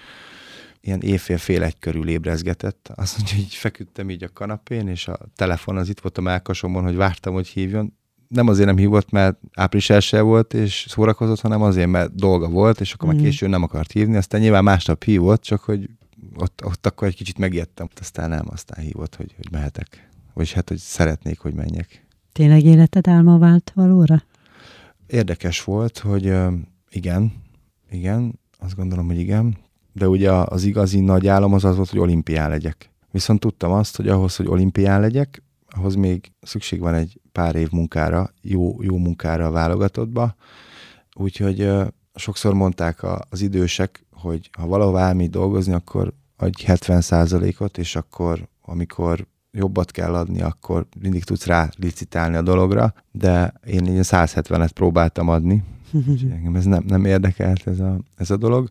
ilyen 0.81 1.01
éjfél 1.01 1.39
fél 1.39 1.63
egy 1.63 1.79
körül 1.79 2.09
ébrezgetett. 2.09 2.93
Azt 2.95 3.17
mondja, 3.17 3.35
hogy 3.35 3.45
így 3.45 3.55
feküdtem 3.55 4.11
így 4.11 4.23
a 4.23 4.33
kanapén, 4.33 4.89
és 4.89 5.09
a 5.09 5.19
telefon 5.37 5.77
az 5.77 5.89
itt 5.89 6.01
volt 6.01 6.19
a 6.19 6.21
melkasomon, 6.21 6.83
hogy 6.83 6.97
vártam, 6.97 7.33
hogy 7.35 7.49
hívjon. 7.49 7.97
Nem 8.29 8.49
azért 8.49 8.67
nem 8.67 8.77
hívott, 8.77 9.11
mert 9.11 9.39
április 9.55 9.91
első 9.91 10.23
volt, 10.23 10.55
és 10.55 10.87
szórakozott, 10.89 11.41
hanem 11.41 11.63
azért, 11.63 11.89
mert 11.89 12.15
dolga 12.15 12.49
volt, 12.49 12.81
és 12.81 12.93
akkor 12.93 13.09
mm. 13.09 13.13
már 13.13 13.23
későn 13.25 13.51
nem 13.51 13.63
akart 13.63 13.93
hívni. 13.93 14.17
Aztán 14.17 14.41
nyilván 14.41 14.65
másnap 14.65 15.05
hívott, 15.05 15.43
csak 15.43 15.61
hogy 15.61 15.89
ott, 16.37 16.65
ott 16.65 16.87
akkor 16.87 17.09
egy 17.09 17.17
kicsit 17.17 17.39
megijedtem. 17.39 17.89
Aztán 18.01 18.29
nem, 18.29 18.45
aztán 18.51 18.85
hívott, 18.85 19.15
hogy, 19.15 19.35
hogy 19.37 19.51
mehetek. 19.51 20.09
Vagyis 20.35 20.53
hát, 20.53 20.69
hogy 20.69 20.79
szeretnék, 20.79 21.39
hogy 21.39 21.55
menjek. 21.55 22.07
Tényleg 22.33 22.65
életed 22.65 23.09
álma 23.09 23.39
vált 23.39 23.73
valóra? 23.75 24.23
Érdekes 25.13 25.65
volt, 25.65 25.99
hogy 25.99 26.35
igen, 26.91 27.33
igen, 27.91 28.41
azt 28.59 28.77
gondolom, 28.77 29.07
hogy 29.07 29.19
igen, 29.19 29.57
de 29.93 30.09
ugye 30.09 30.33
az 30.33 30.65
igazi 30.65 31.01
nagy 31.01 31.27
álom 31.27 31.53
az 31.53 31.65
az 31.65 31.77
volt, 31.77 31.91
hogy 31.91 31.99
olimpián 31.99 32.51
legyek. 32.51 32.91
Viszont 33.11 33.41
tudtam 33.41 33.73
azt, 33.73 33.97
hogy 33.97 34.09
ahhoz, 34.09 34.37
hogy 34.37 34.47
olimpián 34.47 35.01
legyek, 35.01 35.43
ahhoz 35.71 35.95
még 35.95 36.33
szükség 36.41 36.81
van 36.81 36.95
egy 36.95 37.21
pár 37.33 37.55
év 37.55 37.71
munkára, 37.71 38.31
jó, 38.41 38.83
jó 38.83 38.97
munkára 38.97 39.47
a 39.47 39.51
válogatottba. 39.51 40.35
Úgyhogy 41.15 41.71
sokszor 42.15 42.55
mondták 42.55 43.01
az 43.31 43.41
idősek, 43.41 44.07
hogy 44.11 44.51
ha 44.59 44.67
valahol 44.67 45.01
elmégy 45.01 45.31
dolgozni, 45.31 45.73
akkor 45.73 46.13
adj 46.37 46.65
70 46.65 47.03
ot 47.59 47.79
és 47.79 47.97
akkor, 47.97 48.49
amikor 48.63 49.27
jobbat 49.53 49.91
kell 49.91 50.15
adni, 50.15 50.41
akkor 50.41 50.87
mindig 51.01 51.25
tudsz 51.25 51.47
rá 51.47 51.71
licitálni 51.77 52.37
a 52.37 52.43
dologra, 52.43 52.95
de 53.13 53.53
én 53.67 53.87
így 53.87 53.99
170-et 54.01 54.71
próbáltam 54.75 55.29
adni, 55.29 55.63
engem 56.31 56.57
ez 56.57 56.65
nem, 56.65 56.85
nem 56.87 57.05
érdekelt 57.05 57.67
ez 57.67 57.81
a, 57.81 58.01
ez 58.17 58.31
a 58.31 58.37
dolog, 58.37 58.71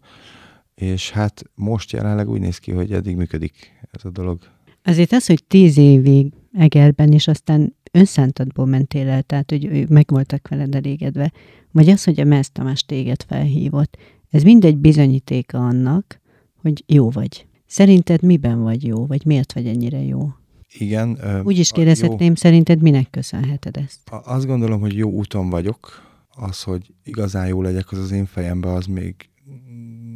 és 0.75 1.11
hát 1.11 1.43
most 1.55 1.91
jelenleg 1.91 2.29
úgy 2.29 2.39
néz 2.39 2.57
ki, 2.57 2.71
hogy 2.71 2.91
eddig 2.91 3.15
működik 3.15 3.53
ez 3.91 4.05
a 4.05 4.09
dolog. 4.09 4.39
Azért 4.83 5.11
az, 5.11 5.25
hogy 5.25 5.43
tíz 5.47 5.77
évig 5.77 6.33
Egerben, 6.53 7.11
és 7.11 7.27
aztán 7.27 7.75
önszántadból 7.91 8.65
mentél 8.65 9.07
el, 9.07 9.21
tehát 9.21 9.49
hogy 9.49 9.89
meg 9.89 10.05
voltak 10.09 10.47
veled 10.47 10.75
elégedve, 10.75 11.31
vagy 11.71 11.89
az, 11.89 12.03
hogy 12.03 12.19
a 12.19 12.23
Mersz 12.23 12.49
Tamás 12.51 12.83
téged 12.83 13.23
felhívott, 13.27 13.97
ez 14.29 14.43
mindegy 14.43 14.77
bizonyítéka 14.77 15.57
annak, 15.57 16.19
hogy 16.55 16.83
jó 16.87 17.09
vagy. 17.09 17.45
Szerinted 17.65 18.21
miben 18.21 18.61
vagy 18.61 18.85
jó, 18.85 19.05
vagy 19.05 19.25
miért 19.25 19.53
vagy 19.53 19.67
ennyire 19.67 20.03
jó? 20.03 20.29
Igen. 20.73 21.19
Úgy 21.43 21.57
is 21.57 21.71
kérdezhetném, 21.71 22.27
jó, 22.27 22.35
szerinted 22.35 22.81
minek 22.81 23.09
köszönheted 23.09 23.77
ezt? 23.77 23.99
Azt 24.23 24.45
gondolom, 24.45 24.79
hogy 24.79 24.95
jó 24.95 25.09
úton 25.09 25.49
vagyok. 25.49 26.09
Az, 26.35 26.63
hogy 26.63 26.93
igazán 27.03 27.47
jó 27.47 27.61
legyek, 27.61 27.91
az 27.91 27.97
az 27.97 28.11
én 28.11 28.25
fejemben, 28.25 28.73
az 28.73 28.85
még 28.85 29.15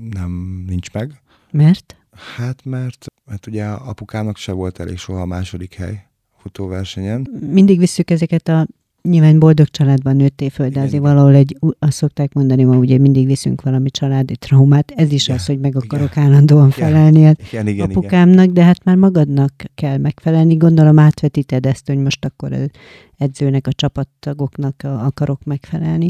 nem 0.10 0.64
nincs 0.68 0.92
meg. 0.92 1.22
Mert? 1.52 1.96
Hát 2.36 2.66
mert, 2.66 3.06
mert 3.26 3.48
ugye 3.48 3.66
apukának 3.66 4.38
se 4.38 4.52
volt 4.52 4.80
elég 4.80 4.98
soha 4.98 5.22
a 5.22 5.26
második 5.26 5.74
hely 5.74 6.08
futóversenyen. 6.38 7.28
Mindig 7.50 7.80
visszük 7.80 8.10
ezeket 8.10 8.48
a 8.48 8.68
nyilván 9.10 9.40
boldog 9.40 9.68
családban 9.68 10.16
nőttél 10.16 10.50
föl, 10.50 10.70
de 10.70 10.80
azért 10.80 11.04
valahol 11.04 11.36
egy, 11.36 11.58
azt 11.80 11.98
szokták 11.98 12.34
mondani, 12.34 12.64
ma 12.64 12.78
ugye 12.78 12.98
mindig 12.98 13.26
viszünk 13.26 13.62
valami 13.62 13.90
családi 13.90 14.38
traumát, 14.38 14.92
ez 14.96 15.12
is 15.12 15.24
igen, 15.24 15.38
az, 15.38 15.46
hogy 15.46 15.60
meg 15.60 15.76
akarok 15.76 16.12
igen, 16.12 16.24
állandóan 16.24 16.68
igen, 16.76 16.88
felelni 16.90 17.20
igen, 17.20 17.38
igen, 17.52 17.68
igen, 17.68 17.90
apukámnak, 17.90 18.50
de 18.50 18.64
hát 18.64 18.84
már 18.84 18.96
magadnak 18.96 19.52
kell 19.76 19.98
megfelelni. 19.98 20.56
Gondolom 20.56 21.00
átvetíted 21.00 21.66
ezt, 21.66 21.88
hogy 21.88 21.98
most 21.98 22.26
akkor 22.26 22.54
az 22.54 22.70
edzőnek, 23.18 23.68
a 23.68 23.74
csapattagoknak 23.74 24.82
akarok 24.84 25.44
megfelelni, 25.44 26.10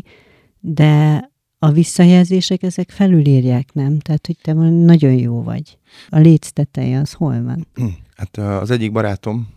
de 0.59 1.23
a 1.59 1.71
visszajelzések 1.71 2.63
ezek 2.63 2.89
felülírják, 2.89 3.73
nem? 3.73 3.99
Tehát, 3.99 4.25
hogy 4.25 4.37
te 4.41 4.53
nagyon 4.53 5.13
jó 5.13 5.43
vagy. 5.43 5.77
A 6.09 6.19
léc 6.19 6.49
teteje 6.49 6.99
az 6.99 7.11
hol 7.11 7.43
van? 7.43 7.67
Hát 8.15 8.37
az 8.37 8.71
egyik 8.71 8.91
barátom, 8.91 9.47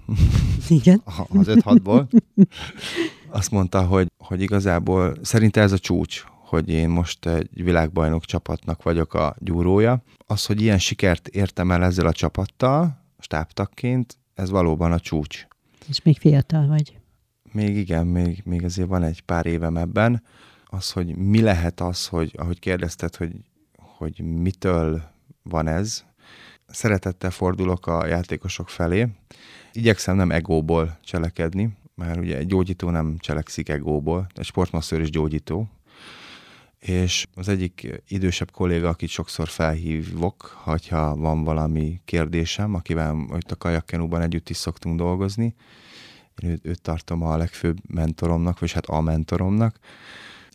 Igen? 0.69 1.03
az 1.39 1.47
5-6-ból, 1.49 2.07
azt 3.31 3.51
mondta, 3.51 3.87
hogy, 3.87 4.07
hogy 4.19 4.41
igazából 4.41 5.17
szerinte 5.23 5.61
ez 5.61 5.73
a 5.73 5.79
csúcs, 5.79 6.25
hogy 6.49 6.69
én 6.69 6.89
most 6.89 7.27
egy 7.27 7.63
világbajnok 7.65 8.25
csapatnak 8.25 8.83
vagyok 8.83 9.15
a 9.15 9.37
gyúrója. 9.39 10.03
Az, 10.27 10.47
hogy 10.47 10.61
ilyen 10.61 10.79
sikert 10.79 11.29
értem 11.29 11.71
el 11.71 11.85
ezzel 11.85 12.07
a 12.07 12.13
csapattal, 12.13 13.05
stábtakként, 13.19 14.19
ez 14.35 14.51
valóban 14.51 14.93
a 14.93 15.01
csúcs. 15.01 15.47
És 15.89 16.03
még 16.03 16.19
fiatal 16.19 16.67
vagy. 16.67 16.99
Még 17.53 17.77
igen, 17.77 18.07
még, 18.07 18.43
még 18.45 18.65
azért 18.65 18.89
van 18.89 19.03
egy 19.03 19.23
pár 19.23 19.47
évem 19.47 19.77
ebben. 19.77 20.23
Az, 20.65 20.91
hogy 20.91 21.17
mi 21.17 21.41
lehet 21.41 21.81
az, 21.81 22.07
hogy 22.07 22.35
ahogy 22.37 22.59
kérdezted, 22.59 23.17
hogy, 23.17 23.33
hogy 23.77 24.21
mitől 24.21 25.03
van 25.43 25.67
ez, 25.67 26.05
szeretettel 26.67 27.31
fordulok 27.31 27.87
a 27.87 28.07
játékosok 28.07 28.69
felé. 28.69 29.09
Igyekszem 29.73 30.17
nem 30.17 30.31
egóból 30.31 30.99
cselekedni, 31.03 31.77
mert 31.99 32.19
ugye 32.19 32.37
egy 32.37 32.47
gyógyító 32.47 32.91
nem 32.91 33.17
cselekszik 33.19 33.69
egóból, 33.69 34.27
egy 34.35 34.45
sportmasször 34.45 35.01
is 35.01 35.11
gyógyító. 35.11 35.69
És 36.79 37.27
az 37.35 37.49
egyik 37.49 38.03
idősebb 38.09 38.51
kolléga, 38.51 38.89
akit 38.89 39.09
sokszor 39.09 39.49
felhívok, 39.49 40.43
ha 40.89 41.17
van 41.17 41.45
valami 41.45 42.01
kérdésem, 42.05 42.75
akivel 42.75 43.27
itt 43.37 43.51
a 43.51 43.57
kajakkenúban 43.57 44.21
együtt 44.21 44.49
is 44.49 44.57
szoktunk 44.57 44.99
dolgozni, 44.99 45.55
én 46.43 46.51
őt, 46.51 46.67
őt 46.67 46.83
tartom 46.83 47.23
a 47.23 47.37
legfőbb 47.37 47.79
mentoromnak, 47.87 48.59
vagy 48.59 48.73
hát 48.73 48.87
a 48.87 49.01
mentoromnak. 49.01 49.79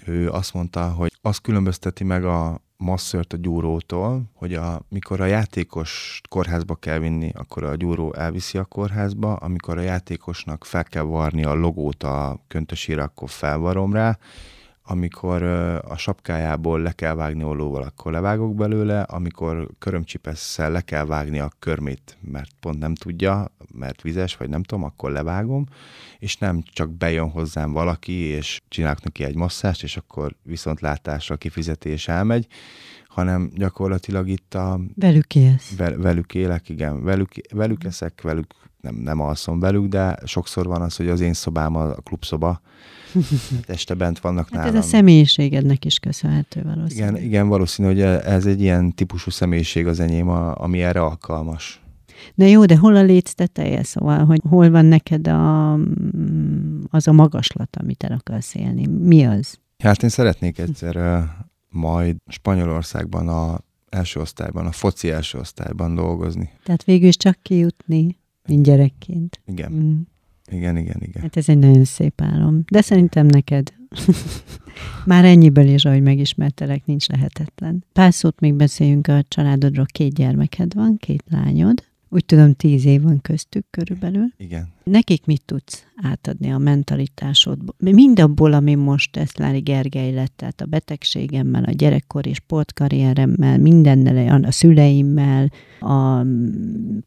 Ő 0.05 0.29
azt 0.29 0.53
mondta, 0.53 0.91
hogy 0.91 1.11
azt 1.21 1.41
különbözteti 1.41 2.03
meg 2.03 2.25
a, 2.25 2.61
masszört 2.84 3.34
a 3.34 3.38
gyúrótól, 3.38 4.23
hogy 4.34 4.53
a, 4.53 4.81
mikor 4.89 5.21
a 5.21 5.25
játékos 5.25 6.21
kórházba 6.29 6.75
kell 6.75 6.99
vinni, 6.99 7.31
akkor 7.36 7.63
a 7.63 7.75
gyúró 7.75 8.13
elviszi 8.13 8.57
a 8.57 8.65
kórházba, 8.65 9.34
amikor 9.34 9.77
a 9.77 9.81
játékosnak 9.81 10.65
fel 10.65 10.84
kell 10.84 11.03
varni 11.03 11.43
a 11.43 11.53
logót 11.53 12.03
a 12.03 12.39
köntösére, 12.47 13.03
akkor 13.03 13.29
felvarom 13.29 13.93
rá, 13.93 14.17
amikor 14.86 15.43
a 15.88 15.97
sapkájából 15.97 16.81
le 16.81 16.91
kell 16.91 17.13
vágni 17.13 17.43
ollóval, 17.43 17.84
akkor 17.84 18.11
levágok 18.11 18.55
belőle, 18.55 19.01
amikor 19.01 19.69
körömcsipesszel 19.79 20.71
le 20.71 20.81
kell 20.81 21.05
vágni 21.05 21.39
a 21.39 21.51
körmét, 21.59 22.17
mert 22.21 22.49
pont 22.59 22.79
nem 22.79 22.95
tudja, 22.95 23.51
mert 23.73 24.01
vizes, 24.01 24.38
vagy 24.38 24.49
nem 24.49 24.63
tudom, 24.63 24.84
akkor 24.84 25.11
levágom, 25.11 25.65
és 26.19 26.38
nem 26.38 26.63
csak 26.71 26.91
bejön 26.91 27.29
hozzám 27.29 27.71
valaki, 27.71 28.13
és 28.13 28.61
csinálok 28.67 29.03
neki 29.03 29.23
egy 29.23 29.36
masszást, 29.36 29.84
és 29.84 29.97
akkor 29.97 30.36
viszontlátásra 30.41 31.36
kifizetés 31.36 32.07
elmegy, 32.07 32.47
hanem 33.07 33.49
gyakorlatilag 33.53 34.27
itt 34.27 34.53
a... 34.53 34.79
Velük 34.95 35.36
élsz. 35.36 35.75
velük 35.77 36.34
élek, 36.34 36.69
igen. 36.69 37.03
Velük, 37.03 37.31
velük 37.53 37.84
eszek, 37.84 38.21
velük 38.21 38.53
nem, 38.81 38.95
nem 38.95 39.19
alszom 39.19 39.59
velük, 39.59 39.86
de 39.86 40.17
sokszor 40.25 40.65
van 40.65 40.81
az, 40.81 40.95
hogy 40.95 41.09
az 41.09 41.19
én 41.19 41.34
szobám 41.34 41.75
a 41.75 41.93
klubszoba, 41.93 42.61
hát 43.14 43.70
este 43.70 43.93
bent 43.93 44.20
vannak 44.20 44.49
hát 44.49 44.59
nálam. 44.59 44.76
ez 44.76 44.84
a 44.86 44.88
személyiségednek 44.88 45.86
is 45.86 45.99
köszönhető 45.99 46.61
valószínűleg. 46.64 47.14
Igen, 47.14 47.26
igen, 47.26 47.47
valószínű, 47.47 47.88
hogy 47.88 48.01
ez 48.01 48.45
egy 48.45 48.61
ilyen 48.61 48.93
típusú 48.95 49.30
személyiség 49.30 49.88
az 49.88 49.99
enyém, 49.99 50.30
a, 50.30 50.61
ami 50.61 50.82
erre 50.82 51.01
alkalmas. 51.01 51.82
Na 52.36 52.45
jó, 52.45 52.66
de 52.66 52.78
hol 52.78 52.95
a 52.95 53.03
létsz 53.03 53.34
teteje? 53.34 53.84
Szóval, 53.84 54.26
hogy 54.26 54.39
hol 54.49 54.70
van 54.70 54.86
neked 54.86 55.28
a, 55.28 55.74
az 56.89 57.07
a 57.07 57.11
magaslat, 57.11 57.76
amit 57.76 58.03
el 58.03 58.11
akarsz 58.11 58.55
élni? 58.55 58.88
Mi 58.88 59.26
az? 59.26 59.59
Hát 59.84 60.03
én 60.03 60.09
szeretnék 60.09 60.59
egyszer 60.59 61.24
majd 61.70 62.16
Spanyolországban 62.28 63.28
a 63.28 63.59
első 63.89 64.20
osztályban, 64.20 64.66
a 64.66 64.72
foci 64.72 65.11
első 65.11 65.39
osztályban 65.39 65.95
dolgozni. 65.95 66.49
Tehát 66.64 66.84
végül 66.84 67.07
is 67.07 67.18
csak 67.18 67.38
kijutni, 67.41 68.18
mint 68.47 68.64
gyerekként. 68.64 69.41
Igen. 69.45 69.72
Mm. 69.72 69.99
Igen, 70.51 70.77
igen, 70.77 70.97
igen. 70.99 71.21
Hát 71.21 71.37
ez 71.37 71.49
egy 71.49 71.57
nagyon 71.57 71.83
szép 71.83 72.21
álom. 72.21 72.63
De 72.71 72.81
szerintem 72.81 73.25
neked 73.25 73.73
már 75.05 75.25
ennyiből 75.25 75.67
is, 75.67 75.85
ahogy 75.85 76.01
megismertelek, 76.01 76.85
nincs 76.85 77.07
lehetetlen. 77.07 77.83
Pár 77.93 78.13
szót 78.13 78.39
még 78.39 78.53
beszéljünk 78.53 79.07
a 79.07 79.23
családodról. 79.27 79.85
Két 79.85 80.13
gyermeked 80.13 80.73
van, 80.73 80.97
két 80.97 81.23
lányod. 81.29 81.83
Úgy 82.14 82.26
tudom, 82.26 82.53
tíz 82.53 82.86
év 82.86 83.01
van 83.01 83.22
köztük 83.22 83.66
körülbelül. 83.70 84.26
Igen. 84.38 84.68
Nekik 84.84 85.26
mit 85.26 85.41
tudsz 85.45 85.86
átadni 85.95 86.51
a 86.51 86.57
mentalitásodból? 86.57 87.76
Mindabból, 87.78 88.53
ami 88.53 88.76
most 88.76 89.18
ezt 89.18 89.38
Lári 89.38 89.59
Gergely 89.59 90.14
lett, 90.14 90.34
tehát 90.36 90.61
a 90.61 90.66
betegségemmel, 90.66 91.64
a 91.64 91.72
gyerekkor 91.72 92.28
és 92.28 92.36
sportkarrieremmel, 92.36 93.57
mindennel, 93.57 94.43
a 94.43 94.51
szüleimmel, 94.51 95.51
a 95.80 96.26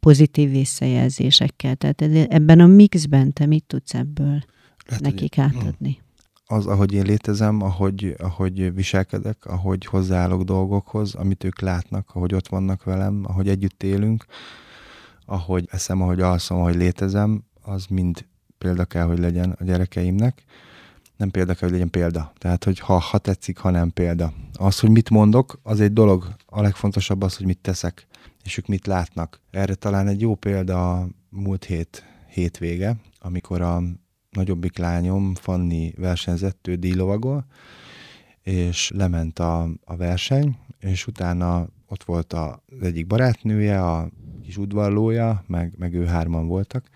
pozitív 0.01 0.51
visszajelzésekkel. 0.51 1.75
Tehát 1.75 2.33
ebben 2.33 2.61
a 2.61 2.67
mixben 2.67 3.33
te 3.33 3.47
mit 3.47 3.65
tudsz 3.67 3.95
ebből 3.95 4.45
Lehet, 4.87 5.03
nekik 5.03 5.35
hogy... 5.35 5.45
átadni? 5.45 5.99
az, 6.47 6.67
ahogy 6.67 6.93
én 6.93 7.05
létezem, 7.05 7.63
ahogy, 7.63 8.15
ahogy 8.19 8.75
viselkedek, 8.75 9.47
ahogy 9.47 9.85
hozzáállok 9.85 10.43
dolgokhoz, 10.43 11.15
amit 11.15 11.45
ők 11.45 11.61
látnak, 11.61 12.11
ahogy 12.13 12.35
ott 12.35 12.49
vannak 12.49 12.85
velem, 12.85 13.25
ahogy 13.27 13.49
együtt 13.49 13.83
élünk, 13.83 14.27
ahogy 15.27 15.69
eszem, 15.71 16.03
ahogy 16.03 16.21
alszom, 16.21 16.59
ahogy 16.59 16.75
létezem, 16.75 17.45
az 17.63 17.87
mind 17.87 18.27
példa 18.59 18.85
kell, 18.85 19.05
hogy 19.05 19.19
legyen 19.19 19.57
a 19.61 19.65
gyerekeimnek. 19.65 20.45
Nem 21.17 21.31
példa 21.31 21.55
kell, 21.55 21.69
hogy 21.69 21.79
legyen 21.79 21.91
példa. 21.91 22.33
Tehát, 22.39 22.65
hogy 22.65 22.79
ha, 22.79 22.99
ha 22.99 23.19
tetszik, 23.19 23.59
ha 23.59 23.71
nem 23.71 23.91
példa. 23.91 24.33
Az, 24.53 24.81
hogy 24.81 24.91
mit 24.91 25.11
mondok, 25.11 25.61
az 25.63 25.81
egy 25.81 25.93
dolog. 25.93 26.35
A 26.47 26.63
legfontosabb 26.63 27.23
az, 27.23 27.37
hogy 27.37 27.47
mit 27.47 27.59
teszek, 27.59 28.07
és 28.45 28.59
ők 28.59 28.67
mit 28.67 28.87
látnak. 28.87 29.41
Erre 29.51 29.75
talán 29.75 30.09
egy 30.09 30.21
jó 30.21 30.35
példa 30.35 30.93
a 30.93 31.09
múlt 31.29 31.65
hét 31.65 32.05
hétvége, 32.29 32.97
amikor 33.19 33.61
a 33.61 33.83
nagyobbik 34.31 34.79
lányom, 34.79 35.35
Fanni 35.35 35.93
versenyzett, 35.97 36.69
ő 36.69 36.75
díjlovagol, 36.75 37.47
és 38.43 38.91
lement 38.95 39.39
a, 39.39 39.69
a 39.85 39.97
verseny, 39.97 40.59
és 40.79 41.07
utána 41.07 41.69
ott 41.89 42.05
volt 42.05 42.33
az 42.33 42.83
egyik 42.83 43.07
barátnője, 43.07 43.85
a 43.85 44.09
kis 44.43 44.57
udvarlója, 44.57 45.45
meg, 45.47 45.75
meg 45.79 45.95
ő 45.95 46.05
hárman 46.05 46.47
voltak, 46.47 46.89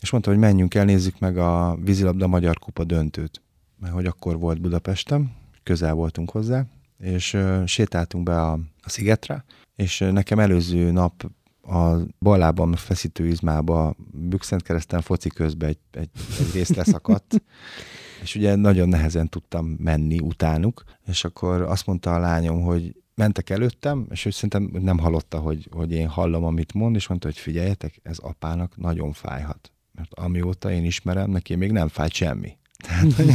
és 0.00 0.10
mondta, 0.10 0.30
hogy 0.30 0.38
menjünk 0.38 0.74
el, 0.74 0.84
nézzük 0.84 1.18
meg 1.18 1.38
a 1.38 1.78
vízilabda 1.80 2.26
Magyar 2.26 2.58
Kupa 2.58 2.84
döntőt, 2.84 3.42
mert 3.78 3.92
hogy 3.94 4.06
akkor 4.06 4.38
volt 4.38 4.60
Budapesten, 4.60 5.32
közel 5.62 5.94
voltunk 5.94 6.30
hozzá, 6.30 6.64
és 6.98 7.34
uh, 7.34 7.64
sétáltunk 7.64 8.24
be 8.24 8.40
a, 8.40 8.52
a 8.82 8.88
szigetre, 8.88 9.44
és 9.76 10.00
uh, 10.00 10.10
nekem 10.10 10.38
előző 10.38 10.90
nap 10.90 11.30
a 11.62 11.96
bal 12.18 12.76
feszítő 12.76 13.26
izmába 13.26 13.94
bükszent 14.12 14.62
kereszten 14.62 15.00
foci 15.00 15.28
közben 15.28 15.68
egy, 15.68 15.78
egy, 15.90 16.10
egy 16.38 16.52
rész 16.52 16.74
leszakadt, 16.74 17.42
és 18.22 18.34
ugye 18.34 18.54
nagyon 18.54 18.88
nehezen 18.88 19.28
tudtam 19.28 19.66
menni 19.66 20.20
utánuk, 20.20 20.84
és 21.06 21.24
akkor 21.24 21.62
azt 21.62 21.86
mondta 21.86 22.14
a 22.14 22.18
lányom, 22.18 22.62
hogy 22.62 22.94
mentek 23.20 23.50
előttem, 23.50 24.06
és 24.10 24.24
ő 24.24 24.30
szerintem 24.30 24.82
nem 24.82 24.98
hallotta, 24.98 25.38
hogy, 25.38 25.68
hogy 25.70 25.92
én 25.92 26.08
hallom, 26.08 26.44
amit 26.44 26.74
mond, 26.74 26.94
és 26.94 27.08
mondta, 27.08 27.26
hogy 27.26 27.38
figyeljetek, 27.38 28.00
ez 28.02 28.18
apának 28.18 28.76
nagyon 28.76 29.12
fájhat. 29.12 29.72
Mert 29.92 30.14
amióta 30.14 30.70
én 30.70 30.84
ismerem, 30.84 31.30
neki 31.30 31.54
még 31.54 31.72
nem 31.72 31.88
fájt 31.88 32.12
semmi. 32.12 32.58
Tehát, 32.86 33.12
hogy, 33.12 33.34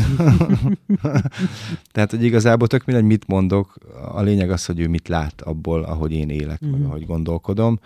tehát, 1.93 2.11
hogy 2.11 2.23
igazából 2.23 2.67
tök 2.67 2.85
mindegy, 2.85 3.05
mit 3.05 3.27
mondok, 3.27 3.77
a 4.11 4.21
lényeg 4.21 4.51
az, 4.51 4.65
hogy 4.65 4.79
ő 4.79 4.87
mit 4.87 5.07
lát 5.07 5.41
abból, 5.41 5.83
ahogy 5.83 6.11
én 6.11 6.29
élek, 6.29 6.63
mm-hmm. 6.63 6.71
vagy 6.71 6.81
mhm. 6.81 6.89
ahogy 6.89 7.05
gondolkodom. 7.05 7.79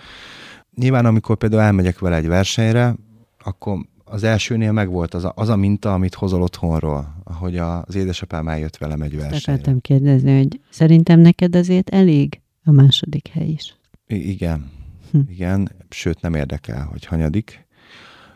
Nyilván, 0.75 1.05
amikor 1.05 1.37
például 1.37 1.61
elmegyek 1.61 1.99
vele 1.99 2.15
egy 2.15 2.27
versenyre, 2.27 2.95
akkor 3.39 3.85
az 4.09 4.23
elsőnél 4.23 4.71
megvolt 4.71 5.13
az 5.13 5.23
a, 5.23 5.33
az 5.35 5.49
a 5.49 5.55
minta, 5.55 5.93
amit 5.93 6.13
hozol 6.13 6.41
otthonról, 6.41 7.21
ahogy 7.23 7.57
az 7.57 7.95
édesapám 7.95 8.47
eljött 8.47 8.77
velem 8.77 9.01
egy 9.01 9.15
versenyre. 9.15 9.51
Akartam 9.51 9.81
kérdezni, 9.81 10.37
hogy 10.37 10.59
szerintem 10.69 11.19
neked 11.19 11.55
azért 11.55 11.89
elég 11.89 12.41
a 12.63 12.71
második 12.71 13.27
hely 13.27 13.47
is. 13.47 13.75
I- 14.07 14.29
igen, 14.29 14.71
hm. 15.11 15.19
igen, 15.27 15.71
sőt 15.89 16.21
nem 16.21 16.33
érdekel, 16.33 16.85
hogy 16.85 17.05
hanyadik. 17.05 17.67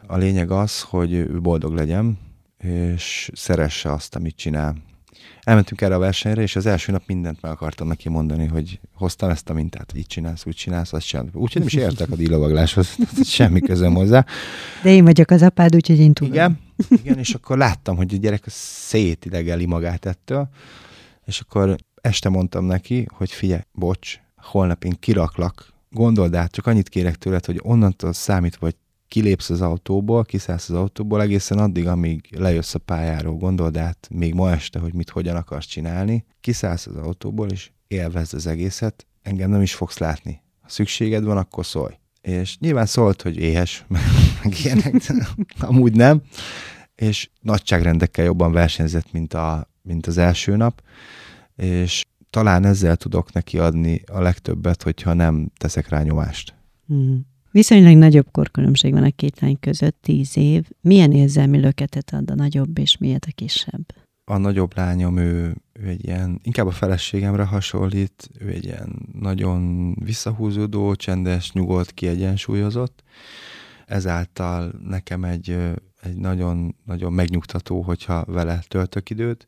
A 0.07 0.17
lényeg 0.17 0.51
az, 0.51 0.81
hogy 0.81 1.13
ő 1.13 1.39
boldog 1.41 1.73
legyen, 1.73 2.17
és 2.57 3.31
szeresse 3.33 3.91
azt, 3.91 4.15
amit 4.15 4.35
csinál. 4.35 4.75
Elmentünk 5.41 5.81
erre 5.81 5.95
a 5.95 5.99
versenyre, 5.99 6.41
és 6.41 6.55
az 6.55 6.65
első 6.65 6.91
nap 6.91 7.03
mindent 7.07 7.41
meg 7.41 7.51
akartam 7.51 7.87
neki 7.87 8.09
mondani, 8.09 8.47
hogy 8.47 8.79
hoztam 8.93 9.29
ezt 9.29 9.49
a 9.49 9.53
mintát, 9.53 9.91
hogy 9.91 9.99
így 9.99 10.07
csinálsz, 10.07 10.45
úgy 10.45 10.55
csinálsz, 10.55 10.93
azt 10.93 11.05
csinálsz. 11.05 11.29
Úgyhogy 11.33 11.61
nem 11.61 11.67
is 11.67 11.73
értek 11.73 12.11
a 12.11 12.15
díjlovagláshoz, 12.15 12.97
semmi 13.23 13.59
közöm 13.59 13.93
hozzá. 13.93 14.25
De 14.83 14.89
én 14.89 15.03
vagyok 15.03 15.29
az 15.29 15.41
apád, 15.41 15.75
úgyhogy 15.75 15.99
én 15.99 16.13
tudom. 16.13 16.33
Igen, 16.33 16.59
igen, 16.89 17.17
és 17.17 17.33
akkor 17.33 17.57
láttam, 17.57 17.95
hogy 17.95 18.13
a 18.13 18.17
gyerek 18.17 18.43
szétidegeli 18.47 19.65
magát 19.65 20.05
ettől, 20.05 20.49
és 21.25 21.39
akkor 21.39 21.75
este 22.01 22.29
mondtam 22.29 22.65
neki, 22.65 23.05
hogy 23.13 23.31
figyelj, 23.31 23.61
bocs, 23.71 24.19
holnap 24.37 24.83
én 24.83 24.95
kiraklak, 24.99 25.73
gondold 25.89 26.35
át, 26.35 26.51
csak 26.51 26.67
annyit 26.67 26.89
kérek 26.89 27.15
tőled, 27.15 27.45
hogy 27.45 27.59
onnantól 27.61 28.13
számít, 28.13 28.55
vagy 28.55 28.75
kilépsz 29.13 29.49
az 29.49 29.61
autóból, 29.61 30.23
kiszállsz 30.23 30.69
az 30.69 30.75
autóból 30.75 31.21
egészen 31.21 31.57
addig, 31.57 31.87
amíg 31.87 32.27
lejössz 32.37 32.73
a 32.73 32.79
pályáról, 32.79 33.35
gondold 33.35 33.77
át 33.77 34.07
még 34.11 34.33
ma 34.33 34.51
este, 34.51 34.79
hogy 34.79 34.93
mit 34.93 35.09
hogyan 35.09 35.35
akarsz 35.35 35.65
csinálni, 35.65 36.25
kiszállsz 36.41 36.87
az 36.87 36.95
autóból, 36.95 37.49
és 37.49 37.71
élvezd 37.87 38.33
az 38.33 38.47
egészet, 38.47 39.07
engem 39.21 39.49
nem 39.49 39.61
is 39.61 39.73
fogsz 39.73 39.97
látni. 39.97 40.41
Ha 40.61 40.69
szükséged 40.69 41.23
van, 41.23 41.37
akkor 41.37 41.65
szólj. 41.65 41.93
És 42.21 42.57
nyilván 42.59 42.85
szólt, 42.85 43.21
hogy 43.21 43.37
éhes, 43.37 43.85
meg 44.43 44.53
ilyenek, 44.63 44.93
amúgy 45.59 45.95
nem, 45.95 46.21
és 46.95 47.29
nagyságrendekkel 47.41 48.25
jobban 48.25 48.51
versenyzett, 48.51 49.11
mint, 49.11 49.33
a, 49.33 49.69
mint 49.81 50.07
az 50.07 50.17
első 50.17 50.55
nap, 50.55 50.83
és 51.55 52.03
talán 52.29 52.65
ezzel 52.65 52.95
tudok 52.95 53.33
neki 53.33 53.57
adni 53.57 54.01
a 54.11 54.21
legtöbbet, 54.21 54.83
hogyha 54.83 55.13
nem 55.13 55.51
teszek 55.57 55.89
rá 55.89 56.01
nyomást. 56.01 56.55
Mm. 56.93 57.17
Viszonylag 57.53 57.95
nagyobb 57.95 58.31
korkülönbség 58.31 58.93
van 58.93 59.03
a 59.03 59.11
két 59.15 59.39
lány 59.39 59.59
között, 59.59 59.97
tíz 60.01 60.37
év. 60.37 60.69
Milyen 60.81 61.11
érzelmi 61.11 61.59
löketet 61.59 62.13
ad 62.13 62.31
a 62.31 62.35
nagyobb, 62.35 62.77
és 62.77 62.97
miért 62.97 63.25
a 63.25 63.31
kisebb? 63.35 63.85
A 64.23 64.37
nagyobb 64.37 64.75
lányom, 64.75 65.17
ő, 65.17 65.55
ő 65.73 65.87
egy 65.87 66.05
ilyen, 66.05 66.39
inkább 66.43 66.67
a 66.67 66.71
feleségemre 66.71 67.43
hasonlít, 67.43 68.29
ő 68.39 68.47
egy 68.49 68.63
ilyen 68.63 69.09
nagyon 69.19 69.93
visszahúzódó, 69.93 70.95
csendes, 70.95 71.51
nyugodt, 71.51 71.91
kiegyensúlyozott. 71.91 73.03
Ezáltal 73.85 74.71
nekem 74.87 75.23
egy, 75.23 75.49
egy 76.01 76.15
nagyon, 76.15 76.75
nagyon 76.85 77.13
megnyugtató, 77.13 77.81
hogyha 77.81 78.25
vele 78.25 78.63
töltök 78.67 79.09
időt. 79.09 79.47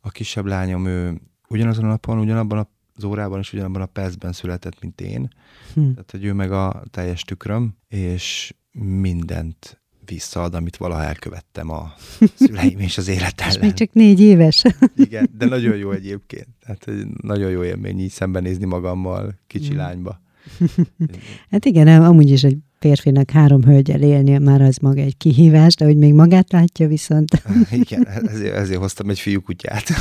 A 0.00 0.10
kisebb 0.10 0.44
lányom, 0.44 0.86
ő 0.86 1.20
ugyanazon 1.48 1.84
a 1.84 1.88
napon, 1.88 2.18
ugyanabban 2.18 2.58
a 2.58 2.70
az 3.02 3.10
órában 3.10 3.38
és 3.38 3.52
ugyanabban 3.52 3.82
a 3.82 3.86
percben 3.86 4.32
született, 4.32 4.80
mint 4.80 5.00
én. 5.00 5.28
Hm. 5.74 5.90
Tehát, 5.90 6.10
hogy 6.10 6.24
ő 6.24 6.32
meg 6.32 6.52
a 6.52 6.82
teljes 6.90 7.22
tükröm, 7.22 7.76
és 7.88 8.54
mindent 8.72 9.80
visszaad, 10.04 10.54
amit 10.54 10.76
valaha 10.76 11.02
elkövettem 11.02 11.70
a 11.70 11.92
szüleim 12.34 12.78
és 12.78 12.98
az 12.98 13.08
élet 13.08 13.40
ellen. 13.40 13.54
És 13.54 13.60
még 13.60 13.72
csak 13.72 13.92
négy 13.92 14.20
éves. 14.20 14.62
Igen, 14.96 15.30
de 15.38 15.46
nagyon 15.46 15.76
jó 15.76 15.90
egyébként. 15.90 16.48
Tehát 16.60 17.06
nagyon 17.22 17.50
jó 17.50 17.64
élmény 17.64 18.00
így 18.00 18.10
szembenézni 18.10 18.64
magammal 18.64 19.38
kicsi 19.46 19.70
hm. 19.70 19.76
lányba. 19.76 20.20
Hát 21.50 21.64
igen, 21.64 22.02
amúgy 22.02 22.30
is 22.30 22.44
egy 22.44 22.58
férfinak 22.80 23.30
három 23.30 23.64
hölgyel 23.64 24.02
élnie 24.02 24.38
már 24.38 24.60
az 24.60 24.76
maga 24.76 25.00
egy 25.00 25.16
kihívás, 25.16 25.74
de 25.74 25.84
hogy 25.84 25.96
még 25.96 26.14
magát 26.14 26.52
látja 26.52 26.88
viszont. 26.88 27.42
Igen, 27.70 28.06
ezért, 28.06 28.54
ezért 28.54 28.80
hoztam 28.80 29.10
egy 29.10 29.18
fiúkutyát. 29.18 29.88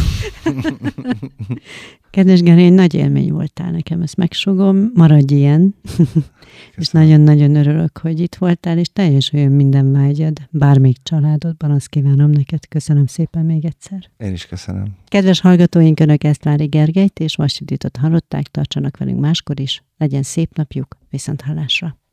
Kedves 2.11 2.41
Gerény, 2.41 2.73
nagy 2.73 2.93
élmény 2.93 3.31
voltál 3.31 3.71
nekem, 3.71 4.01
ezt 4.01 4.15
megsugom, 4.15 4.91
maradj 4.93 5.33
ilyen. 5.33 5.75
és 6.77 6.87
nagyon-nagyon 6.87 7.55
örülök, 7.55 7.97
hogy 7.97 8.19
itt 8.19 8.35
voltál, 8.35 8.77
és 8.77 8.87
teljesüljön 8.93 9.51
minden 9.51 9.91
vágyad, 9.91 10.37
bármelyik 10.49 10.97
családodban, 11.03 11.71
azt 11.71 11.87
kívánom 11.87 12.29
neked. 12.29 12.67
Köszönöm 12.67 13.05
szépen 13.05 13.45
még 13.45 13.65
egyszer. 13.65 14.09
Én 14.17 14.33
is 14.33 14.45
köszönöm. 14.45 14.87
Kedves 15.07 15.41
hallgatóink, 15.41 15.99
Önök 15.99 16.23
Esztvári 16.23 16.65
Gergelyt 16.65 17.19
és 17.19 17.35
Vasiditot 17.35 17.97
hallották, 17.97 18.47
tartsanak 18.47 18.97
velünk 18.97 19.19
máskor 19.19 19.59
is. 19.59 19.83
Legyen 19.97 20.23
szép 20.23 20.55
napjuk, 20.55 20.97
viszont 21.09 21.41
hallásra. 21.41 21.98